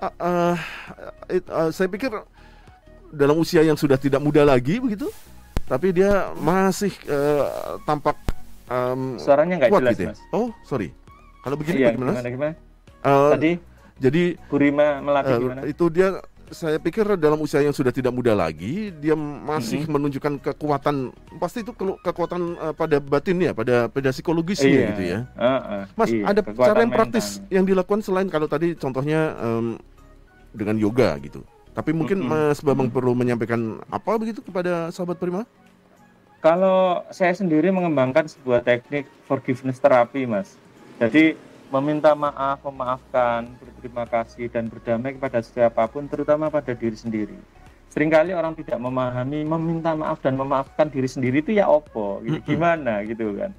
uh, 0.00 0.14
uh, 0.18 0.56
it, 1.28 1.44
uh, 1.52 1.68
saya 1.68 1.88
pikir 1.92 2.10
dalam 3.12 3.36
usia 3.40 3.60
yang 3.64 3.76
sudah 3.76 3.96
tidak 4.00 4.20
muda 4.22 4.44
lagi 4.44 4.80
begitu. 4.80 5.08
Tapi 5.68 5.92
dia 5.92 6.32
masih 6.40 6.88
uh, 7.12 7.76
tampak 7.84 8.16
um, 8.72 9.20
suaranya 9.20 9.60
nggak 9.60 9.70
jelas, 9.72 9.92
gitu 9.92 10.02
ya? 10.08 10.12
Mas. 10.16 10.20
Oh, 10.32 10.48
sorry. 10.64 10.96
Kalau 11.44 11.60
begini 11.60 11.84
iya, 11.84 11.92
bagaimana? 11.92 12.12
Gimana, 12.16 12.28
gimana? 12.32 12.52
Uh, 13.04 13.30
Tadi 13.36 13.52
jadi 13.98 14.22
Burima 14.48 15.02
melatih 15.02 15.34
uh, 15.34 15.40
gimana? 15.42 15.60
Itu 15.68 15.84
dia 15.92 16.08
saya 16.52 16.76
pikir 16.80 17.04
dalam 17.20 17.38
usia 17.40 17.60
yang 17.60 17.74
sudah 17.74 17.92
tidak 17.92 18.12
muda 18.12 18.32
lagi 18.32 18.90
dia 18.96 19.12
masih 19.16 19.84
mm-hmm. 19.84 19.92
menunjukkan 19.92 20.34
kekuatan 20.40 21.12
pasti 21.36 21.60
itu 21.60 21.72
ke- 21.76 22.00
kekuatan 22.00 22.56
uh, 22.56 22.74
pada 22.74 22.96
batinnya 23.00 23.52
pada 23.52 23.88
pada 23.88 24.08
psikologisnya 24.12 24.68
iya. 24.68 24.88
gitu 24.92 25.02
ya 25.04 25.18
uh, 25.36 25.46
uh, 25.46 25.82
mas 25.94 26.08
iya, 26.12 26.24
ada 26.24 26.40
cara 26.44 26.80
yang 26.80 26.92
praktis 26.92 27.26
mental. 27.38 27.52
yang 27.52 27.64
dilakukan 27.68 28.00
selain 28.00 28.28
kalau 28.32 28.48
tadi 28.48 28.72
contohnya 28.76 29.36
um, 29.40 29.76
dengan 30.56 30.76
yoga 30.80 31.16
gitu 31.20 31.44
tapi 31.76 31.92
mungkin 31.92 32.24
mm-hmm. 32.24 32.52
mas 32.52 32.58
Bambang 32.64 32.88
mm-hmm. 32.88 32.96
perlu 32.96 33.12
menyampaikan 33.12 33.60
apa 33.92 34.12
begitu 34.16 34.40
kepada 34.40 34.88
sahabat 34.88 35.20
Prima 35.20 35.44
kalau 36.38 37.02
saya 37.10 37.34
sendiri 37.34 37.68
mengembangkan 37.68 38.24
sebuah 38.30 38.64
teknik 38.64 39.04
forgiveness 39.28 39.80
terapi 39.80 40.24
mas 40.24 40.56
jadi 40.98 41.36
meminta 41.68 42.16
maaf, 42.16 42.64
memaafkan, 42.64 43.48
berterima 43.60 44.04
kasih 44.08 44.48
dan 44.48 44.72
berdamai 44.72 45.16
kepada 45.16 45.44
siapa 45.44 45.84
pun 45.88 46.08
terutama 46.08 46.48
pada 46.48 46.72
diri 46.72 46.96
sendiri. 46.96 47.38
Seringkali 47.88 48.36
orang 48.36 48.52
tidak 48.56 48.76
memahami 48.80 49.44
meminta 49.48 49.96
maaf 49.96 50.20
dan 50.20 50.36
memaafkan 50.36 50.92
diri 50.92 51.08
sendiri 51.08 51.40
itu 51.40 51.56
ya 51.56 51.68
opo, 51.68 52.20
gitu. 52.24 52.40
gimana 52.44 53.04
gitu 53.04 53.36
kan. 53.36 53.52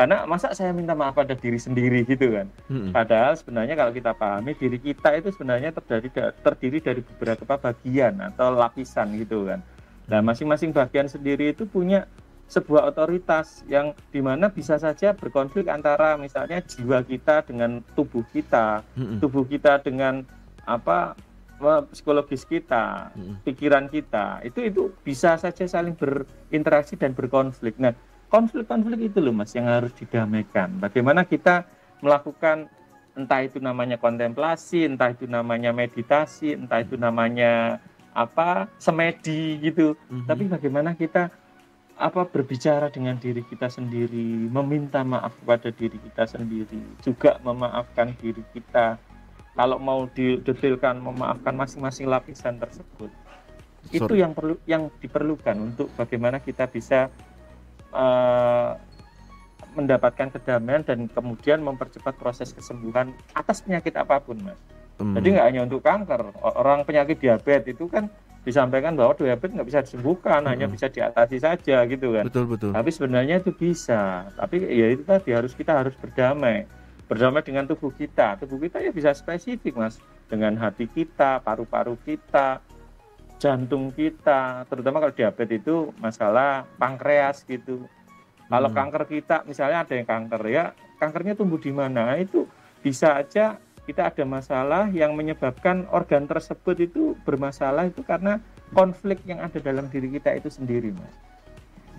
Karena 0.00 0.24
masa 0.24 0.56
saya 0.56 0.72
minta 0.72 0.96
maaf 0.96 1.12
pada 1.12 1.36
diri 1.36 1.60
sendiri 1.60 2.08
gitu 2.08 2.32
kan. 2.32 2.48
Padahal 2.88 3.36
sebenarnya 3.36 3.76
kalau 3.76 3.92
kita 3.92 4.16
pahami 4.16 4.56
diri 4.56 4.80
kita 4.80 5.12
itu 5.20 5.28
sebenarnya 5.36 5.76
terdiri, 5.76 6.08
terdiri 6.40 6.78
dari 6.80 7.00
beberapa 7.04 7.60
bagian 7.60 8.16
atau 8.32 8.56
lapisan 8.56 9.12
gitu 9.20 9.44
kan. 9.44 9.60
Nah 10.08 10.24
masing-masing 10.24 10.72
bagian 10.72 11.04
sendiri 11.04 11.52
itu 11.52 11.68
punya 11.68 12.08
sebuah 12.50 12.90
otoritas 12.90 13.62
yang 13.70 13.94
di 14.10 14.18
mana 14.18 14.50
bisa 14.50 14.74
saja 14.74 15.14
berkonflik 15.14 15.70
antara 15.70 16.18
misalnya 16.18 16.58
jiwa 16.66 17.06
kita 17.06 17.46
dengan 17.46 17.78
tubuh 17.94 18.26
kita, 18.34 18.82
tubuh 19.22 19.46
kita 19.46 19.78
dengan 19.86 20.26
apa 20.66 21.14
psikologis 21.94 22.42
kita, 22.42 23.14
pikiran 23.46 23.86
kita, 23.86 24.42
itu 24.42 24.66
itu 24.66 24.82
bisa 25.06 25.38
saja 25.38 25.62
saling 25.62 25.94
berinteraksi 25.94 26.98
dan 26.98 27.14
berkonflik. 27.14 27.78
Nah, 27.78 27.94
konflik-konflik 28.26 29.14
itu 29.14 29.22
loh 29.22 29.30
mas 29.30 29.54
yang 29.54 29.70
harus 29.70 29.94
didamaikan. 29.94 30.82
Bagaimana 30.82 31.22
kita 31.22 31.62
melakukan 32.02 32.66
entah 33.14 33.46
itu 33.46 33.62
namanya 33.62 33.94
kontemplasi, 34.00 34.90
entah 34.90 35.14
itu 35.14 35.30
namanya 35.30 35.70
meditasi, 35.70 36.58
entah 36.58 36.82
itu 36.82 36.98
namanya 36.98 37.78
apa 38.10 38.66
semedi 38.80 39.60
gitu. 39.62 39.94
Mm 39.94 40.10
-hmm. 40.10 40.26
Tapi 40.26 40.44
bagaimana 40.50 40.90
kita 40.98 41.30
apa 42.00 42.24
berbicara 42.24 42.88
dengan 42.88 43.20
diri 43.20 43.44
kita 43.44 43.68
sendiri, 43.68 44.48
meminta 44.48 45.04
maaf 45.04 45.36
kepada 45.44 45.68
diri 45.68 46.00
kita 46.00 46.24
sendiri, 46.24 46.80
juga 47.04 47.36
memaafkan 47.44 48.16
diri 48.16 48.40
kita. 48.56 48.96
Kalau 49.52 49.76
mau 49.76 50.08
didetailkan 50.08 50.96
memaafkan 50.96 51.52
masing-masing 51.52 52.08
lapisan 52.08 52.56
tersebut, 52.56 53.12
Sorry. 53.92 54.00
itu 54.00 54.14
yang 54.16 54.32
perlu 54.32 54.56
yang 54.64 54.88
diperlukan 55.04 55.56
untuk 55.60 55.92
bagaimana 56.00 56.40
kita 56.40 56.64
bisa 56.64 57.12
uh, 57.92 58.80
mendapatkan 59.76 60.32
kedamaian 60.32 60.80
dan 60.80 61.04
kemudian 61.12 61.60
mempercepat 61.60 62.16
proses 62.16 62.56
kesembuhan 62.56 63.12
atas 63.36 63.60
penyakit 63.60 63.92
apa 64.00 64.18
pun, 64.24 64.40
mas. 64.40 64.56
Hmm. 64.96 65.12
Jadi 65.20 65.36
nggak 65.36 65.46
hanya 65.52 65.60
untuk 65.68 65.84
kanker, 65.84 66.32
orang 66.56 66.88
penyakit 66.88 67.20
diabetes 67.20 67.76
itu 67.76 67.84
kan 67.92 68.08
disampaikan 68.40 68.96
bahwa 68.96 69.12
diabetes 69.12 69.52
nggak 69.52 69.68
bisa 69.68 69.80
disembuhkan, 69.84 70.40
hmm. 70.44 70.50
hanya 70.50 70.66
bisa 70.66 70.88
diatasi 70.88 71.36
saja 71.40 71.84
gitu 71.84 72.16
kan. 72.16 72.24
Betul 72.24 72.44
betul. 72.48 72.70
Tapi 72.72 72.90
sebenarnya 72.90 73.44
itu 73.44 73.52
bisa. 73.52 74.32
Tapi 74.32 74.64
ya 74.64 74.86
itu 74.96 75.04
tadi 75.04 75.30
harus 75.36 75.52
kita 75.52 75.84
harus 75.84 75.92
berdamai, 76.00 76.64
berdamai 77.04 77.44
dengan 77.44 77.68
tubuh 77.68 77.92
kita. 77.92 78.40
Tubuh 78.40 78.56
kita 78.56 78.80
ya 78.80 78.90
bisa 78.96 79.12
spesifik 79.12 79.76
mas, 79.76 80.00
dengan 80.32 80.56
hati 80.56 80.88
kita, 80.88 81.44
paru-paru 81.44 82.00
kita, 82.00 82.64
jantung 83.36 83.92
kita. 83.92 84.64
Terutama 84.72 85.04
kalau 85.04 85.14
diabetes 85.14 85.60
itu 85.60 85.92
masalah 86.00 86.64
pankreas 86.80 87.44
gitu. 87.44 87.84
Kalau 88.48 88.68
hmm. 88.72 88.76
kanker 88.76 89.04
kita, 89.06 89.36
misalnya 89.44 89.84
ada 89.84 89.94
yang 89.94 90.08
kanker 90.08 90.42
ya, 90.48 90.64
kankernya 90.96 91.36
tumbuh 91.36 91.60
di 91.60 91.70
mana? 91.70 92.16
Itu 92.16 92.48
bisa 92.80 93.20
aja 93.20 93.60
kita 93.90 94.06
ada 94.06 94.22
masalah 94.22 94.86
yang 94.94 95.18
menyebabkan 95.18 95.90
organ 95.90 96.30
tersebut 96.30 96.78
itu 96.78 97.18
bermasalah 97.26 97.90
itu 97.90 98.06
karena 98.06 98.38
konflik 98.70 99.18
yang 99.26 99.42
ada 99.42 99.58
dalam 99.58 99.90
diri 99.90 100.14
kita 100.14 100.38
itu 100.38 100.46
sendiri, 100.46 100.94
Mas. 100.94 101.10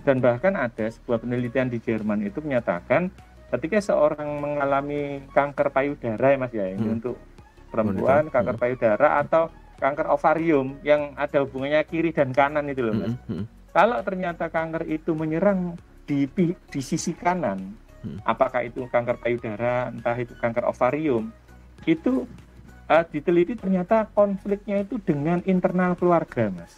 Dan 0.08 0.24
bahkan 0.24 0.56
ada 0.56 0.88
sebuah 0.88 1.20
penelitian 1.20 1.68
di 1.68 1.84
Jerman 1.84 2.24
itu 2.24 2.40
menyatakan 2.40 3.12
ketika 3.52 3.84
seorang 3.84 4.40
mengalami 4.40 5.28
kanker 5.36 5.68
payudara 5.76 6.32
ya 6.32 6.38
Mas 6.40 6.54
ya, 6.56 6.66
ini 6.72 6.88
hmm. 6.88 6.96
untuk 7.04 7.20
perempuan 7.68 8.32
kanker 8.32 8.56
hmm. 8.56 8.64
payudara 8.64 9.08
atau 9.20 9.52
kanker 9.84 10.08
ovarium 10.08 10.80
yang 10.88 11.12
ada 11.20 11.44
hubungannya 11.44 11.84
kiri 11.84 12.16
dan 12.16 12.32
kanan 12.32 12.72
itu 12.72 12.88
loh, 12.88 12.96
Mas. 12.96 13.14
Hmm. 13.28 13.44
Hmm. 13.44 13.46
Kalau 13.76 14.00
ternyata 14.00 14.48
kanker 14.48 14.88
itu 14.88 15.12
menyerang 15.12 15.76
di 16.08 16.24
di 16.72 16.82
sisi 16.82 17.12
kanan, 17.12 17.76
hmm. 18.08 18.24
apakah 18.24 18.64
itu 18.64 18.88
kanker 18.88 19.20
payudara, 19.20 19.92
entah 19.92 20.16
itu 20.16 20.34
kanker 20.40 20.66
ovarium, 20.66 21.36
itu 21.90 22.30
uh, 22.92 23.04
diteliti 23.08 23.56
ternyata 23.56 24.12
konfliknya 24.12 24.84
itu 24.84 25.00
dengan 25.00 25.40
internal 25.48 25.96
keluarga, 25.96 26.52
mas. 26.52 26.76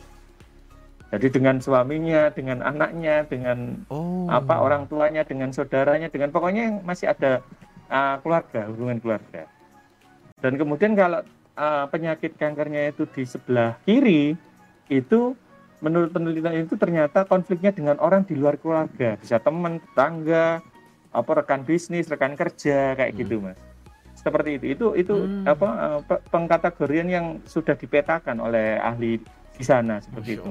Jadi 1.13 1.29
dengan 1.29 1.61
suaminya, 1.61 2.33
dengan 2.33 2.65
anaknya, 2.65 3.21
dengan 3.29 3.85
oh. 3.93 4.25
apa 4.33 4.57
orang 4.57 4.89
tuanya, 4.89 5.21
dengan 5.21 5.53
saudaranya, 5.53 6.09
dengan 6.09 6.33
pokoknya 6.33 6.61
yang 6.73 6.75
masih 6.81 7.13
ada 7.13 7.45
uh, 7.93 8.17
keluarga, 8.25 8.65
hubungan 8.65 8.97
keluarga. 8.97 9.45
Dan 10.41 10.57
kemudian 10.57 10.97
kalau 10.97 11.21
uh, 11.53 11.85
penyakit 11.93 12.33
kankernya 12.33 12.89
itu 12.89 13.05
di 13.13 13.29
sebelah 13.29 13.77
kiri, 13.85 14.33
itu 14.89 15.37
menurut 15.85 16.09
penelitian 16.09 16.65
itu 16.65 16.73
ternyata 16.81 17.29
konfliknya 17.29 17.69
dengan 17.69 18.01
orang 18.01 18.25
di 18.25 18.33
luar 18.33 18.57
keluarga, 18.57 19.13
bisa 19.21 19.37
teman, 19.37 19.77
tetangga, 19.85 20.65
apa 21.13 21.31
rekan 21.37 21.61
bisnis, 21.61 22.09
rekan 22.09 22.33
kerja 22.33 22.97
kayak 22.97 23.13
gitu, 23.13 23.37
hmm. 23.37 23.53
gitu, 23.53 23.53
mas 23.53 23.72
seperti 24.23 24.57
itu. 24.57 24.65
Itu 24.71 24.87
itu 24.95 25.15
hmm. 25.15 25.45
apa 25.45 25.69
eh, 26.01 26.19
pengkategorian 26.31 27.07
yang 27.11 27.25
sudah 27.45 27.75
dipetakan 27.75 28.39
oleh 28.39 28.79
ahli 28.79 29.19
di 29.53 29.63
sana 29.63 29.99
seperti 29.99 30.39
itu. 30.39 30.49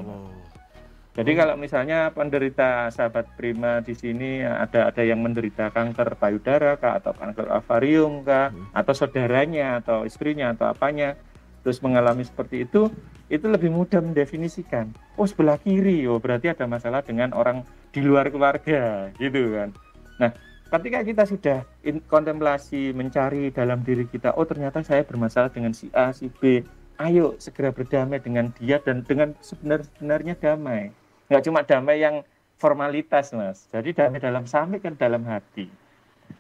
Jadi 1.13 1.31
oh. 1.35 1.37
kalau 1.37 1.55
misalnya 1.59 2.13
penderita 2.15 2.89
sahabat 2.93 3.33
prima 3.35 3.83
di 3.83 3.93
sini 3.97 4.45
ada 4.45 4.93
ada 4.93 5.03
yang 5.03 5.21
menderita 5.25 5.73
kanker 5.73 6.17
payudara 6.17 6.79
kah 6.79 7.01
atau 7.03 7.13
kanker 7.17 7.49
ovarium 7.51 8.23
kah 8.23 8.53
hmm. 8.53 8.77
atau 8.77 8.93
saudaranya 8.95 9.83
atau 9.83 10.05
istrinya 10.07 10.53
atau 10.55 10.71
apanya 10.71 11.19
terus 11.63 11.79
mengalami 11.79 12.27
seperti 12.27 12.67
itu 12.67 12.91
itu 13.33 13.49
lebih 13.49 13.73
mudah 13.73 14.05
mendefinisikan. 14.05 14.93
Oh 15.17 15.25
sebelah 15.25 15.57
kiri, 15.57 16.05
oh 16.05 16.21
berarti 16.21 16.53
ada 16.53 16.69
masalah 16.69 17.01
dengan 17.01 17.33
orang 17.33 17.65
di 17.89 18.05
luar 18.05 18.29
keluarga, 18.29 19.09
gitu 19.17 19.57
kan. 19.57 19.73
Nah, 20.21 20.31
ketika 20.73 21.05
kita 21.05 21.23
sudah 21.29 21.59
in, 21.85 22.01
kontemplasi 22.09 22.97
mencari 22.97 23.53
dalam 23.53 23.85
diri 23.85 24.09
kita, 24.09 24.33
oh 24.41 24.49
ternyata 24.49 24.81
saya 24.81 25.05
bermasalah 25.05 25.53
dengan 25.53 25.77
si 25.77 25.93
A, 25.93 26.17
si 26.17 26.33
B, 26.33 26.65
ayo 26.97 27.37
segera 27.37 27.69
berdamai 27.69 28.25
dengan 28.25 28.49
dia 28.57 28.81
dan 28.81 29.05
dengan 29.05 29.37
sebenar-benarnya 29.45 30.35
damai. 30.41 30.89
Nggak 31.29 31.43
cuma 31.45 31.61
damai 31.61 32.01
yang 32.01 32.25
formalitas, 32.57 33.37
mas. 33.37 33.69
Jadi 33.69 33.93
damai 33.93 34.23
dalam 34.23 34.49
sampai 34.49 34.81
kan 34.81 34.97
dalam 34.97 35.29
hati. 35.29 35.69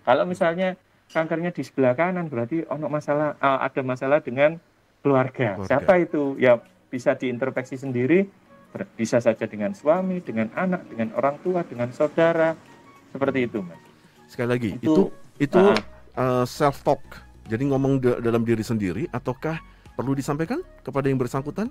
Kalau 0.08 0.24
misalnya 0.24 0.80
kankernya 1.12 1.52
di 1.52 1.60
sebelah 1.60 1.92
kanan, 1.92 2.32
berarti 2.32 2.64
oh, 2.72 2.80
masalah, 2.88 3.36
uh, 3.36 3.60
ada 3.60 3.84
masalah 3.84 4.24
dengan 4.24 4.56
keluarga. 5.04 5.60
keluarga. 5.60 5.68
Siapa 5.68 5.92
itu? 6.00 6.40
Ya 6.40 6.56
bisa 6.88 7.12
diintrospeksi 7.16 7.76
sendiri, 7.76 8.28
bisa 8.96 9.20
saja 9.20 9.44
dengan 9.44 9.76
suami, 9.76 10.24
dengan 10.24 10.48
anak, 10.56 10.88
dengan 10.88 11.12
orang 11.20 11.36
tua, 11.44 11.64
dengan 11.68 11.92
saudara, 11.92 12.56
seperti 13.12 13.44
itu, 13.44 13.60
mas. 13.60 13.91
Sekali 14.32 14.48
lagi, 14.48 14.70
itu 14.80 15.12
itu, 15.36 15.52
itu 15.52 15.60
uh, 15.60 15.76
uh, 16.16 16.44
self 16.48 16.80
talk. 16.80 17.04
Jadi 17.52 17.68
ngomong 17.68 18.00
dalam 18.00 18.48
diri 18.48 18.64
sendiri, 18.64 19.04
ataukah 19.12 19.60
perlu 19.92 20.16
disampaikan 20.16 20.64
kepada 20.80 21.12
yang 21.12 21.20
bersangkutan? 21.20 21.68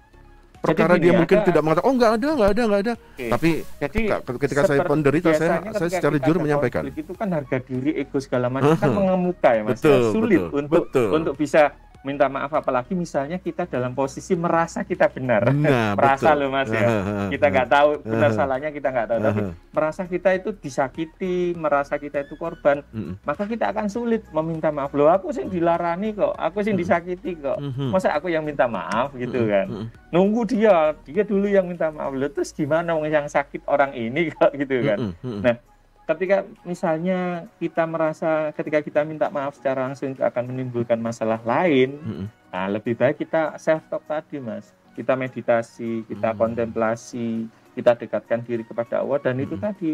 Perkara 0.61 0.93
dia 1.01 1.17
mungkin 1.17 1.41
tidak 1.41 1.57
mengatakan, 1.65 1.89
oh 1.89 1.93
nggak 1.97 2.11
ada, 2.21 2.29
nggak 2.37 2.49
ada, 2.53 2.61
nggak 2.69 2.81
ada. 2.85 2.93
Oke. 2.93 3.25
Tapi 3.33 3.51
Jadi, 3.81 4.01
ketika 4.45 4.61
saya 4.69 4.85
penderita, 4.85 5.33
saya 5.33 5.73
saya 5.73 5.89
secara 5.89 6.21
jujur 6.21 6.37
menyampaikan. 6.37 6.85
Itu 6.93 7.17
kan 7.17 7.33
harga 7.33 7.57
diri, 7.65 7.97
ego 7.97 8.21
segala 8.21 8.45
macam 8.45 8.77
kan 8.83 8.93
mengemuka 8.93 9.49
ya 9.57 9.61
mas. 9.65 9.81
Betul, 9.81 10.13
sulit 10.13 10.37
betul, 10.37 10.59
untuk 10.61 10.83
betul. 10.85 11.09
untuk 11.17 11.33
bisa 11.33 11.73
minta 12.01 12.25
maaf 12.25 12.49
apalagi 12.57 12.97
misalnya 12.97 13.37
kita 13.37 13.69
dalam 13.69 13.93
posisi 13.93 14.33
merasa 14.33 14.81
kita 14.81 15.05
benar. 15.13 15.53
Nah, 15.53 15.93
merasa 15.97 16.33
loh 16.33 16.49
mas 16.49 16.69
ya. 16.73 16.85
Kita 17.29 17.45
nggak 17.53 17.69
tahu 17.69 17.89
benar 18.01 18.29
salahnya 18.33 18.69
kita 18.73 18.89
nggak 18.89 19.07
tahu. 19.07 19.19
Tapi 19.21 19.41
merasa 19.69 20.01
kita 20.09 20.29
itu 20.33 20.49
disakiti 20.57 21.53
merasa 21.53 22.01
kita 22.01 22.25
itu 22.25 22.33
korban 22.35 22.81
maka 23.21 23.45
kita 23.45 23.69
akan 23.69 23.87
sulit 23.87 24.25
meminta 24.33 24.73
maaf. 24.73 24.91
Loh 24.97 25.13
aku 25.13 25.29
sih 25.29 25.45
dilarani 25.45 26.17
kok 26.17 26.33
aku 26.33 26.65
sih 26.65 26.73
disakiti 26.73 27.37
kok. 27.37 27.61
Masa 27.93 28.17
aku 28.17 28.33
yang 28.33 28.41
minta 28.41 28.65
maaf 28.65 29.13
gitu 29.13 29.45
kan? 29.45 29.89
Nunggu 30.09 30.43
dia 30.49 30.97
dia 31.05 31.23
dulu 31.23 31.45
yang 31.45 31.69
minta 31.69 31.93
maaf. 31.93 32.11
Loh 32.17 32.29
terus 32.33 32.49
gimana 32.51 32.97
yang 33.05 33.29
sakit 33.29 33.63
orang 33.69 33.93
ini 33.93 34.29
kok 34.37 34.51
gitu 34.57 34.81
kan? 34.81 35.13
Nah 35.21 35.70
ketika 36.09 36.43
misalnya 36.65 37.45
kita 37.61 37.83
merasa 37.85 38.49
ketika 38.57 38.81
kita 38.81 39.01
minta 39.05 39.29
maaf 39.29 39.57
secara 39.57 39.85
langsung 39.87 40.11
itu 40.11 40.23
akan 40.25 40.43
menimbulkan 40.49 40.97
masalah 40.97 41.39
lain, 41.45 41.97
mm-hmm. 41.97 42.25
nah 42.51 42.65
lebih 42.67 42.97
baik 42.97 43.21
kita 43.21 43.55
self 43.61 43.85
talk 43.87 44.03
tadi 44.09 44.41
mas, 44.41 44.73
kita 44.97 45.13
meditasi, 45.13 46.03
kita 46.09 46.33
mm-hmm. 46.33 46.41
kontemplasi, 46.41 47.47
kita 47.77 47.95
dekatkan 47.95 48.41
diri 48.43 48.65
kepada 48.65 49.05
Allah 49.05 49.19
dan 49.21 49.37
mm-hmm. 49.37 49.45
itu 49.47 49.55
tadi 49.57 49.93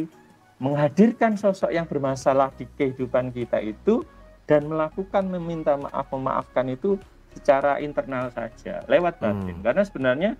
menghadirkan 0.57 1.37
sosok 1.37 1.69
yang 1.69 1.85
bermasalah 1.85 2.49
di 2.57 2.65
kehidupan 2.65 3.29
kita 3.29 3.61
itu 3.61 4.01
dan 4.49 4.65
melakukan 4.65 5.27
meminta 5.27 5.77
maaf 5.77 6.09
memaafkan 6.09 6.73
itu 6.73 6.97
secara 7.37 7.77
internal 7.77 8.33
saja 8.33 8.81
lewat 8.89 9.21
batin 9.21 9.61
mm. 9.61 9.63
karena 9.63 9.83
sebenarnya 9.85 10.31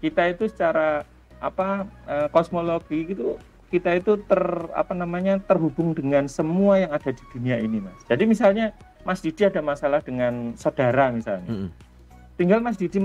kita 0.00 0.32
itu 0.32 0.48
secara 0.48 1.04
apa 1.36 1.84
eh, 2.08 2.28
kosmologi 2.32 3.12
gitu 3.12 3.36
kita 3.76 3.90
itu 4.00 4.16
ter 4.24 4.40
apa 4.72 4.96
namanya 4.96 5.36
terhubung 5.44 5.92
dengan 5.92 6.24
semua 6.26 6.80
yang 6.80 6.90
ada 6.96 7.12
di 7.12 7.24
dunia 7.36 7.60
ini 7.60 7.84
mas 7.84 8.00
jadi 8.08 8.24
misalnya 8.24 8.72
Mas 9.06 9.22
Didi 9.22 9.46
ada 9.46 9.62
masalah 9.62 10.02
dengan 10.02 10.58
saudara 10.58 11.14
misalnya 11.14 11.46
mm 11.46 11.58
-hmm. 11.62 11.70
tinggal 12.34 12.58
Mas 12.58 12.74
Didi 12.74 12.98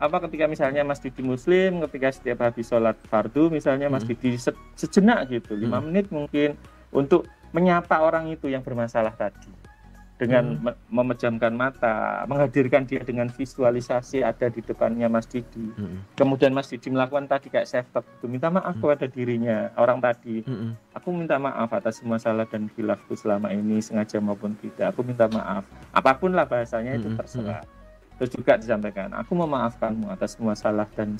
apa 0.00 0.16
ketika 0.28 0.44
misalnya 0.46 0.86
Mas 0.86 1.02
Didi 1.02 1.20
Muslim 1.26 1.82
ketika 1.88 2.08
setiap 2.14 2.38
habis 2.46 2.70
sholat 2.70 2.94
fardu 3.10 3.50
misalnya 3.50 3.90
Mas 3.90 4.06
mm 4.06 4.14
-hmm. 4.14 4.20
Didi 4.22 4.38
se 4.38 4.52
sejenak 4.78 5.26
gitu 5.26 5.58
lima 5.58 5.76
mm 5.76 5.80
-hmm. 5.80 5.84
menit 5.90 6.06
mungkin 6.14 6.50
untuk 6.94 7.26
menyapa 7.50 7.98
orang 7.98 8.30
itu 8.30 8.46
yang 8.46 8.62
bermasalah 8.62 9.10
tadi 9.18 9.59
dengan 10.20 10.60
hmm. 10.60 10.92
memejamkan 10.92 11.56
mata, 11.56 12.28
menghadirkan 12.28 12.84
dia 12.84 13.00
dengan 13.00 13.32
visualisasi 13.32 14.20
ada 14.20 14.52
di 14.52 14.60
depannya 14.60 15.08
Mas 15.08 15.24
Didi. 15.24 15.72
Hmm. 15.80 16.04
Kemudian 16.12 16.52
Mas 16.52 16.68
Didi 16.68 16.92
melakukan 16.92 17.24
tadi 17.24 17.48
kayak 17.48 17.64
self 17.64 17.88
talk 17.88 18.04
itu 18.20 18.28
minta 18.28 18.52
maaf 18.52 18.76
hmm. 18.76 18.84
kepada 18.84 19.08
dirinya 19.08 19.72
orang 19.80 20.04
tadi. 20.04 20.44
Hmm. 20.44 20.76
Aku 20.92 21.08
minta 21.16 21.40
maaf 21.40 21.72
atas 21.72 22.04
semua 22.04 22.20
salah 22.20 22.44
dan 22.44 22.68
khilafku 22.76 23.16
selama 23.16 23.48
ini 23.48 23.80
sengaja 23.80 24.20
maupun 24.20 24.52
tidak. 24.60 24.92
Aku 24.92 25.00
minta 25.00 25.24
maaf. 25.32 25.64
Apa 25.96 26.20
pun 26.20 26.36
lah 26.36 26.44
bahasanya 26.44 27.00
itu 27.00 27.08
hmm. 27.08 27.16
terserah. 27.16 27.64
Hmm. 27.64 27.78
Terus 28.20 28.30
juga 28.36 28.60
disampaikan, 28.60 29.16
aku 29.16 29.32
memaafkanmu 29.32 30.12
atas 30.12 30.36
semua 30.36 30.52
salah 30.52 30.84
dan 30.92 31.16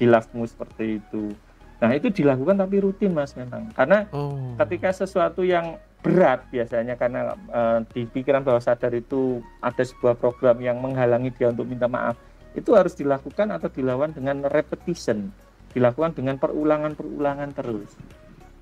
khilafmu 0.00 0.48
seperti 0.48 0.96
itu. 1.04 1.36
Nah 1.84 1.92
itu 1.92 2.08
dilakukan 2.08 2.56
tapi 2.58 2.80
rutin 2.80 3.12
mas 3.12 3.36
memang 3.36 3.70
karena 3.76 4.08
oh. 4.10 4.56
ketika 4.64 4.90
sesuatu 4.90 5.44
yang 5.46 5.78
berat 5.98 6.46
biasanya 6.54 6.94
karena 6.94 7.34
uh, 7.50 7.82
di 7.90 8.06
pikiran 8.06 8.46
bawah 8.46 8.62
sadar 8.62 8.94
itu 8.94 9.42
ada 9.58 9.82
sebuah 9.82 10.14
program 10.14 10.62
yang 10.62 10.78
menghalangi 10.78 11.34
dia 11.34 11.50
untuk 11.50 11.66
minta 11.66 11.90
maaf. 11.90 12.14
Itu 12.54 12.78
harus 12.78 12.94
dilakukan 12.94 13.50
atau 13.50 13.68
dilawan 13.70 14.14
dengan 14.14 14.46
repetition. 14.46 15.30
Dilakukan 15.74 16.16
dengan 16.16 16.40
perulangan-perulangan 16.40 17.50
terus. 17.52 17.92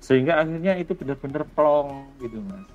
Sehingga 0.01 0.43
akhirnya 0.43 0.77
itu 0.77 0.93
benar-benar 0.93 1.45
plong 1.53 2.09
gitu 2.21 2.41
mas. 2.41 2.67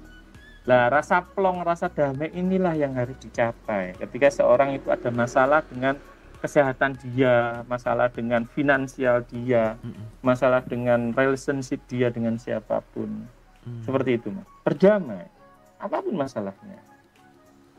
Lah 0.62 0.86
rasa 0.90 1.26
plong 1.26 1.66
rasa 1.66 1.90
damai 1.90 2.30
inilah 2.30 2.74
yang 2.78 2.94
harus 2.94 3.18
dicapai. 3.18 3.98
Ketika 3.98 4.30
seorang 4.30 4.78
itu 4.78 4.88
ada 4.94 5.10
masalah 5.10 5.66
dengan 5.66 5.98
kesehatan 6.42 6.98
dia 6.98 7.62
masalah 7.70 8.10
dengan 8.10 8.42
finansial 8.50 9.22
dia 9.30 9.78
masalah 10.26 10.58
dengan 10.66 11.14
relationship 11.14 11.78
dia 11.86 12.10
dengan 12.10 12.34
siapa 12.34 12.82
pun 12.90 13.30
Hmm. 13.62 13.82
Seperti 13.82 14.18
itu, 14.18 14.28
Mas. 14.30 14.46
Berdamai. 14.66 15.26
Apa 15.78 16.02
pun 16.02 16.14
masalahnya. 16.14 16.80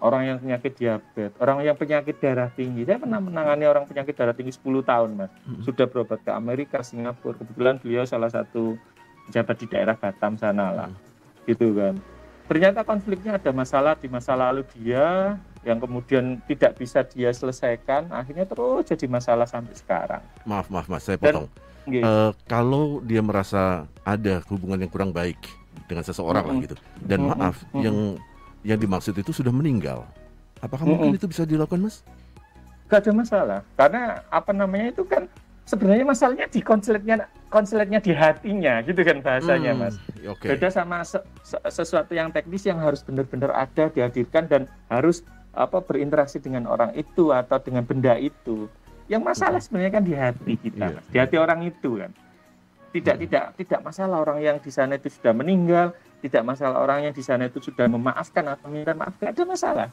Orang 0.03 0.27
yang 0.27 0.35
penyakit 0.35 0.75
diabetes, 0.75 1.31
orang 1.39 1.63
yang 1.63 1.79
penyakit 1.79 2.19
darah 2.19 2.51
tinggi. 2.51 2.83
Saya 2.83 2.99
pernah 2.99 3.23
menangani 3.23 3.63
orang 3.63 3.87
penyakit 3.87 4.11
darah 4.19 4.35
tinggi 4.35 4.51
10 4.51 4.83
tahun, 4.83 5.09
Mas. 5.15 5.31
Hmm. 5.47 5.63
Sudah 5.63 5.87
berobat 5.87 6.19
ke 6.23 6.31
Amerika, 6.31 6.83
Singapura. 6.83 7.39
Kebetulan 7.39 7.79
beliau 7.79 8.03
salah 8.03 8.27
satu 8.27 8.75
pejabat 9.31 9.55
di 9.63 9.65
daerah 9.71 9.95
Batam 9.95 10.35
sana 10.35 10.75
lah. 10.75 10.89
Hmm. 10.91 11.47
Gitu 11.47 11.71
kan. 11.75 11.95
Ternyata 12.43 12.83
konfliknya 12.83 13.39
ada 13.39 13.51
masalah 13.55 13.95
di 13.95 14.11
masa 14.11 14.35
lalu 14.35 14.67
dia 14.75 15.39
yang 15.63 15.79
kemudian 15.79 16.43
tidak 16.43 16.75
bisa 16.75 17.07
dia 17.07 17.31
selesaikan, 17.31 18.11
akhirnya 18.11 18.43
terus 18.43 18.83
jadi 18.83 19.07
masalah 19.07 19.47
sampai 19.47 19.71
sekarang. 19.79 20.19
Maaf, 20.43 20.67
maaf, 20.67 20.91
Mas, 20.91 21.07
saya 21.07 21.15
potong. 21.15 21.47
Dan, 21.87 22.03
uh, 22.03 22.31
kalau 22.47 22.99
dia 22.99 23.23
merasa 23.23 23.87
ada 24.03 24.43
hubungan 24.51 24.79
yang 24.83 24.91
kurang 24.91 25.15
baik 25.15 25.39
dengan 25.85 26.03
seseorang 26.05 26.43
lah 26.43 26.55
gitu. 26.63 26.75
Dan 26.99 27.29
maaf, 27.29 27.63
yang 27.75 28.17
yang 28.63 28.79
dimaksud 28.79 29.15
itu 29.15 29.31
sudah 29.35 29.51
meninggal. 29.51 30.07
Apakah 30.63 30.87
mungkin 30.87 31.15
itu 31.15 31.27
bisa 31.27 31.43
dilakukan, 31.43 31.83
Mas? 31.83 32.01
Gak 32.87 33.03
ada 33.03 33.11
masalah, 33.11 33.59
karena 33.75 34.21
apa 34.31 34.51
namanya 34.53 34.93
itu 34.93 35.03
kan 35.03 35.27
sebenarnya 35.63 36.05
masalahnya 36.05 36.47
di 36.51 36.59
konselernya 36.59 37.15
konselernya 37.47 37.99
di 38.03 38.11
hatinya 38.11 38.83
gitu 38.83 38.99
kan 38.99 39.23
bahasanya 39.23 39.71
hmm, 39.71 39.79
mas 39.79 39.95
okay. 40.27 40.55
beda 40.55 40.67
sama 40.67 41.07
se 41.07 41.19
se 41.39 41.55
sesuatu 41.71 42.11
yang 42.11 42.35
teknis 42.35 42.67
yang 42.67 42.83
harus 42.83 42.99
benar-benar 42.99 43.55
ada 43.55 43.87
dihadirkan 43.87 44.43
dan 44.51 44.61
harus 44.91 45.23
apa 45.55 45.79
berinteraksi 45.79 46.41
dengan 46.41 46.67
orang 46.67 46.91
itu 46.97 47.31
atau 47.31 47.61
dengan 47.63 47.87
benda 47.87 48.19
itu 48.19 48.67
yang 49.07 49.23
masalah 49.23 49.61
sebenarnya 49.61 49.93
kan 49.93 50.03
di 50.03 50.13
hati 50.15 50.53
kita 50.59 50.99
yeah. 50.99 51.03
di 51.13 51.17
hati 51.21 51.35
orang 51.39 51.63
itu 51.63 51.95
kan 51.95 52.11
tidak 52.93 53.15
hmm. 53.17 53.23
tidak 53.25 53.43
tidak 53.57 53.79
masalah 53.81 54.17
orang 54.21 54.39
yang 54.39 54.57
di 54.61 54.69
sana 54.69 55.01
itu 55.01 55.09
sudah 55.09 55.33
meninggal 55.33 55.97
tidak 56.21 56.43
masalah 56.45 56.77
orang 56.79 57.09
yang 57.09 57.13
di 57.13 57.25
sana 57.25 57.49
itu 57.49 57.59
sudah 57.59 57.89
memaafkan 57.89 58.45
atau 58.45 58.69
minta 58.69 58.93
maaf 58.93 59.17
tidak 59.17 59.33
ada 59.33 59.43
masalah 59.49 59.87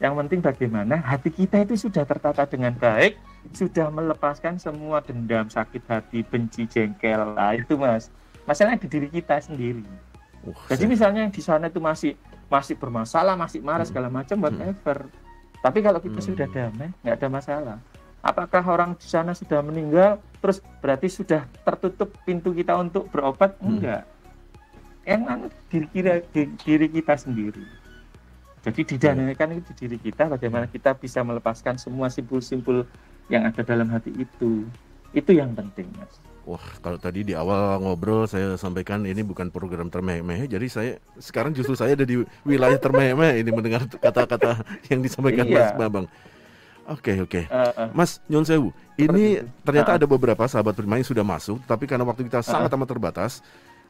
yang 0.00 0.18
penting 0.18 0.40
bagaimana 0.42 0.98
hati 0.98 1.30
kita 1.30 1.62
itu 1.62 1.86
sudah 1.86 2.02
tertata 2.02 2.48
dengan 2.48 2.74
baik 2.74 3.20
sudah 3.54 3.92
melepaskan 3.92 4.56
semua 4.56 5.04
dendam 5.04 5.46
sakit 5.46 5.84
hati 5.86 6.24
benci 6.26 6.66
jengkel 6.66 7.36
lah 7.36 7.54
itu 7.54 7.76
mas 7.76 8.08
masalahnya 8.48 8.82
di 8.82 8.88
diri 8.88 9.08
kita 9.12 9.38
sendiri 9.38 9.84
uh, 10.48 10.56
jadi 10.72 10.88
misalnya 10.88 11.28
di 11.28 11.42
sana 11.44 11.68
itu 11.68 11.78
masih 11.78 12.16
masih 12.48 12.74
bermasalah 12.80 13.36
masih 13.36 13.60
marah 13.62 13.84
hmm. 13.84 13.92
segala 13.92 14.08
macam 14.08 14.40
hmm. 14.40 14.44
whatever 14.48 14.96
tapi 15.62 15.78
kalau 15.84 16.00
kita 16.02 16.18
hmm. 16.18 16.28
sudah 16.32 16.46
damai 16.50 16.90
nggak 17.04 17.14
ada 17.22 17.28
masalah 17.28 17.76
apakah 18.22 18.62
orang 18.62 18.94
di 18.94 19.06
sana 19.06 19.34
sudah 19.34 19.60
meninggal 19.60 20.22
terus 20.38 20.62
berarti 20.78 21.10
sudah 21.10 21.44
tertutup 21.66 22.14
pintu 22.22 22.54
kita 22.54 22.78
untuk 22.78 23.10
berobat 23.10 23.58
hmm. 23.58 23.68
enggak 23.68 24.02
yang 25.02 25.26
anu 25.26 25.50
diri, 25.66 25.86
kita, 25.90 26.22
diri 26.62 26.86
kita 26.86 27.14
sendiri 27.18 27.64
jadi 28.62 28.80
didamaikan 28.86 29.58
itu 29.58 29.74
di 29.74 29.90
diri 29.90 29.98
kita 29.98 30.30
bagaimana 30.30 30.70
kita 30.70 30.94
bisa 30.94 31.26
melepaskan 31.26 31.74
semua 31.82 32.06
simpul-simpul 32.06 32.86
yang 33.26 33.42
ada 33.42 33.66
dalam 33.66 33.90
hati 33.90 34.14
itu 34.14 34.66
itu 35.12 35.30
yang 35.34 35.50
penting 35.52 35.90
mas 35.98 36.22
Wah, 36.42 36.62
kalau 36.82 36.98
tadi 36.98 37.22
di 37.22 37.38
awal 37.38 37.78
ngobrol 37.78 38.26
saya 38.26 38.58
sampaikan 38.58 39.06
ini 39.06 39.22
bukan 39.22 39.46
program 39.54 39.86
termeh-meh, 39.86 40.50
jadi 40.50 40.66
saya 40.66 40.92
sekarang 41.14 41.54
justru 41.54 41.78
saya 41.78 41.94
ada 41.94 42.02
di 42.02 42.18
wilayah 42.42 42.82
termeh-meh 42.82 43.46
ini 43.46 43.50
mendengar 43.54 43.86
kata-kata 43.86 44.58
yang 44.90 45.06
disampaikan 45.06 45.46
iya. 45.46 45.70
Mas 45.70 45.78
Bambang. 45.78 46.10
Oke 46.84 47.14
oke, 47.18 47.46
Eh, 47.46 47.70
eh. 47.78 47.88
Mas 47.92 48.18
Nyon 48.26 48.42
Sewu, 48.42 48.68
ini 48.96 49.38
itu. 49.38 49.46
ternyata 49.62 49.94
Ah. 49.94 49.98
ada 49.98 50.04
beberapa 50.04 50.42
sahabat 50.44 50.74
Prima 50.74 50.98
yang 50.98 51.06
sudah 51.06 51.22
masuk, 51.22 51.62
tapi 51.62 51.86
karena 51.86 52.02
waktu 52.02 52.26
kita 52.26 52.42
sangat 52.42 52.68
amat 52.68 52.88
terbatas, 52.88 53.38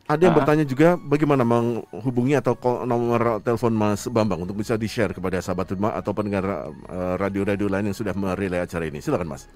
ada 0.05 0.21
yang 0.21 0.37
Ah. 0.37 0.39
bertanya 0.39 0.61
juga 0.63 0.99
bagaimana 0.99 1.41
menghubungi 1.41 2.35
atau 2.35 2.53
nomor 2.83 3.41
telepon 3.41 3.73
Mas 3.73 4.05
Bambang 4.07 4.41
untuk 4.41 4.57
bisa 4.57 4.77
di-share 4.77 5.11
kepada 5.11 5.41
sahabat 5.41 5.69
Prima 5.69 5.89
atau 5.91 6.13
pendengar 6.13 6.45
eh, 6.69 7.15
radio-radio 7.17 7.65
lain 7.67 7.89
yang 7.89 7.97
sudah 7.97 8.13
merelay 8.13 8.61
acara 8.61 8.85
ini. 8.85 9.01
Silakan 9.01 9.31
Mas. 9.31 9.49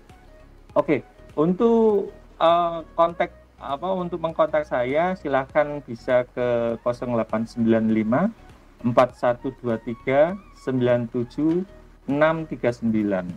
Oke, 0.72 1.04
untuk 1.34 2.08
eh, 2.36 2.78
kontak 2.94 3.32
apa 3.56 3.88
untuk 3.90 4.20
mengkontak 4.20 4.64
saya 4.64 5.12
silahkan 5.14 5.80
bisa 5.80 6.28
ke 6.30 6.76
0895 6.80 8.28
4123 8.84 10.36
97 10.60 11.64
639 12.06 13.28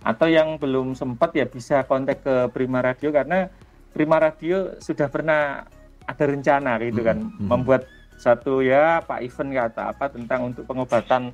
atau 0.00 0.26
yang 0.26 0.54
belum 0.56 0.94
sempat 0.94 1.34
ya 1.34 1.44
bisa 1.44 1.82
kontak 1.82 2.22
ke 2.22 2.34
Prima 2.50 2.78
Radio 2.78 3.10
karena 3.10 3.50
Prima 3.90 4.16
Radio 4.16 4.78
sudah 4.78 5.06
pernah 5.06 5.66
ada 6.04 6.24
rencana 6.24 6.78
gitu 6.80 7.02
kan 7.02 7.18
Hmm, 7.18 7.34
hmm. 7.34 7.48
membuat 7.48 7.82
satu 8.14 8.60
ya 8.60 8.98
Pak 9.00 9.20
event 9.20 9.50
kata 9.56 9.82
apa 9.90 10.06
tentang 10.08 10.40
untuk 10.46 10.64
pengobatan 10.64 11.30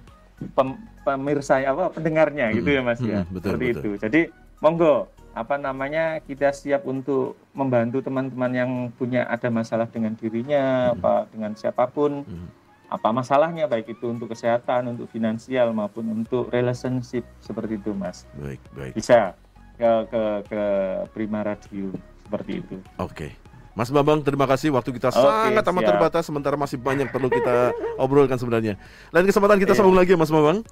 pem- 0.51 0.77
pemirsa 1.01 1.61
apa 1.61 1.89
pendengarnya 1.89 2.53
gitu 2.53 2.69
Hmm, 2.69 2.77
ya 2.77 2.83
Mas 2.83 3.01
ya 3.01 3.21
hmm, 3.21 3.33
betul, 3.33 3.49
seperti 3.51 3.65
betul. 3.67 3.77
itu 3.77 3.91
jadi 4.01 4.21
monggo 4.59 4.95
apa 5.35 5.55
namanya 5.57 6.05
kita 6.21 6.51
siap 6.51 6.85
untuk 6.85 7.35
membantu 7.53 7.99
teman-teman 8.01 8.53
yang 8.55 8.71
punya 8.93 9.27
ada 9.27 9.49
masalah 9.49 9.87
dengan 9.87 10.15
dirinya 10.15 10.89
Hmm. 10.89 10.95
apa 10.97 11.13
dengan 11.29 11.53
siapa 11.55 11.85
pun 11.87 12.23
Hmm. 12.23 12.49
Apa 12.95 13.11
masalahnya 13.11 13.67
baik 13.67 13.91
itu 13.91 14.07
untuk 14.07 14.31
kesehatan 14.31 14.87
untuk 14.89 15.11
finansial 15.11 15.75
maupun 15.75 16.07
untuk 16.15 16.47
relationship 16.49 17.27
seperti 17.39 17.75
itu 17.75 17.91
Mas 17.91 18.23
Baik 18.35 18.63
baik. 18.71 18.93
bisa 18.95 19.35
ke 19.75 19.91
ke 20.07 20.23
ke 20.47 20.63
Prima 21.11 21.43
Radio 21.43 21.91
seperti 22.23 22.63
itu 22.63 22.77
Oke. 22.97 23.35
Mas 23.75 23.91
Bambang, 23.91 24.23
terima 24.23 24.47
kasih. 24.47 24.71
Waktu 24.71 24.95
kita 24.95 25.11
Oke, 25.11 25.19
sangat 25.19 25.67
amat 25.67 25.83
siap. 25.83 25.91
terbatas, 25.91 26.23
sementara 26.23 26.55
masih 26.55 26.79
banyak 26.79 27.11
perlu 27.11 27.27
kita 27.27 27.75
obrolkan 27.99 28.39
sebenarnya. 28.39 28.79
Lain 29.11 29.27
kesempatan 29.27 29.59
kita 29.59 29.75
Iya. 29.75 29.79
sambung 29.83 29.99
lagi 29.99 30.15
ya, 30.15 30.19
Mas 30.23 30.31
Bambang. 30.31 30.63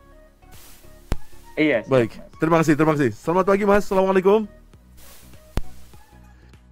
iya 1.59 1.83
siap, 1.83 1.91
Baik, 1.91 2.11
Mas. 2.15 2.39
terima 2.39 2.57
kasih, 2.63 2.75
terima 2.79 2.93
kasih. 2.95 3.11
Selamat 3.11 3.45
pagi, 3.45 3.67
Mas. 3.67 3.83
Assalamualaikum. 3.91 4.62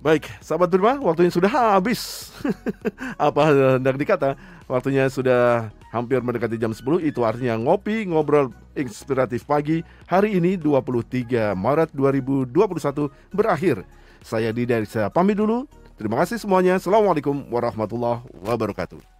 Baik, 0.00 0.32
sahabat 0.40 0.72
Prima, 0.72 0.96
waktunya 0.96 1.28
sudah 1.28 1.76
habis. 1.76 2.32
Apa 3.20 3.76
hendak 3.76 4.00
dikata? 4.00 4.32
Waktunya 4.64 5.04
sudah 5.12 5.68
hampir 5.92 6.24
mendekati 6.24 6.56
jam 6.56 6.72
10, 6.72 7.04
itu 7.04 7.20
artinya 7.20 7.60
ngopi, 7.60 8.08
ngobrol 8.08 8.48
inspiratif 8.72 9.44
pagi 9.44 9.84
hari 10.08 10.40
ini 10.40 10.56
23 10.56 11.52
Maret 11.52 11.92
2021 11.92 13.12
berakhir. 13.28 13.84
Saya 14.24 14.56
Didi 14.56 14.72
Arisa 14.72 15.12
pamit 15.12 15.36
dulu. 15.36 15.68
Terima 16.00 16.16
kasih 16.24 16.40
semuanya. 16.40 16.80
Assalamualaikum 16.80 17.52
warahmatullahi 17.52 18.24
wabarakatuh. 18.40 19.19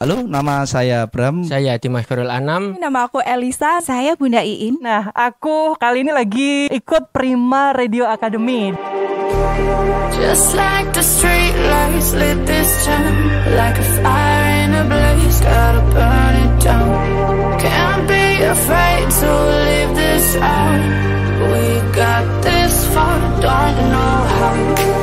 Halo, 0.00 0.24
nama 0.24 0.64
saya 0.64 1.04
Bram. 1.04 1.44
Saya 1.44 1.76
Dimas 1.76 2.08
Khairul 2.08 2.32
Anam. 2.32 2.72
Nama 2.80 3.04
aku 3.04 3.20
Elisa, 3.20 3.84
saya 3.84 4.16
Bunda 4.16 4.40
Iin. 4.40 4.80
Nah, 4.80 5.12
aku 5.12 5.76
kali 5.76 6.08
ini 6.08 6.08
lagi 6.08 6.72
ikut 6.72 7.12
Prima 7.12 7.76
Radio 7.76 8.08
Academy. 8.08 8.72
Just 10.16 10.56
like 10.56 10.88
the 10.96 11.04
street 11.04 11.52
lights 11.52 12.16
lit 12.16 12.48
this 12.48 12.72
town 12.88 13.12
Like 13.52 13.76
a 13.76 13.86
fire 14.00 14.48
in 14.64 14.70
a 14.72 14.84
blaze, 14.88 15.40
gotta 15.44 15.84
burn 15.92 16.34
it 16.48 16.54
down 16.64 16.88
Can't 17.60 18.04
be 18.08 18.24
afraid 18.40 19.04
to 19.04 19.30
leave 19.68 19.92
this 19.96 20.26
out 20.40 20.80
We 21.44 21.64
got 21.92 22.24
this 22.40 22.74
far, 22.92 23.20
don't 23.40 23.76
know 23.92 24.16
how 24.32 24.99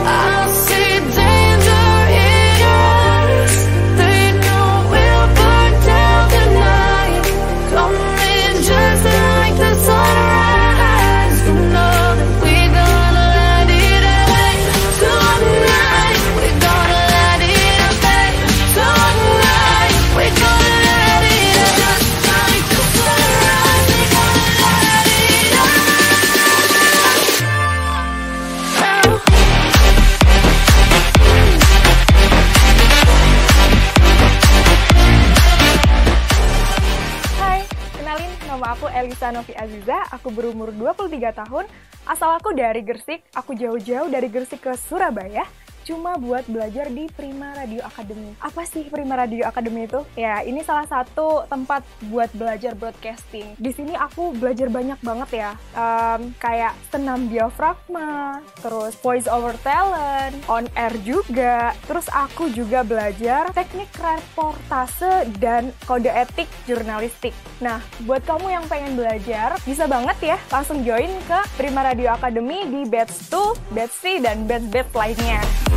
Aziza, 39.57 40.05
aku 40.13 40.29
berumur 40.29 40.69
23 40.69 41.33
tahun, 41.33 41.65
asal 42.05 42.37
aku 42.37 42.53
dari 42.53 42.85
Gersik, 42.85 43.25
aku 43.33 43.57
jauh-jauh 43.57 44.07
dari 44.07 44.29
Gersik 44.29 44.61
ke 44.61 44.77
Surabaya, 44.77 45.43
cuma 45.87 46.19
buat 46.19 46.43
belajar 46.51 46.91
di 46.91 47.07
Prima 47.15 47.55
Radio 47.55 47.79
Academy. 47.87 48.35
Apa 48.43 48.67
sih 48.67 48.91
Prima 48.91 49.15
Radio 49.15 49.47
Academy 49.47 49.87
itu? 49.87 50.03
Ya, 50.19 50.43
ini 50.43 50.59
salah 50.67 50.83
satu 50.83 51.47
tempat 51.47 51.87
buat 52.11 52.27
belajar 52.35 52.75
broadcasting. 52.75 53.55
Di 53.55 53.71
sini 53.71 53.95
aku 53.95 54.35
belajar 54.35 54.67
banyak 54.67 54.99
banget 54.99 55.29
ya, 55.31 55.51
Em, 55.77 56.33
kayak 56.41 56.73
senam 56.89 57.29
diafragma, 57.29 58.41
terus 58.65 58.97
voice 58.97 59.29
over 59.29 59.53
talent, 59.61 60.33
on 60.49 60.65
air 60.73 60.93
juga, 61.05 61.77
terus 61.85 62.09
aku 62.09 62.49
juga 62.49 62.81
belajar 62.81 63.53
teknik 63.53 63.93
reportase 63.93 65.29
dan 65.37 65.69
kode 65.85 66.09
etik 66.09 66.49
jurnalistik. 66.65 67.37
Nah, 67.61 67.77
buat 68.09 68.25
kamu 68.25 68.57
yang 68.57 68.65
pengen 68.65 68.97
belajar, 68.97 69.61
bisa 69.61 69.85
banget 69.85 70.33
ya 70.33 70.37
langsung 70.49 70.81
join 70.81 71.13
ke 71.29 71.39
Prima 71.53 71.85
Radio 71.85 72.09
Academy 72.09 72.65
di 72.65 72.81
batch 72.89 73.29
2, 73.29 73.77
batch 73.77 73.95
3, 74.01 74.25
dan 74.25 74.37
batch-batch 74.49 74.91
lainnya. 74.97 75.76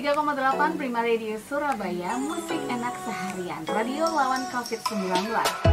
103,8 0.00 0.80
Prima 0.80 1.04
Radio 1.04 1.36
Surabaya 1.36 2.16
Musik 2.16 2.56
enak 2.72 2.96
seharian. 3.04 3.68
Radio 3.68 4.08
lawan 4.08 4.48
COVID-19 4.48 5.69